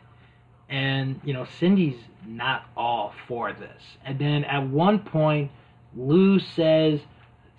And, 0.68 1.22
you 1.24 1.34
know, 1.34 1.46
Cindy's 1.60 2.00
not 2.26 2.66
all 2.76 3.14
for 3.28 3.54
this. 3.54 3.82
And 4.04 4.20
then 4.20 4.44
at 4.46 4.68
one 4.68 5.00
point, 5.00 5.52
Lou 5.96 6.40
says, 6.40 7.00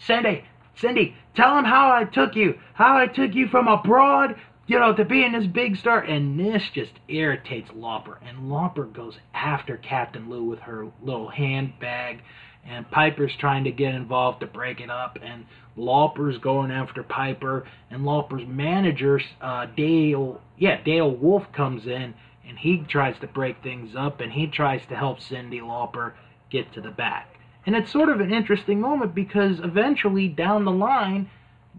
Cyndi, 0.06 0.44
Cyndi, 0.80 1.14
tell 1.34 1.58
him 1.58 1.64
how 1.64 1.92
I 1.92 2.04
took 2.04 2.34
you, 2.34 2.58
how 2.74 2.96
I 2.96 3.06
took 3.06 3.34
you 3.34 3.48
from 3.48 3.68
abroad, 3.68 4.36
you 4.66 4.78
know, 4.78 4.94
to 4.94 5.04
being 5.04 5.32
this 5.32 5.46
big 5.46 5.76
star. 5.76 6.00
And 6.00 6.38
this 6.38 6.62
just 6.72 6.92
irritates 7.08 7.70
Lauper. 7.70 8.16
And 8.26 8.50
Lauper 8.50 8.92
goes 8.92 9.18
after 9.34 9.76
Captain 9.76 10.30
Lou 10.30 10.44
with 10.44 10.60
her 10.60 10.88
little 11.02 11.28
handbag 11.28 12.22
and 12.64 12.88
Piper's 12.90 13.34
trying 13.36 13.64
to 13.64 13.72
get 13.72 13.94
involved 13.94 14.40
to 14.40 14.46
break 14.46 14.80
it 14.80 14.90
up, 14.90 15.18
and 15.22 15.46
Lauper's 15.76 16.38
going 16.38 16.70
after 16.70 17.02
Piper, 17.02 17.66
and 17.90 18.02
Lauper's 18.02 18.46
manager, 18.46 19.20
uh, 19.40 19.66
Dale, 19.76 20.40
yeah, 20.58 20.80
Dale 20.82 21.10
Wolf 21.10 21.50
comes 21.52 21.86
in, 21.86 22.14
and 22.46 22.58
he 22.58 22.78
tries 22.78 23.18
to 23.20 23.26
break 23.26 23.62
things 23.62 23.94
up, 23.96 24.20
and 24.20 24.32
he 24.32 24.46
tries 24.46 24.86
to 24.86 24.96
help 24.96 25.18
Cyndi 25.18 25.60
Lauper 25.60 26.12
get 26.50 26.72
to 26.74 26.80
the 26.80 26.90
back. 26.90 27.31
And 27.64 27.76
it's 27.76 27.92
sort 27.92 28.08
of 28.08 28.20
an 28.20 28.32
interesting 28.32 28.80
moment 28.80 29.14
because 29.14 29.60
eventually, 29.60 30.28
down 30.28 30.64
the 30.64 30.72
line, 30.72 31.30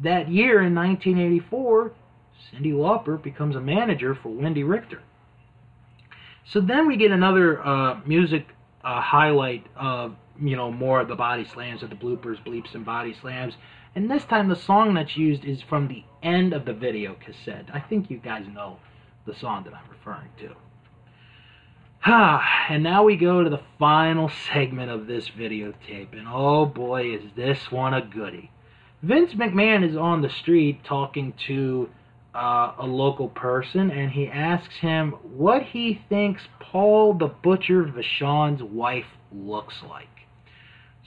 that 0.02 0.30
year 0.30 0.62
in 0.62 0.74
1984, 0.74 1.92
Cyndi 2.52 2.74
Lauper 2.74 3.22
becomes 3.22 3.56
a 3.56 3.62
manager 3.62 4.16
for 4.16 4.30
Wendi 4.30 4.68
Richter. 4.68 5.02
So 6.46 6.62
then 6.62 6.88
we 6.88 6.98
get 6.98 7.12
another 7.12 7.66
uh, 7.66 8.00
music 8.06 8.48
uh, 8.84 9.02
highlight 9.02 9.66
of 9.76 10.16
you 10.42 10.56
know, 10.56 10.72
more 10.72 11.02
of 11.02 11.08
the 11.08 11.16
body 11.16 11.46
slams 11.46 11.84
of 11.84 11.90
the 11.90 11.96
bloopers, 11.96 12.44
bleeps, 12.44 12.74
and 12.74 12.86
body 12.86 13.16
slams. 13.22 13.54
And 13.96 14.10
this 14.10 14.26
time 14.26 14.50
the 14.50 14.56
song 14.56 14.94
that's 14.96 15.16
used 15.16 15.46
is 15.46 15.62
from 15.62 15.88
the 15.88 16.04
end 16.24 16.54
of 16.54 16.66
the 16.66 16.74
video 16.74 17.16
cassette. 17.16 17.66
I 17.74 17.80
think 17.80 18.10
you 18.10 18.18
guys 18.18 18.46
know 18.52 18.78
the 19.26 19.36
song 19.36 19.64
that 19.66 19.74
I'm 19.74 19.90
referring 19.90 20.30
to. 20.40 20.56
Ah, 22.06 22.66
and 22.70 22.84
now 22.84 23.04
we 23.04 23.16
go 23.16 23.44
to 23.44 23.50
the 23.50 23.62
final 23.80 24.30
segment 24.52 24.92
of 24.92 25.08
this 25.08 25.30
videotape, 25.30 26.12
and 26.12 26.28
oh 26.28 26.66
boy, 26.66 27.14
is 27.16 27.24
this 27.38 27.72
one 27.72 27.94
a 27.94 28.02
goodie. 28.02 28.52
Vince 29.02 29.34
McMahon 29.34 29.88
is 29.88 29.96
on 29.96 30.22
the 30.22 30.30
street 30.30 30.84
talking 30.84 31.34
to 31.48 31.90
uh, 32.36 32.74
a 32.78 32.86
local 32.86 33.30
person, 33.30 33.90
and 33.90 34.12
he 34.12 34.28
asks 34.28 34.76
him 34.76 35.12
what 35.24 35.64
he 35.64 36.02
thinks 36.10 36.42
Paul 36.60 37.14
the 37.14 37.28
Butcher 37.28 37.84
Vachon's 37.84 38.62
wife 38.62 39.06
looks 39.32 39.76
like. 39.88 40.08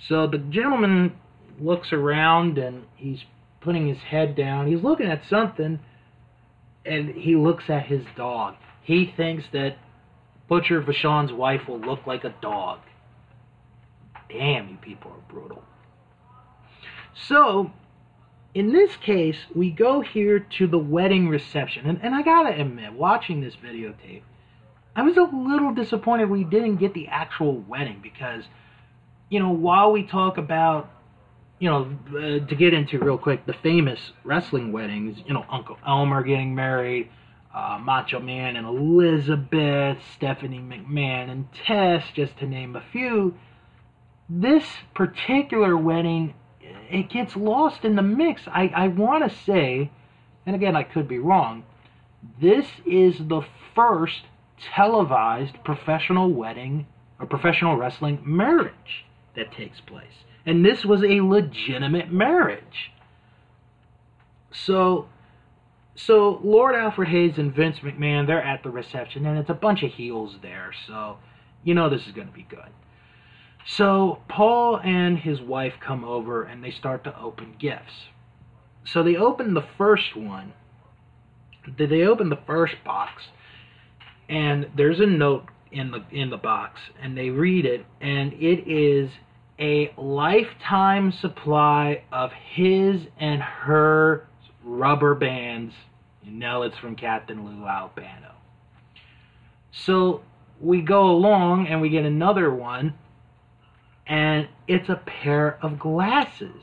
So 0.08 0.26
the 0.26 0.38
gentleman 0.38 1.16
looks 1.60 1.92
around 1.92 2.58
and 2.58 2.84
he's 2.96 3.24
putting 3.60 3.88
his 3.88 3.98
head 3.98 4.36
down. 4.36 4.66
He's 4.66 4.82
looking 4.82 5.06
at 5.06 5.26
something 5.28 5.80
and 6.84 7.10
he 7.10 7.34
looks 7.34 7.64
at 7.68 7.86
his 7.86 8.04
dog. 8.16 8.54
He 8.82 9.12
thinks 9.16 9.44
that 9.52 9.76
Butcher 10.48 10.80
Vachon's 10.80 11.32
wife 11.32 11.68
will 11.68 11.80
look 11.80 12.06
like 12.06 12.24
a 12.24 12.34
dog. 12.40 12.80
Damn, 14.28 14.70
you 14.70 14.76
people 14.76 15.10
are 15.12 15.32
brutal. 15.32 15.62
So, 17.28 17.72
in 18.54 18.72
this 18.72 18.96
case, 18.96 19.36
we 19.54 19.70
go 19.70 20.00
here 20.00 20.40
to 20.58 20.66
the 20.66 20.78
wedding 20.78 21.28
reception. 21.28 21.86
And, 21.86 22.00
and 22.02 22.14
I 22.14 22.22
gotta 22.22 22.60
admit, 22.60 22.92
watching 22.92 23.40
this 23.40 23.54
videotape, 23.56 24.22
I 24.94 25.02
was 25.02 25.16
a 25.16 25.22
little 25.22 25.74
disappointed 25.74 26.30
we 26.30 26.44
didn't 26.44 26.76
get 26.76 26.94
the 26.94 27.08
actual 27.08 27.58
wedding 27.60 28.00
because 28.02 28.44
you 29.28 29.40
know, 29.40 29.50
while 29.50 29.92
we 29.92 30.04
talk 30.04 30.38
about, 30.38 30.90
you 31.58 31.68
know, 31.68 31.90
uh, 32.10 32.46
to 32.46 32.54
get 32.56 32.74
into 32.74 32.98
real 32.98 33.18
quick, 33.18 33.46
the 33.46 33.54
famous 33.54 34.12
wrestling 34.24 34.72
weddings, 34.72 35.18
you 35.26 35.34
know, 35.34 35.44
Uncle 35.50 35.78
Elmer 35.86 36.22
getting 36.22 36.54
married, 36.54 37.08
uh, 37.56 37.78
Macho 37.78 38.20
Man 38.20 38.54
and 38.56 38.66
Elizabeth, 38.66 39.96
Stephanie 40.14 40.60
McMahon 40.60 41.30
and 41.30 41.48
Tess, 41.54 42.04
just 42.14 42.38
to 42.38 42.46
name 42.46 42.76
a 42.76 42.82
few, 42.92 43.34
this 44.28 44.64
particular 44.94 45.74
wedding, 45.74 46.34
it 46.90 47.08
gets 47.08 47.34
lost 47.34 47.84
in 47.84 47.96
the 47.96 48.02
mix. 48.02 48.42
I, 48.46 48.70
I 48.76 48.88
want 48.88 49.28
to 49.28 49.34
say, 49.34 49.90
and 50.44 50.54
again, 50.54 50.76
I 50.76 50.82
could 50.82 51.08
be 51.08 51.18
wrong, 51.18 51.64
this 52.40 52.66
is 52.84 53.16
the 53.18 53.40
first 53.74 54.24
televised 54.74 55.54
professional 55.64 56.30
wedding 56.30 56.86
or 57.18 57.26
professional 57.26 57.76
wrestling 57.76 58.20
marriage 58.22 59.06
that 59.34 59.50
takes 59.50 59.80
place. 59.80 60.24
And 60.44 60.62
this 60.62 60.84
was 60.84 61.02
a 61.02 61.22
legitimate 61.22 62.12
marriage. 62.12 62.92
So 64.52 65.08
so 65.96 66.40
Lord 66.44 66.74
Alfred 66.74 67.08
Hayes 67.08 67.38
and 67.38 67.54
Vince 67.54 67.78
McMahon, 67.78 68.26
they're 68.26 68.42
at 68.42 68.62
the 68.62 68.70
reception 68.70 69.26
and 69.26 69.38
it's 69.38 69.50
a 69.50 69.54
bunch 69.54 69.82
of 69.82 69.92
heels 69.92 70.36
there. 70.42 70.72
So 70.86 71.18
you 71.64 71.74
know 71.74 71.88
this 71.88 72.06
is 72.06 72.12
going 72.12 72.28
to 72.28 72.32
be 72.32 72.46
good. 72.48 72.70
So 73.66 74.20
Paul 74.28 74.78
and 74.78 75.18
his 75.18 75.40
wife 75.40 75.74
come 75.80 76.04
over 76.04 76.44
and 76.44 76.62
they 76.62 76.70
start 76.70 77.02
to 77.04 77.18
open 77.18 77.56
gifts. 77.58 78.08
So 78.84 79.02
they 79.02 79.16
open 79.16 79.54
the 79.54 79.64
first 79.76 80.16
one. 80.16 80.52
They 81.76 82.02
open 82.02 82.28
the 82.28 82.38
first 82.46 82.76
box 82.84 83.24
and 84.28 84.68
there's 84.76 85.00
a 85.00 85.06
note 85.06 85.48
in 85.72 85.90
the 85.90 86.04
in 86.10 86.30
the 86.30 86.36
box 86.36 86.80
and 87.02 87.16
they 87.16 87.30
read 87.30 87.64
it 87.64 87.84
and 88.00 88.32
it 88.34 88.68
is 88.70 89.10
a 89.58 89.92
lifetime 89.96 91.12
supply 91.12 92.02
of 92.12 92.30
his 92.32 93.02
and 93.18 93.40
her 93.42 94.28
rubber 94.66 95.14
bands. 95.14 95.72
You 96.22 96.32
know 96.32 96.62
it's 96.62 96.76
from 96.76 96.96
Captain 96.96 97.46
Lou 97.46 97.66
Albano. 97.66 98.34
So 99.70 100.22
we 100.60 100.82
go 100.82 101.08
along 101.08 101.68
and 101.68 101.80
we 101.80 101.88
get 101.88 102.04
another 102.04 102.52
one, 102.52 102.94
and 104.06 104.48
it's 104.66 104.88
a 104.88 104.96
pair 104.96 105.58
of 105.62 105.78
glasses. 105.78 106.62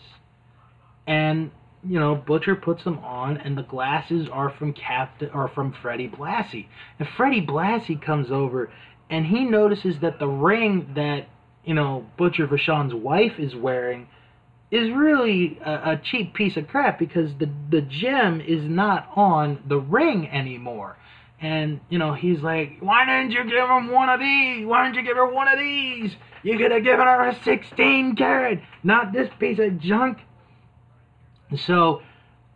And 1.07 1.51
you 1.85 1.99
know, 1.99 2.15
Butcher 2.15 2.55
puts 2.55 2.83
them 2.83 2.99
on, 2.99 3.37
and 3.37 3.57
the 3.57 3.63
glasses 3.63 4.29
are 4.29 4.49
from 4.49 4.73
Captain 4.73 5.29
or 5.33 5.47
from 5.49 5.73
Freddie 5.73 6.07
Blassie. 6.07 6.67
And 6.99 7.07
Freddie 7.07 7.45
Blassie 7.45 8.01
comes 8.01 8.31
over, 8.31 8.71
and 9.09 9.25
he 9.25 9.43
notices 9.43 9.99
that 9.99 10.19
the 10.19 10.27
ring 10.27 10.93
that 10.95 11.27
you 11.63 11.73
know, 11.73 12.05
Butcher 12.17 12.47
Vachon's 12.47 12.93
wife 12.93 13.39
is 13.39 13.55
wearing 13.55 14.07
is 14.73 14.91
really 14.91 15.59
a, 15.63 15.91
a 15.91 16.01
cheap 16.03 16.33
piece 16.33 16.57
of 16.57 16.67
crap 16.67 16.97
because 16.97 17.29
the 17.37 17.47
the 17.69 17.81
gem 17.81 18.41
is 18.41 18.63
not 18.63 19.07
on 19.15 19.61
the 19.67 19.77
ring 19.77 20.27
anymore. 20.27 20.97
And 21.39 21.79
you 21.89 21.99
know 21.99 22.15
he's 22.15 22.41
like, 22.41 22.77
why 22.79 23.05
didn't 23.05 23.31
you 23.31 23.43
give 23.43 23.69
him 23.69 23.91
one 23.91 24.09
of 24.09 24.19
these? 24.19 24.65
Why 24.65 24.85
didn't 24.85 24.95
you 24.95 25.03
give 25.03 25.17
her 25.17 25.31
one 25.31 25.47
of 25.47 25.59
these? 25.59 26.15
You 26.41 26.57
could 26.57 26.71
have 26.71 26.83
given 26.83 27.05
her 27.05 27.29
a 27.29 27.43
16 27.43 28.15
carat, 28.15 28.61
not 28.83 29.13
this 29.13 29.29
piece 29.39 29.59
of 29.59 29.79
junk. 29.79 30.17
So 31.55 32.01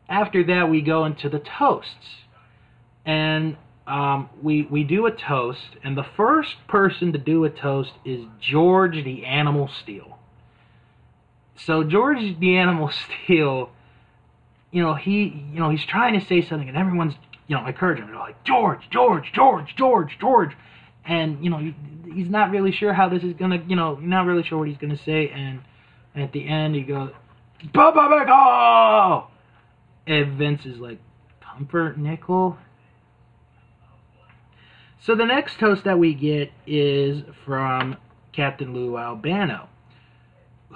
after 0.10 0.44
that, 0.46 0.72
we 0.72 0.82
go 0.82 1.06
into 1.06 1.30
the 1.30 1.40
toasts, 1.40 2.26
and 3.06 3.58
um, 3.86 4.32
we 4.42 4.64
we 4.64 4.84
do 4.84 5.06
a 5.06 5.12
toast, 5.12 5.78
and 5.84 5.96
the 5.96 6.08
first 6.16 6.56
person 6.68 7.12
to 7.14 7.20
do 7.20 7.46
a 7.46 7.52
toast 7.52 7.92
is 8.04 8.26
George 8.42 9.04
the 9.04 9.24
Animal 9.24 9.70
Steele. 9.84 10.17
So 11.58 11.84
George 11.84 12.40
the 12.40 12.58
Animal 12.58 12.92
Steele, 13.24 13.70
you 14.72 14.82
know, 14.82 14.94
he 14.94 15.50
you 15.54 15.60
know 15.60 15.70
he's 15.70 15.86
trying 15.86 16.20
to 16.20 16.26
say 16.26 16.42
something, 16.42 16.70
and 16.70 16.78
everyone's 16.78 17.16
you 17.48 17.56
know 17.56 17.66
encouraging 17.66 18.06
him. 18.06 18.12
They're 18.12 18.20
like 18.20 18.44
George, 18.44 18.90
George, 18.90 19.32
George, 19.34 19.76
George, 19.76 20.18
George, 20.20 20.52
and 21.06 21.44
you 21.44 21.50
know 21.50 21.74
he's 22.14 22.30
not 22.30 22.52
really 22.52 22.72
sure 22.72 22.94
how 22.94 23.10
this 23.10 23.24
is 23.24 23.34
gonna 23.34 23.64
you 23.68 23.76
know 23.76 23.96
not 23.96 24.26
really 24.26 24.44
sure 24.44 24.60
what 24.60 24.68
he's 24.68 24.78
gonna 24.78 24.98
say, 24.98 25.30
and, 25.30 25.62
and 26.14 26.24
at 26.24 26.32
the 26.32 26.48
end 26.48 26.76
he 26.76 26.82
goes, 26.82 27.12
Baba 27.74 29.28
And 30.06 30.38
Vince 30.38 30.66
is 30.66 30.78
like, 30.78 31.00
comfort 31.42 31.98
nickel. 31.98 32.58
So 35.00 35.16
the 35.16 35.26
next 35.26 35.60
toast 35.60 35.86
that 35.86 35.98
we 35.98 36.14
get 36.14 36.52
is 36.66 37.24
from 37.46 37.98
Captain 38.34 38.74
Lou 38.74 38.98
Albano 38.98 39.70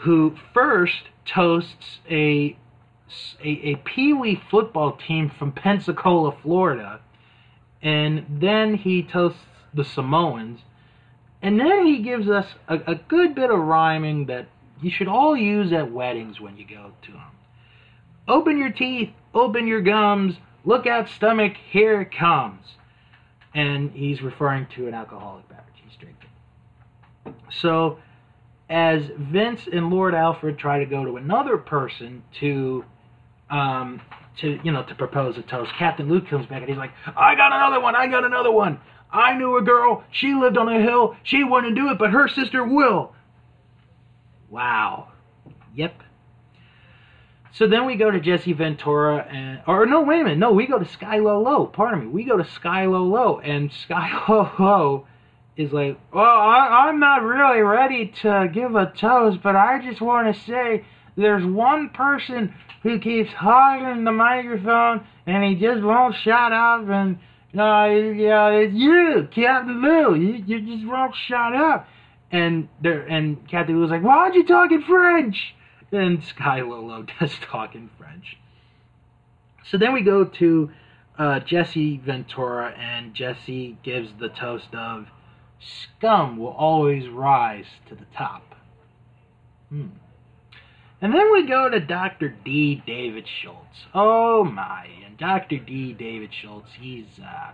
who 0.01 0.35
first 0.53 1.03
toasts 1.25 1.99
a 2.09 2.57
a, 3.43 3.49
a 3.49 3.75
Pee 3.75 4.13
Wee 4.13 4.41
football 4.49 4.93
team 4.93 5.29
from 5.37 5.51
Pensacola, 5.51 6.33
Florida, 6.41 7.01
and 7.81 8.25
then 8.29 8.75
he 8.75 9.03
toasts 9.03 9.41
the 9.73 9.83
Samoans, 9.83 10.61
and 11.41 11.59
then 11.59 11.85
he 11.85 11.99
gives 11.99 12.29
us 12.29 12.47
a, 12.67 12.75
a 12.87 12.95
good 12.95 13.35
bit 13.35 13.49
of 13.49 13.59
rhyming 13.59 14.27
that 14.27 14.47
you 14.81 14.89
should 14.89 15.07
all 15.07 15.35
use 15.35 15.73
at 15.73 15.91
weddings 15.91 16.39
when 16.39 16.57
you 16.57 16.65
go 16.65 16.91
to 17.03 17.11
them. 17.11 17.31
Open 18.27 18.57
your 18.57 18.71
teeth, 18.71 19.09
open 19.33 19.67
your 19.67 19.81
gums, 19.81 20.35
look 20.63 20.87
out, 20.87 21.09
stomach, 21.09 21.53
here 21.69 22.01
it 22.01 22.11
comes. 22.15 22.61
And 23.53 23.91
he's 23.91 24.21
referring 24.21 24.67
to 24.75 24.87
an 24.87 24.93
alcoholic 24.93 25.47
beverage 25.49 25.67
he's 25.83 25.97
drinking. 25.97 26.29
So 27.51 27.99
as 28.71 29.03
Vince 29.17 29.67
and 29.71 29.89
Lord 29.89 30.15
Alfred 30.15 30.57
try 30.57 30.79
to 30.79 30.85
go 30.85 31.03
to 31.03 31.17
another 31.17 31.57
person 31.57 32.23
to 32.39 32.85
um, 33.49 34.01
to 34.39 34.59
you 34.63 34.71
know 34.71 34.83
to 34.83 34.95
propose 34.95 35.37
a 35.37 35.41
toast, 35.41 35.71
Captain 35.77 36.07
Luke 36.07 36.29
comes 36.29 36.45
back 36.47 36.61
and 36.61 36.69
he's 36.69 36.77
like, 36.77 36.91
"I 37.05 37.35
got 37.35 37.51
another 37.51 37.81
one. 37.81 37.95
I 37.95 38.07
got 38.07 38.23
another 38.23 38.51
one. 38.51 38.79
I 39.11 39.33
knew 39.33 39.57
a 39.57 39.61
girl. 39.61 40.05
She 40.11 40.33
lived 40.33 40.57
on 40.57 40.69
a 40.69 40.81
hill. 40.81 41.17
She 41.23 41.43
wouldn't 41.43 41.75
do 41.75 41.91
it, 41.91 41.99
but 41.99 42.11
her 42.11 42.29
sister 42.29 42.63
will." 42.63 43.13
Wow. 44.49 45.09
Yep. 45.75 46.01
So 47.53 47.67
then 47.67 47.85
we 47.85 47.95
go 47.95 48.09
to 48.09 48.21
Jesse 48.21 48.53
Ventura 48.53 49.27
and 49.29 49.61
or 49.67 49.85
no, 49.85 50.01
wait 50.01 50.21
a 50.21 50.23
minute. 50.23 50.39
No, 50.39 50.53
we 50.53 50.65
go 50.65 50.79
to 50.79 50.87
Sky 50.87 51.17
Low 51.19 51.41
Low. 51.41 51.65
Pardon 51.65 52.05
me. 52.05 52.07
We 52.07 52.23
go 52.23 52.37
to 52.37 52.49
Sky 52.49 52.85
Low 52.85 53.03
Low 53.03 53.39
and 53.39 53.69
Sky 53.83 54.23
Low 54.29 54.49
Low 54.57 55.07
is 55.57 55.71
like, 55.71 55.99
well, 56.13 56.23
I, 56.23 56.87
I'm 56.87 56.99
not 56.99 57.23
really 57.23 57.61
ready 57.61 58.13
to 58.21 58.49
give 58.53 58.75
a 58.75 58.91
toast, 58.95 59.39
but 59.43 59.55
I 59.55 59.81
just 59.83 60.01
want 60.01 60.33
to 60.33 60.41
say 60.43 60.85
there's 61.15 61.45
one 61.45 61.89
person 61.89 62.53
who 62.83 62.99
keeps 62.99 63.31
hogging 63.31 64.03
the 64.03 64.11
microphone 64.11 65.05
and 65.27 65.43
he 65.43 65.55
just 65.55 65.83
won't 65.83 66.15
shut 66.23 66.51
up 66.51 66.87
and 66.89 67.19
uh, 67.53 67.85
yeah, 68.15 68.49
it's 68.51 68.73
you, 68.73 69.27
Captain 69.29 69.81
Lou. 69.81 70.15
You, 70.15 70.43
you 70.45 70.61
just 70.61 70.87
won't 70.87 71.13
shut 71.27 71.53
up. 71.53 71.87
And 72.31 72.69
there, 72.81 73.01
and 73.01 73.45
Captain 73.49 73.77
Lou's 73.77 73.91
like, 73.91 74.03
why 74.03 74.19
aren't 74.19 74.35
you 74.35 74.45
talking 74.45 74.81
French? 74.87 75.53
And 75.91 76.23
Sky 76.23 76.61
Low 76.61 76.79
Low 76.79 77.03
does 77.19 77.35
talk 77.41 77.75
in 77.75 77.89
French. 77.97 78.37
So 79.69 79.77
then 79.77 79.91
we 79.93 80.01
go 80.01 80.23
to 80.23 80.71
uh, 81.17 81.39
Jesse 81.41 81.97
Ventura, 81.97 82.71
and 82.71 83.13
Jesse 83.13 83.77
gives 83.83 84.09
the 84.19 84.29
toast 84.29 84.73
of 84.73 85.07
scum 85.61 86.37
will 86.37 86.47
always 86.47 87.07
rise 87.07 87.65
to 87.87 87.95
the 87.95 88.05
top. 88.15 88.55
Hmm. 89.69 89.87
And 91.01 91.13
then 91.13 91.31
we 91.31 91.47
go 91.47 91.69
to 91.69 91.79
Dr. 91.79 92.29
D. 92.29 92.83
David 92.85 93.27
Schultz. 93.27 93.85
Oh 93.93 94.43
my, 94.43 94.87
and 95.05 95.17
Dr. 95.17 95.57
D. 95.57 95.93
David 95.93 96.31
Schultz, 96.31 96.69
he's 96.79 97.07
uh, 97.19 97.51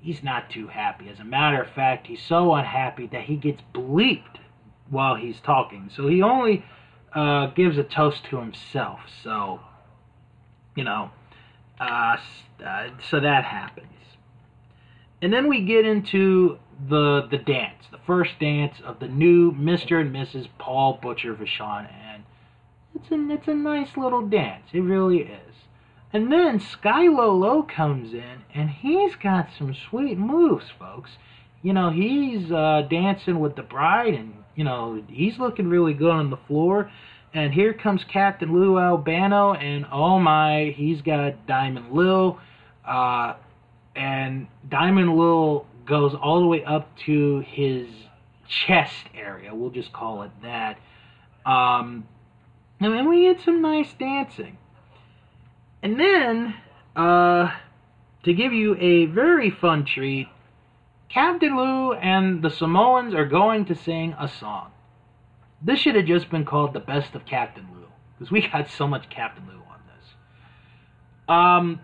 he's 0.00 0.22
not 0.22 0.48
too 0.48 0.68
happy. 0.68 1.08
As 1.10 1.20
a 1.20 1.24
matter 1.24 1.62
of 1.62 1.70
fact, 1.70 2.06
he's 2.06 2.22
so 2.22 2.54
unhappy 2.54 3.06
that 3.08 3.24
he 3.24 3.36
gets 3.36 3.60
bleeped 3.74 4.38
while 4.88 5.14
he's 5.14 5.40
talking. 5.40 5.90
So 5.94 6.08
he 6.08 6.22
only 6.22 6.64
uh, 7.14 7.46
gives 7.48 7.76
a 7.76 7.84
toast 7.84 8.24
to 8.30 8.38
himself. 8.38 9.00
So, 9.22 9.60
you 10.74 10.84
know, 10.84 11.10
uh, 11.78 12.16
uh 12.64 12.88
so 13.10 13.20
that 13.20 13.44
happens. 13.44 13.88
And 15.20 15.32
then 15.32 15.48
we 15.48 15.64
get 15.64 15.86
into 15.86 16.58
the 16.88 17.26
the 17.30 17.38
dance, 17.38 17.84
the 17.90 17.98
first 18.06 18.32
dance 18.40 18.74
of 18.84 19.00
the 19.00 19.08
new 19.08 19.52
Mr. 19.52 20.00
and 20.00 20.14
Mrs. 20.14 20.48
Paul 20.58 20.98
Butcher 21.00 21.34
Vachon, 21.34 21.88
and 21.90 22.24
it's 22.94 23.10
a 23.10 23.32
it's 23.32 23.48
a 23.48 23.54
nice 23.54 23.96
little 23.96 24.26
dance. 24.26 24.64
It 24.72 24.80
really 24.80 25.18
is. 25.18 25.54
And 26.12 26.30
then 26.30 26.60
Sky 26.60 27.08
Low 27.08 27.62
comes 27.62 28.14
in, 28.14 28.42
and 28.54 28.70
he's 28.70 29.16
got 29.16 29.48
some 29.58 29.74
sweet 29.90 30.16
moves, 30.16 30.66
folks. 30.78 31.10
You 31.60 31.72
know, 31.72 31.90
he's 31.90 32.52
uh, 32.52 32.82
dancing 32.88 33.40
with 33.40 33.56
the 33.56 33.62
bride, 33.62 34.14
and 34.14 34.34
you 34.54 34.64
know 34.64 35.02
he's 35.08 35.38
looking 35.38 35.68
really 35.68 35.94
good 35.94 36.12
on 36.12 36.30
the 36.30 36.38
floor. 36.46 36.90
And 37.32 37.52
here 37.52 37.74
comes 37.74 38.04
Captain 38.04 38.52
Lou 38.52 38.78
Albano, 38.78 39.54
and 39.54 39.86
oh 39.90 40.20
my, 40.20 40.72
he's 40.76 41.02
got 41.02 41.46
Diamond 41.48 41.92
Lil. 41.92 42.38
Uh, 42.86 43.34
and 43.96 44.46
Diamond 44.68 45.16
Lil 45.16 45.66
goes 45.86 46.14
all 46.14 46.40
the 46.40 46.46
way 46.46 46.64
up 46.64 46.96
to 47.06 47.40
his 47.40 47.88
chest 48.48 49.06
area. 49.14 49.54
We'll 49.54 49.70
just 49.70 49.92
call 49.92 50.22
it 50.22 50.30
that. 50.42 50.78
Um, 51.46 52.06
and 52.80 52.92
then 52.92 53.08
we 53.08 53.22
get 53.22 53.44
some 53.44 53.62
nice 53.62 53.92
dancing. 53.94 54.58
And 55.82 55.98
then, 56.00 56.54
uh, 56.96 57.50
to 58.24 58.34
give 58.34 58.52
you 58.52 58.76
a 58.76 59.06
very 59.06 59.50
fun 59.50 59.84
treat, 59.84 60.28
Captain 61.08 61.56
Lou 61.56 61.92
and 61.92 62.42
the 62.42 62.50
Samoans 62.50 63.14
are 63.14 63.26
going 63.26 63.66
to 63.66 63.74
sing 63.74 64.14
a 64.18 64.28
song. 64.28 64.72
This 65.62 65.78
should 65.78 65.94
have 65.94 66.06
just 66.06 66.30
been 66.30 66.44
called 66.44 66.72
The 66.72 66.80
Best 66.80 67.14
of 67.14 67.24
Captain 67.24 67.66
Lou, 67.72 67.86
because 68.18 68.30
we 68.32 68.46
got 68.52 68.68
so 68.68 68.86
much 68.86 69.08
Captain 69.10 69.46
Lou 69.46 69.54
on 69.54 69.80
this. 69.94 70.14
Um, 71.28 71.80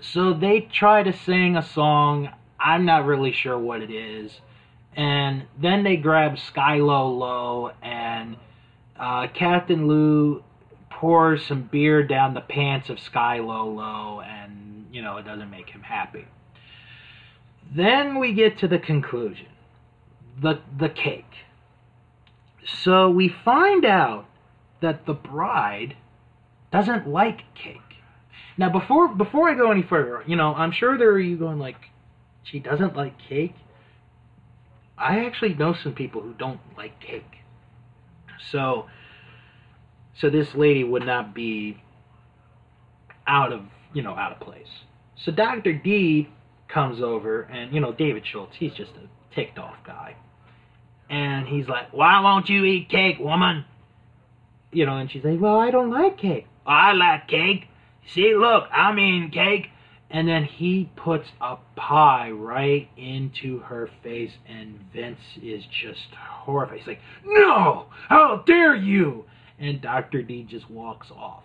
so 0.00 0.34
they 0.34 0.60
try 0.60 1.02
to 1.02 1.12
sing 1.12 1.56
a 1.56 1.62
song. 1.62 2.30
I'm 2.64 2.86
not 2.86 3.04
really 3.04 3.32
sure 3.32 3.58
what 3.58 3.82
it 3.82 3.90
is. 3.90 4.32
And 4.96 5.44
then 5.60 5.84
they 5.84 5.96
grab 5.96 6.36
Skylo 6.36 7.18
Low, 7.18 7.72
and 7.82 8.36
uh, 8.98 9.26
Captain 9.34 9.86
Lou 9.86 10.42
pours 10.88 11.44
some 11.44 11.62
beer 11.62 12.02
down 12.02 12.32
the 12.32 12.40
pants 12.40 12.88
of 12.88 12.96
Skylo 12.96 13.74
Low, 13.74 14.20
and, 14.20 14.86
you 14.92 15.02
know, 15.02 15.18
it 15.18 15.24
doesn't 15.24 15.50
make 15.50 15.68
him 15.68 15.82
happy. 15.82 16.26
Then 17.74 18.18
we 18.18 18.32
get 18.32 18.58
to 18.58 18.68
the 18.68 18.78
conclusion 18.78 19.48
the, 20.40 20.60
the 20.78 20.88
cake. 20.88 21.24
So 22.82 23.10
we 23.10 23.28
find 23.28 23.84
out 23.84 24.26
that 24.80 25.06
the 25.06 25.14
bride 25.14 25.96
doesn't 26.72 27.06
like 27.06 27.42
cake. 27.54 27.80
Now, 28.56 28.70
before 28.70 29.08
before 29.08 29.48
I 29.48 29.54
go 29.54 29.70
any 29.70 29.82
further, 29.82 30.22
you 30.26 30.36
know, 30.36 30.54
I'm 30.54 30.72
sure 30.72 30.96
there 30.96 31.10
are 31.10 31.20
you 31.20 31.36
going 31.36 31.58
like, 31.58 31.76
she 32.44 32.58
doesn't 32.60 32.96
like 32.96 33.18
cake. 33.18 33.54
I 34.96 35.24
actually 35.24 35.54
know 35.54 35.74
some 35.74 35.94
people 35.94 36.20
who 36.20 36.34
don't 36.34 36.60
like 36.76 37.00
cake. 37.00 37.38
So 38.50 38.86
so 40.16 40.30
this 40.30 40.54
lady 40.54 40.84
would 40.84 41.04
not 41.04 41.34
be 41.34 41.82
out 43.26 43.52
of, 43.52 43.62
you 43.92 44.02
know, 44.02 44.14
out 44.14 44.32
of 44.32 44.40
place. 44.40 44.68
So 45.16 45.32
Dr. 45.32 45.72
D 45.72 46.28
comes 46.68 47.02
over 47.02 47.42
and, 47.42 47.74
you 47.74 47.80
know, 47.80 47.92
David 47.92 48.24
Schultz, 48.26 48.56
he's 48.56 48.72
just 48.74 48.92
a 48.92 49.34
ticked 49.34 49.58
off 49.58 49.76
guy. 49.84 50.16
And 51.10 51.46
he's 51.46 51.68
like, 51.68 51.92
Why 51.92 52.20
won't 52.20 52.48
you 52.48 52.64
eat 52.64 52.88
cake, 52.88 53.18
woman? 53.18 53.64
You 54.72 54.86
know, 54.86 54.96
and 54.96 55.10
she's 55.10 55.24
like, 55.24 55.40
Well, 55.40 55.58
I 55.58 55.70
don't 55.70 55.90
like 55.90 56.16
cake. 56.16 56.46
I 56.66 56.92
like 56.92 57.28
cake. 57.28 57.68
See, 58.06 58.34
look, 58.34 58.68
I'm 58.72 59.30
cake 59.30 59.70
and 60.14 60.28
then 60.28 60.44
he 60.44 60.88
puts 60.94 61.28
a 61.40 61.56
pie 61.74 62.30
right 62.30 62.88
into 62.96 63.58
her 63.58 63.90
face, 64.04 64.30
and 64.48 64.78
Vince 64.92 65.18
is 65.42 65.64
just 65.66 66.14
horrified. 66.14 66.78
He's 66.78 66.86
like, 66.86 67.00
No! 67.24 67.86
How 68.08 68.44
dare 68.46 68.76
you! 68.76 69.24
and 69.58 69.80
Dr. 69.80 70.22
D 70.22 70.44
just 70.44 70.70
walks 70.70 71.10
off. 71.10 71.42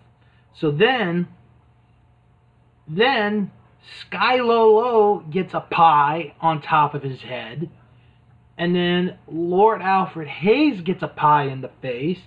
So 0.54 0.70
then, 0.70 1.26
then 2.86 3.50
Sky 4.02 4.36
Low 4.36 4.76
Low 4.76 5.18
gets 5.18 5.52
a 5.52 5.60
pie 5.60 6.34
on 6.40 6.62
top 6.62 6.94
of 6.94 7.02
his 7.02 7.22
head, 7.22 7.68
and 8.56 8.72
then 8.72 9.18
Lord 9.26 9.82
Alfred 9.82 10.28
Hayes 10.28 10.80
gets 10.82 11.02
a 11.02 11.08
pie 11.08 11.46
in 11.46 11.60
the 11.60 11.72
face, 11.82 12.20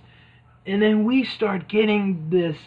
and 0.66 0.82
then 0.82 1.04
we 1.04 1.24
start 1.24 1.68
getting 1.68 2.28
this 2.28 2.58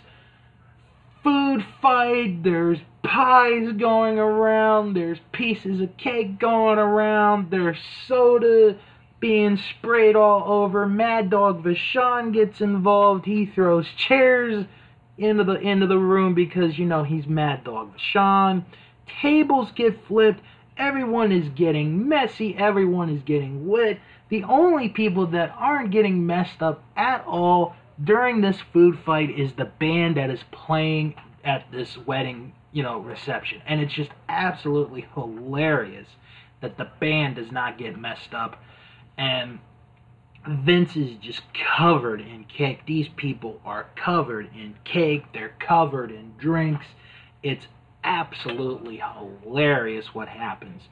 food 1.27 1.65
fight. 1.81 2.41
There's 2.41 2.79
pies 3.03 3.73
going 3.73 4.17
around. 4.17 4.93
There's 4.93 5.19
pieces 5.33 5.81
of 5.81 5.97
cake 5.97 6.39
going 6.39 6.79
around. 6.79 7.51
There's 7.51 7.77
soda 8.07 8.77
being 9.19 9.57
sprayed 9.57 10.15
all 10.15 10.49
over. 10.49 10.85
Mad 10.85 11.29
Dog 11.29 11.65
Vachon 11.65 12.33
gets 12.33 12.61
involved. 12.61 13.25
He 13.25 13.45
throws 13.45 13.87
chairs 13.97 14.65
into 15.17 15.43
the 15.43 15.55
into 15.55 15.85
the 15.85 15.97
room 15.97 16.33
because 16.33 16.79
you 16.79 16.85
know 16.85 17.03
he's 17.03 17.27
Mad 17.27 17.65
Dog 17.65 17.91
Vachon. 17.97 18.63
Tables 19.21 19.73
get 19.75 20.05
flipped. 20.07 20.39
Everyone 20.77 21.33
is 21.33 21.49
getting 21.49 22.07
messy. 22.07 22.55
Everyone 22.55 23.09
is 23.09 23.21
getting 23.23 23.67
wet. 23.67 23.99
The 24.29 24.45
only 24.45 24.87
people 24.87 25.27
that 25.27 25.53
aren't 25.57 25.91
getting 25.91 26.25
messed 26.25 26.61
up 26.61 26.83
at 26.95 27.25
all 27.25 27.75
during 28.03 28.41
this 28.41 28.57
food 28.73 28.99
fight 29.05 29.29
is 29.37 29.53
the 29.53 29.65
band 29.65 30.17
that 30.17 30.29
is 30.29 30.41
playing 30.51 31.15
at 31.43 31.71
this 31.71 31.97
wedding, 31.97 32.53
you 32.71 32.83
know, 32.83 32.99
reception. 32.99 33.61
And 33.65 33.81
it's 33.81 33.93
just 33.93 34.11
absolutely 34.29 35.07
hilarious 35.13 36.07
that 36.61 36.77
the 36.77 36.89
band 36.99 37.35
does 37.35 37.51
not 37.51 37.77
get 37.77 37.97
messed 37.97 38.33
up. 38.33 38.61
And 39.17 39.59
Vince 40.47 40.95
is 40.95 41.17
just 41.21 41.41
covered 41.53 42.21
in 42.21 42.45
cake. 42.45 42.81
These 42.85 43.07
people 43.15 43.59
are 43.65 43.87
covered 43.95 44.49
in 44.55 44.75
cake. 44.83 45.25
They're 45.33 45.55
covered 45.59 46.11
in 46.11 46.33
drinks. 46.37 46.85
It's 47.43 47.67
absolutely 48.03 49.01
hilarious 49.41 50.13
what 50.13 50.27
happens. 50.27 50.83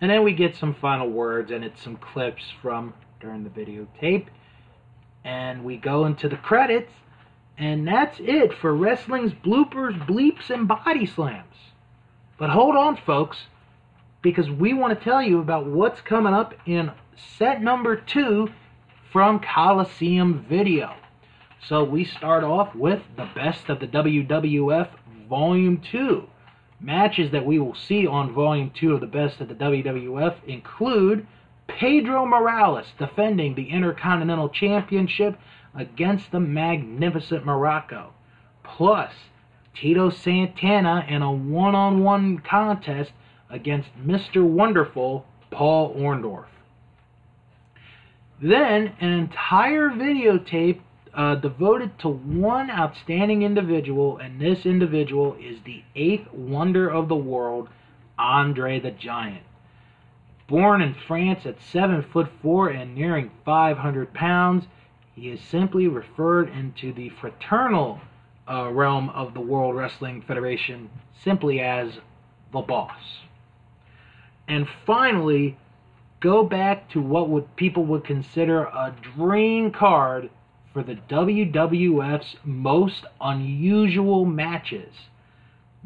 And 0.00 0.10
then 0.10 0.24
we 0.24 0.32
get 0.32 0.56
some 0.56 0.74
final 0.74 1.08
words, 1.08 1.50
and 1.50 1.64
it's 1.64 1.82
some 1.82 1.96
clips 1.96 2.42
from 2.60 2.94
during 3.20 3.44
the 3.44 3.50
videotape. 3.50 4.26
And 5.26 5.64
we 5.64 5.76
go 5.76 6.06
into 6.06 6.28
the 6.28 6.36
credits, 6.36 6.92
and 7.58 7.88
that's 7.88 8.16
it 8.20 8.52
for 8.54 8.76
wrestling's 8.76 9.32
bloopers, 9.32 9.98
bleeps, 10.06 10.50
and 10.50 10.68
body 10.68 11.04
slams. 11.04 11.56
But 12.38 12.50
hold 12.50 12.76
on, 12.76 12.96
folks, 12.96 13.36
because 14.22 14.48
we 14.48 14.72
want 14.72 14.96
to 14.96 15.04
tell 15.04 15.20
you 15.20 15.40
about 15.40 15.66
what's 15.66 16.00
coming 16.00 16.32
up 16.32 16.54
in 16.64 16.92
set 17.38 17.60
number 17.60 17.96
two 17.96 18.50
from 19.12 19.40
Coliseum 19.40 20.46
Video. 20.48 20.94
So 21.66 21.82
we 21.82 22.04
start 22.04 22.44
off 22.44 22.72
with 22.76 23.02
the 23.16 23.28
best 23.34 23.68
of 23.68 23.80
the 23.80 23.88
WWF 23.88 24.90
Volume 25.28 25.82
2. 25.90 26.22
Matches 26.80 27.32
that 27.32 27.44
we 27.44 27.58
will 27.58 27.74
see 27.74 28.06
on 28.06 28.32
Volume 28.32 28.70
2 28.78 28.94
of 28.94 29.00
the 29.00 29.08
best 29.08 29.40
of 29.40 29.48
the 29.48 29.54
WWF 29.54 30.36
include 30.46 31.26
Pedro 31.68 32.24
Morales 32.26 32.86
defending 32.98 33.54
the 33.54 33.70
Intercontinental 33.70 34.48
Championship 34.48 35.38
against 35.74 36.30
the 36.32 36.40
magnificent 36.40 37.44
Muraco. 37.44 38.10
Plus, 38.62 39.12
Tito 39.74 40.10
Santana 40.10 41.04
in 41.08 41.22
a 41.22 41.32
one 41.32 41.74
on 41.74 42.02
one 42.02 42.38
contest 42.38 43.12
against 43.50 43.88
Mr. 43.98 44.42
Wonderful 44.42 45.26
Paul 45.50 45.94
Orndorff. 45.94 46.46
Then, 48.40 48.92
an 49.00 49.12
entire 49.12 49.90
videotape 49.90 50.80
uh, 51.14 51.36
devoted 51.36 51.98
to 52.00 52.08
one 52.08 52.70
outstanding 52.70 53.42
individual, 53.42 54.18
and 54.18 54.40
this 54.40 54.66
individual 54.66 55.34
is 55.40 55.58
the 55.64 55.82
eighth 55.94 56.30
wonder 56.32 56.88
of 56.88 57.08
the 57.08 57.16
world, 57.16 57.68
Andre 58.18 58.78
the 58.80 58.90
Giant. 58.90 59.45
Born 60.48 60.80
in 60.80 60.94
France 60.94 61.44
at 61.44 61.60
7 61.60 62.02
foot 62.02 62.28
4 62.42 62.68
and 62.68 62.94
nearing 62.94 63.30
500 63.44 64.14
pounds, 64.14 64.66
he 65.14 65.28
is 65.28 65.40
simply 65.40 65.88
referred 65.88 66.48
into 66.48 66.92
the 66.92 67.08
fraternal 67.20 68.00
uh, 68.48 68.70
realm 68.70 69.08
of 69.10 69.34
the 69.34 69.40
World 69.40 69.74
Wrestling 69.74 70.22
Federation 70.22 70.88
simply 71.24 71.60
as 71.60 71.98
the 72.52 72.60
boss. 72.60 73.20
And 74.46 74.68
finally, 74.86 75.56
go 76.20 76.44
back 76.44 76.88
to 76.90 77.00
what 77.00 77.28
would 77.28 77.56
people 77.56 77.84
would 77.86 78.04
consider 78.04 78.64
a 78.64 78.94
dream 79.16 79.72
card 79.72 80.30
for 80.72 80.82
the 80.82 80.94
WWF's 81.08 82.36
most 82.44 83.04
unusual 83.20 84.24
matches. 84.24 84.92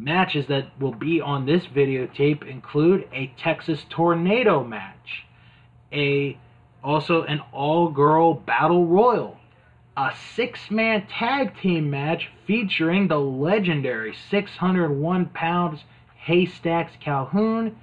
Matches 0.03 0.47
that 0.47 0.69
will 0.81 0.95
be 0.95 1.21
on 1.21 1.45
this 1.45 1.67
videotape 1.67 2.49
include 2.49 3.07
a 3.13 3.31
Texas 3.37 3.85
Tornado 3.91 4.65
match, 4.65 5.27
a 5.93 6.39
also 6.83 7.25
an 7.25 7.43
all-girl 7.53 8.33
battle 8.33 8.87
royal, 8.87 9.37
a 9.99 10.13
six-man 10.35 11.07
tag 11.07 11.55
team 11.61 11.91
match 11.91 12.31
featuring 12.47 13.09
the 13.09 13.21
legendary 13.21 14.15
601 14.31 15.27
pounds 15.27 15.81
Haystacks 16.17 16.95
Calhoun, 16.99 17.77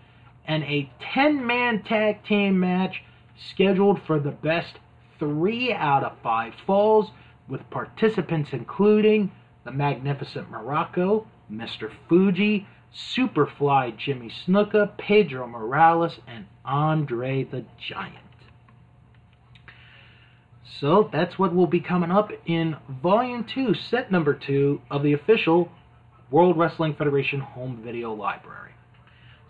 and 0.47 0.63
a 0.63 0.89
10-man 1.13 1.83
tag 1.83 2.23
team 2.23 2.59
match 2.59 3.03
scheduled 3.51 4.01
for 4.01 4.19
the 4.19 4.31
best 4.31 4.79
three 5.19 5.71
out 5.71 6.03
of 6.03 6.17
five 6.23 6.55
falls, 6.65 7.11
with 7.47 7.69
participants 7.69 8.49
including 8.53 9.31
the 9.65 9.71
magnificent 9.71 10.51
Muraco, 10.51 11.27
Mr. 11.51 11.91
Fuji, 12.07 12.67
Superfly 12.93 13.97
Jimmy 13.97 14.31
Snuka, 14.45 14.97
Pedro 14.97 15.47
Morales, 15.47 16.19
and 16.27 16.45
Andre 16.65 17.43
the 17.43 17.65
Giant. 17.77 18.15
So 20.79 21.09
that's 21.11 21.39
what 21.39 21.55
will 21.55 21.67
be 21.67 21.79
coming 21.79 22.11
up 22.11 22.31
in 22.45 22.77
Volume 23.01 23.45
2, 23.45 23.73
Set 23.73 24.11
Number 24.11 24.33
2 24.33 24.81
of 24.91 25.01
the 25.01 25.13
official 25.13 25.71
World 26.29 26.57
Wrestling 26.57 26.95
Federation 26.95 27.39
home 27.39 27.81
video 27.83 28.13
library. 28.13 28.71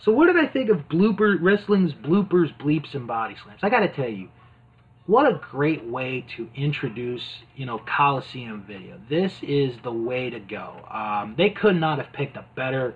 So 0.03 0.11
what 0.11 0.27
did 0.27 0.37
I 0.37 0.47
think 0.47 0.69
of 0.69 0.87
blooper 0.87 1.37
wrestling's 1.41 1.91
bloopers, 1.91 2.55
bleeps, 2.57 2.93
and 2.93 3.07
body 3.07 3.35
slams? 3.43 3.59
I 3.63 3.69
gotta 3.69 3.89
tell 3.89 4.07
you, 4.07 4.29
what 5.07 5.25
a 5.25 5.39
great 5.51 5.85
way 5.85 6.25
to 6.35 6.49
introduce, 6.53 7.23
you 7.55 7.65
know, 7.65 7.79
Coliseum 7.79 8.63
video. 8.67 8.99
This 9.09 9.31
is 9.41 9.73
the 9.81 9.91
way 9.91 10.29
to 10.29 10.39
go. 10.39 10.85
Um, 10.91 11.35
they 11.37 11.49
could 11.49 11.77
not 11.77 11.97
have 11.97 12.11
picked 12.11 12.35
a 12.35 12.45
better 12.55 12.93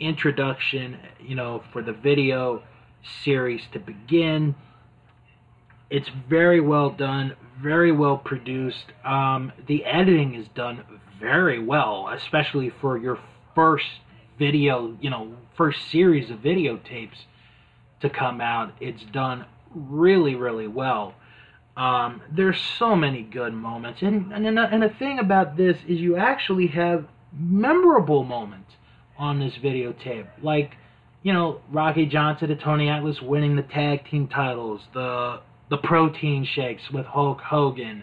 introduction, 0.00 0.98
you 1.20 1.36
know, 1.36 1.62
for 1.72 1.80
the 1.80 1.92
video 1.92 2.64
series 3.22 3.62
to 3.72 3.78
begin. 3.78 4.56
It's 5.90 6.08
very 6.28 6.60
well 6.60 6.90
done, 6.90 7.36
very 7.62 7.92
well 7.92 8.18
produced. 8.18 8.86
Um, 9.04 9.52
the 9.68 9.84
editing 9.84 10.34
is 10.34 10.48
done 10.56 10.84
very 11.20 11.62
well, 11.62 12.08
especially 12.12 12.72
for 12.80 12.98
your 12.98 13.18
first 13.54 13.86
video, 14.40 14.96
you 15.00 15.10
know, 15.10 15.34
first 15.56 15.88
series 15.90 16.30
of 16.30 16.38
videotapes 16.38 17.26
to 18.00 18.10
come 18.10 18.40
out. 18.40 18.72
It's 18.80 19.04
done 19.12 19.46
really, 19.74 20.34
really 20.34 20.68
well. 20.68 21.14
Um, 21.78 22.22
there's 22.28 22.60
so 22.60 22.96
many 22.96 23.22
good 23.22 23.54
moments, 23.54 24.02
and 24.02 24.32
and 24.32 24.58
and 24.58 24.82
the 24.82 24.88
thing 24.88 25.20
about 25.20 25.56
this 25.56 25.76
is 25.86 26.00
you 26.00 26.16
actually 26.16 26.66
have 26.66 27.06
memorable 27.32 28.24
moments 28.24 28.72
on 29.16 29.38
this 29.38 29.54
videotape, 29.54 30.26
like 30.42 30.76
you 31.22 31.32
know 31.32 31.60
Rocky 31.70 32.04
Johnson 32.06 32.50
and 32.50 32.60
Tony 32.60 32.88
Atlas 32.88 33.22
winning 33.22 33.54
the 33.54 33.62
tag 33.62 34.04
team 34.10 34.26
titles, 34.26 34.88
the 34.92 35.40
the 35.68 35.76
protein 35.76 36.44
shakes 36.44 36.90
with 36.90 37.06
Hulk 37.06 37.40
Hogan, 37.40 38.02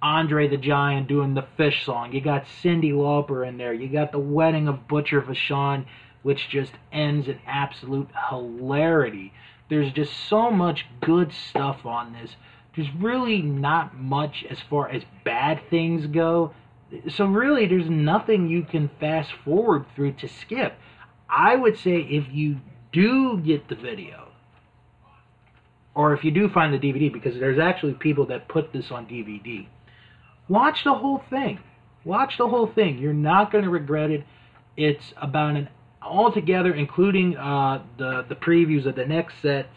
Andre 0.00 0.46
the 0.46 0.56
Giant 0.56 1.08
doing 1.08 1.34
the 1.34 1.46
fish 1.56 1.84
song. 1.84 2.12
You 2.12 2.20
got 2.20 2.44
Cyndi 2.44 2.92
Lauper 2.92 3.44
in 3.44 3.58
there. 3.58 3.74
You 3.74 3.88
got 3.88 4.12
the 4.12 4.20
wedding 4.20 4.68
of 4.68 4.86
Butcher 4.86 5.20
Vachon, 5.20 5.86
which 6.22 6.48
just 6.48 6.74
ends 6.92 7.26
in 7.26 7.40
absolute 7.44 8.08
hilarity. 8.30 9.32
There's 9.68 9.92
just 9.92 10.12
so 10.28 10.52
much 10.52 10.86
good 11.00 11.32
stuff 11.32 11.84
on 11.84 12.12
this 12.12 12.36
there's 12.76 12.94
really 12.98 13.40
not 13.40 13.96
much 13.96 14.44
as 14.50 14.58
far 14.60 14.88
as 14.90 15.02
bad 15.24 15.60
things 15.70 16.06
go. 16.06 16.52
So 17.08 17.24
really, 17.24 17.66
there's 17.66 17.88
nothing 17.88 18.48
you 18.48 18.62
can 18.62 18.90
fast 19.00 19.30
forward 19.44 19.86
through 19.94 20.12
to 20.14 20.28
skip. 20.28 20.74
I 21.28 21.56
would 21.56 21.78
say 21.78 21.96
if 21.96 22.26
you 22.30 22.58
do 22.92 23.38
get 23.38 23.68
the 23.68 23.74
video, 23.74 24.28
or 25.94 26.12
if 26.12 26.22
you 26.22 26.30
do 26.30 26.48
find 26.50 26.72
the 26.72 26.78
DVD, 26.78 27.10
because 27.12 27.34
there's 27.40 27.58
actually 27.58 27.94
people 27.94 28.26
that 28.26 28.46
put 28.46 28.72
this 28.72 28.90
on 28.90 29.06
DVD, 29.06 29.66
watch 30.48 30.84
the 30.84 30.94
whole 30.94 31.22
thing. 31.30 31.58
Watch 32.04 32.38
the 32.38 32.46
whole 32.46 32.68
thing. 32.68 32.98
You're 32.98 33.14
not 33.14 33.50
going 33.50 33.64
to 33.64 33.70
regret 33.70 34.10
it. 34.10 34.24
It's 34.76 35.12
about 35.16 35.56
an 35.56 35.68
altogether, 36.02 36.72
including 36.72 37.36
uh, 37.36 37.82
the 37.98 38.24
the 38.28 38.36
previews 38.36 38.86
of 38.86 38.94
the 38.94 39.06
next 39.06 39.34
set 39.42 39.68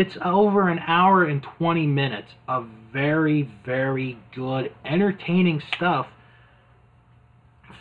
it's 0.00 0.16
over 0.24 0.70
an 0.70 0.78
hour 0.78 1.24
and 1.24 1.42
20 1.42 1.86
minutes 1.86 2.32
of 2.48 2.66
very, 2.90 3.42
very 3.66 4.18
good, 4.34 4.72
entertaining 4.82 5.62
stuff 5.74 6.06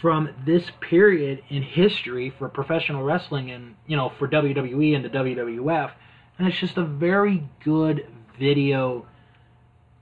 from 0.02 0.30
this 0.46 0.64
period 0.82 1.42
in 1.50 1.64
history 1.64 2.34
for 2.38 2.50
professional 2.50 3.04
wrestling 3.04 3.52
and, 3.52 3.76
you 3.88 3.96
know, 3.96 4.12
for 4.20 4.28
WWE 4.28 4.96
and 4.96 5.06
the 5.06 5.10
WWF. 5.10 5.92
And 6.38 6.48
it's 6.48 6.58
just 6.58 6.78
a 6.78 6.84
very 6.84 7.48
good 7.64 8.06
video 8.38 9.06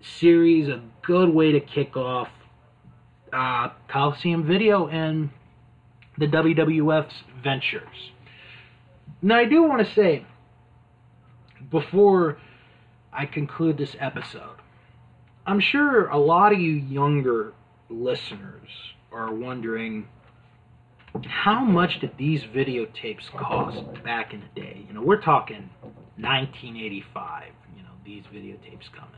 series, 0.02 0.68
a 0.70 0.82
good 1.04 1.30
way 1.30 1.52
to 1.52 1.60
kick 1.60 1.96
off 1.96 2.30
uh, 3.32 3.70
Coliseum 3.88 4.44
Video 4.48 4.88
and 4.88 5.30
the 6.18 6.26
WWF's 6.26 7.14
ventures. 7.44 8.12
Now, 9.22 9.38
I 9.38 9.46
do 9.46 9.62
want 9.62 9.88
to 9.88 9.94
say, 9.94 10.26
before 11.70 12.38
I 13.12 13.26
conclude 13.26 13.78
this 13.78 13.96
episode, 14.00 14.58
I'm 15.46 15.60
sure 15.60 16.08
a 16.08 16.18
lot 16.18 16.54
of 16.54 16.60
you 16.60 16.72
younger 16.72 17.54
listeners 17.90 18.70
are 19.12 19.34
wondering 19.34 20.08
how 21.26 21.64
much 21.64 22.00
did 22.00 22.18
these 22.18 22.44
videotapes 22.44 23.32
cost 23.32 23.82
back 24.04 24.34
in 24.34 24.42
the 24.42 24.62
day? 24.62 24.86
You 24.88 24.94
know, 24.94 25.02
we're 25.02 25.22
talking 25.22 25.70
1985, 26.18 27.46
you 27.76 27.84
know, 27.84 27.90
these 28.06 28.24
videotapes 28.26 28.92
coming. 28.92 29.14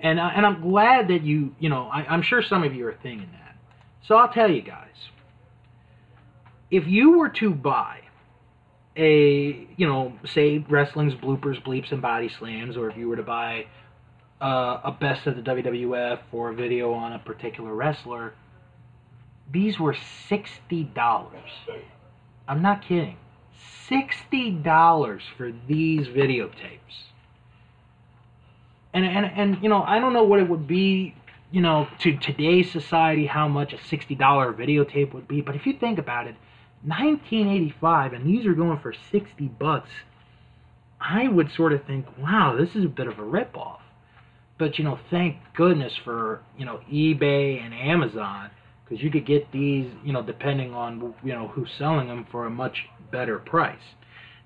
And, 0.00 0.20
uh, 0.20 0.30
and 0.34 0.44
I'm 0.44 0.60
glad 0.60 1.08
that 1.08 1.22
you, 1.22 1.54
you 1.58 1.68
know, 1.68 1.88
I, 1.88 2.04
I'm 2.04 2.22
sure 2.22 2.42
some 2.42 2.62
of 2.62 2.74
you 2.74 2.86
are 2.86 2.96
thinking 3.02 3.30
that. 3.32 3.56
So 4.06 4.16
I'll 4.16 4.32
tell 4.32 4.50
you 4.50 4.62
guys. 4.62 4.94
If 6.70 6.86
you 6.86 7.18
were 7.18 7.30
to 7.30 7.54
buy 7.54 8.00
a, 8.98 9.66
you 9.76 9.86
know, 9.86 10.12
say 10.26 10.58
wrestling's 10.68 11.14
bloopers, 11.14 11.62
bleeps, 11.62 11.92
and 11.92 12.02
body 12.02 12.28
slams, 12.28 12.76
or 12.76 12.90
if 12.90 12.96
you 12.96 13.08
were 13.08 13.16
to 13.16 13.22
buy 13.22 13.66
uh, 14.40 14.80
a 14.84 14.90
best 14.90 15.26
of 15.26 15.36
the 15.36 15.42
WWF 15.42 16.20
or 16.32 16.50
a 16.50 16.54
video 16.54 16.92
on 16.92 17.12
a 17.12 17.18
particular 17.20 17.72
wrestler, 17.72 18.34
these 19.50 19.78
were 19.78 19.94
$60. 20.28 21.30
I'm 22.48 22.60
not 22.60 22.82
kidding. 22.82 23.16
$60 23.88 25.20
for 25.36 25.52
these 25.66 26.08
videotapes. 26.08 26.78
And, 28.92 29.04
and, 29.04 29.26
and, 29.26 29.62
you 29.62 29.68
know, 29.68 29.82
I 29.82 30.00
don't 30.00 30.12
know 30.12 30.24
what 30.24 30.40
it 30.40 30.48
would 30.48 30.66
be, 30.66 31.14
you 31.50 31.60
know, 31.60 31.86
to 32.00 32.16
today's 32.18 32.70
society, 32.70 33.26
how 33.26 33.46
much 33.46 33.72
a 33.72 33.76
$60 33.76 34.18
videotape 34.18 35.14
would 35.14 35.28
be. 35.28 35.40
But 35.40 35.54
if 35.54 35.66
you 35.66 35.74
think 35.74 35.98
about 35.98 36.26
it, 36.26 36.34
1985, 36.84 38.12
and 38.12 38.26
these 38.26 38.46
are 38.46 38.54
going 38.54 38.78
for 38.78 38.94
60 39.10 39.46
bucks, 39.58 39.90
I 41.00 41.28
would 41.28 41.50
sort 41.52 41.72
of 41.72 41.84
think, 41.84 42.06
wow, 42.18 42.56
this 42.58 42.74
is 42.74 42.84
a 42.84 42.88
bit 42.88 43.06
of 43.06 43.18
a 43.18 43.22
ripoff. 43.22 43.80
But, 44.58 44.78
you 44.78 44.84
know, 44.84 44.98
thank 45.10 45.36
goodness 45.54 45.92
for, 46.04 46.42
you 46.56 46.64
know, 46.64 46.80
eBay 46.90 47.64
and 47.64 47.72
Amazon 47.72 48.50
because 48.88 49.02
you 49.02 49.10
could 49.10 49.26
get 49.26 49.50
these, 49.52 49.90
you 50.04 50.12
know, 50.12 50.22
depending 50.22 50.74
on 50.74 51.14
you 51.22 51.32
know 51.32 51.48
who's 51.48 51.70
selling 51.76 52.08
them 52.08 52.26
for 52.30 52.46
a 52.46 52.50
much 52.50 52.86
better 53.10 53.38
price. 53.38 53.76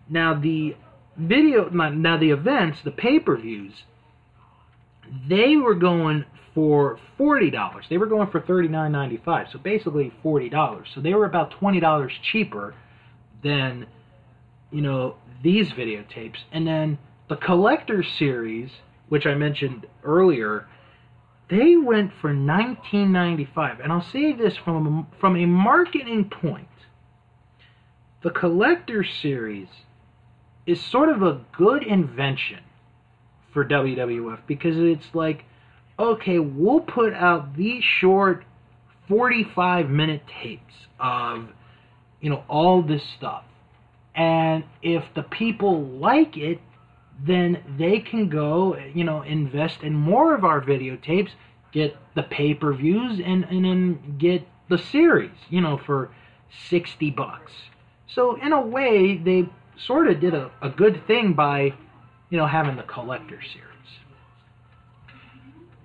Now 0.08 0.34
the 0.34 0.74
video, 1.16 1.68
now 1.68 2.16
the 2.16 2.30
events, 2.30 2.78
the 2.84 2.90
pay-per-views, 2.90 3.72
they 5.28 5.56
were 5.56 5.74
going 5.74 6.24
for 6.54 6.98
forty 7.16 7.50
dollars. 7.50 7.86
They 7.88 7.98
were 7.98 8.06
going 8.06 8.30
for 8.30 8.40
thirty-nine 8.40 8.92
ninety-five. 8.92 9.48
So 9.52 9.58
basically 9.58 10.12
forty 10.22 10.48
dollars. 10.48 10.88
So 10.94 11.00
they 11.00 11.14
were 11.14 11.24
about 11.24 11.52
twenty 11.52 11.80
dollars 11.80 12.12
cheaper 12.30 12.74
than 13.42 13.86
you 14.70 14.82
know 14.82 15.16
these 15.42 15.70
videotapes. 15.70 16.38
And 16.52 16.66
then 16.66 16.98
the 17.28 17.36
collector 17.36 18.02
series, 18.02 18.70
which 19.08 19.26
I 19.26 19.34
mentioned 19.34 19.86
earlier 20.04 20.66
they 21.52 21.76
went 21.76 22.12
for 22.18 22.28
1995, 22.28 23.80
and 23.80 23.92
I'll 23.92 24.00
say 24.10 24.32
this 24.32 24.56
from 24.56 24.86
a, 24.86 25.18
from 25.20 25.36
a 25.36 25.44
marketing 25.44 26.30
point. 26.30 26.66
The 28.22 28.30
collector 28.30 29.04
series 29.04 29.68
is 30.64 30.80
sort 30.80 31.10
of 31.10 31.22
a 31.22 31.42
good 31.54 31.82
invention 31.82 32.60
for 33.52 33.66
WWF 33.66 34.38
because 34.46 34.76
it's 34.78 35.14
like, 35.14 35.44
okay, 36.02 36.38
we'll 36.38 36.80
put 36.80 37.14
out 37.14 37.56
these 37.56 37.84
short 37.84 38.44
45 39.08 39.90
minute 39.90 40.22
tapes 40.42 40.74
of, 40.98 41.48
you 42.20 42.30
know, 42.30 42.44
all 42.48 42.82
this 42.82 43.02
stuff. 43.16 43.44
And 44.14 44.64
if 44.82 45.04
the 45.14 45.22
people 45.22 45.82
like 45.84 46.36
it, 46.36 46.60
then 47.24 47.62
they 47.78 48.00
can 48.00 48.28
go, 48.28 48.76
you 48.94 49.04
know, 49.04 49.22
invest 49.22 49.82
in 49.82 49.94
more 49.94 50.34
of 50.34 50.44
our 50.44 50.60
videotapes, 50.60 51.30
get 51.72 51.96
the 52.14 52.22
pay 52.22 52.54
per 52.54 52.72
views, 52.74 53.20
and, 53.24 53.44
and 53.44 53.64
then 53.64 54.16
get 54.18 54.46
the 54.68 54.78
series, 54.78 55.30
you 55.50 55.60
know, 55.60 55.78
for 55.78 56.10
60 56.68 57.10
bucks. 57.10 57.52
So, 58.06 58.36
in 58.36 58.52
a 58.52 58.60
way, 58.60 59.16
they 59.16 59.48
sort 59.86 60.08
of 60.08 60.20
did 60.20 60.34
a, 60.34 60.50
a 60.60 60.68
good 60.68 61.06
thing 61.06 61.32
by, 61.32 61.74
you 62.30 62.38
know, 62.38 62.46
having 62.46 62.76
the 62.76 62.82
collector 62.82 63.40
series. 63.40 63.71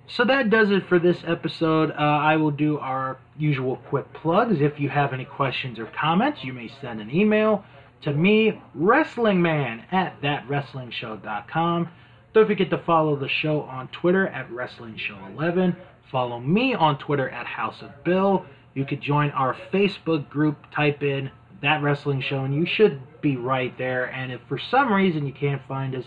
So 0.10 0.24
that 0.26 0.49
does 0.49 0.72
it 0.72 0.88
for 0.88 0.99
this 0.99 1.18
episode. 1.28 1.91
Uh, 1.91 1.95
I 1.95 2.38
will 2.38 2.51
do 2.51 2.80
our 2.80 3.18
usual 3.38 3.78
quick 3.89 4.12
plugs. 4.14 4.62
If 4.62 4.80
you 4.80 4.89
have 4.89 5.14
any 5.14 5.26
questions 5.26 5.80
or 5.80 5.86
comments, 5.88 6.43
you 6.43 6.53
may 6.53 6.72
send 6.82 7.01
an 7.01 7.14
email 7.14 7.66
to 8.01 8.14
me, 8.14 8.62
WrestlingMan 8.78 9.91
at 9.91 10.22
thatwrestlingshow.com. 10.22 11.89
Don't 12.34 12.47
forget 12.47 12.70
to 12.70 12.78
follow 12.78 13.16
the 13.16 13.28
show 13.28 13.62
on 13.64 13.88
Twitter 13.88 14.28
at 14.28 14.49
WrestlingShow11. 14.49 15.76
Follow 16.12 16.39
me 16.39 16.74
on 16.74 16.99
Twitter 16.99 17.30
at 17.30 17.47
House 17.47 17.82
of 17.82 18.03
Bill. 18.03 18.45
You 18.76 18.86
could 18.86 19.01
join 19.01 19.32
our 19.32 19.55
Facebook 19.74 20.30
group, 20.30 20.58
type 20.72 21.01
in 21.01 21.32
That 21.62 21.82
Wrestling 21.82 22.22
Show, 22.22 22.43
and 22.43 22.53
you 22.53 22.66
should 22.66 23.01
be 23.22 23.36
right 23.36 23.76
there. 23.78 24.05
And 24.05 24.32
if 24.32 24.41
for 24.47 24.60
some 24.60 24.93
reason 24.93 25.26
you 25.26 25.34
can't 25.34 25.62
find 25.68 25.95
us, 25.95 26.05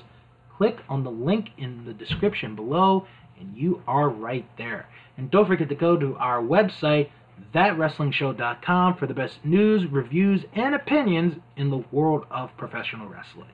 click 0.57 0.77
on 0.89 1.03
the 1.03 1.11
link 1.11 1.49
in 1.59 1.85
the 1.85 1.93
description 1.93 2.55
below, 2.55 3.07
and 3.41 3.57
you 3.57 3.83
are 3.87 4.09
right 4.09 4.47
there. 4.59 4.89
And 5.17 5.31
don't 5.31 5.47
forget 5.47 5.69
to 5.69 5.75
go 5.75 5.97
to 5.97 6.17
our 6.17 6.41
website, 6.41 7.11
thatwrestlingshow.com 7.55 8.97
for 8.97 9.07
the 9.07 9.15
best 9.15 9.45
news, 9.45 9.91
reviews, 9.91 10.45
and 10.55 10.75
opinions 10.75 11.37
in 11.57 11.71
the 11.71 11.85
world 11.91 12.27
of 12.31 12.57
professional 12.57 13.09
wrestling. 13.09 13.51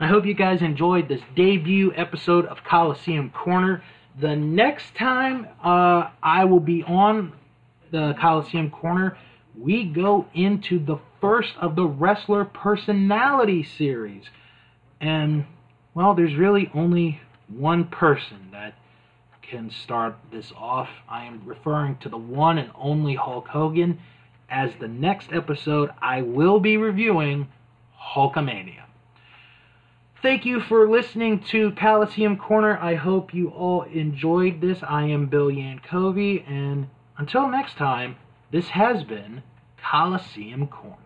I 0.00 0.08
hope 0.08 0.26
you 0.26 0.34
guys 0.34 0.62
enjoyed 0.62 1.08
this 1.08 1.20
debut 1.36 1.92
episode 1.94 2.46
of 2.46 2.64
Coliseum 2.64 3.30
Corner. 3.30 3.82
The 4.20 4.34
next 4.34 4.94
time 4.96 5.46
uh, 5.62 6.10
I 6.22 6.44
will 6.44 6.60
be 6.60 6.82
on 6.82 7.32
the 7.90 8.14
Coliseum 8.20 8.70
Corner, 8.70 9.16
we 9.56 9.84
go 9.84 10.26
into 10.34 10.84
the 10.84 10.98
first 11.20 11.54
of 11.60 11.76
the 11.76 11.86
Wrestler 11.86 12.44
Personality 12.44 13.62
series. 13.62 14.24
And, 15.00 15.46
well, 15.94 16.14
there's 16.14 16.34
really 16.34 16.70
only 16.74 17.20
one 17.48 17.84
person 17.84 18.48
that 18.52 18.74
can 19.48 19.70
start 19.70 20.16
this 20.32 20.52
off. 20.56 20.88
I 21.08 21.24
am 21.24 21.42
referring 21.44 21.96
to 21.98 22.08
the 22.08 22.16
one 22.16 22.58
and 22.58 22.70
only 22.74 23.14
Hulk 23.14 23.48
Hogan. 23.48 23.98
As 24.48 24.70
the 24.80 24.88
next 24.88 25.32
episode, 25.32 25.90
I 26.00 26.22
will 26.22 26.60
be 26.60 26.76
reviewing 26.76 27.48
Hulkamania. 28.14 28.84
Thank 30.22 30.46
you 30.46 30.60
for 30.60 30.88
listening 30.88 31.40
to 31.50 31.72
Coliseum 31.72 32.38
Corner. 32.38 32.78
I 32.78 32.94
hope 32.94 33.34
you 33.34 33.48
all 33.48 33.82
enjoyed 33.82 34.60
this. 34.60 34.78
I 34.82 35.04
am 35.04 35.26
Bill 35.26 35.48
Yankovi, 35.48 36.48
and 36.48 36.88
until 37.18 37.48
next 37.48 37.76
time, 37.76 38.16
this 38.50 38.68
has 38.68 39.04
been 39.04 39.42
Coliseum 39.76 40.66
Corner. 40.68 41.03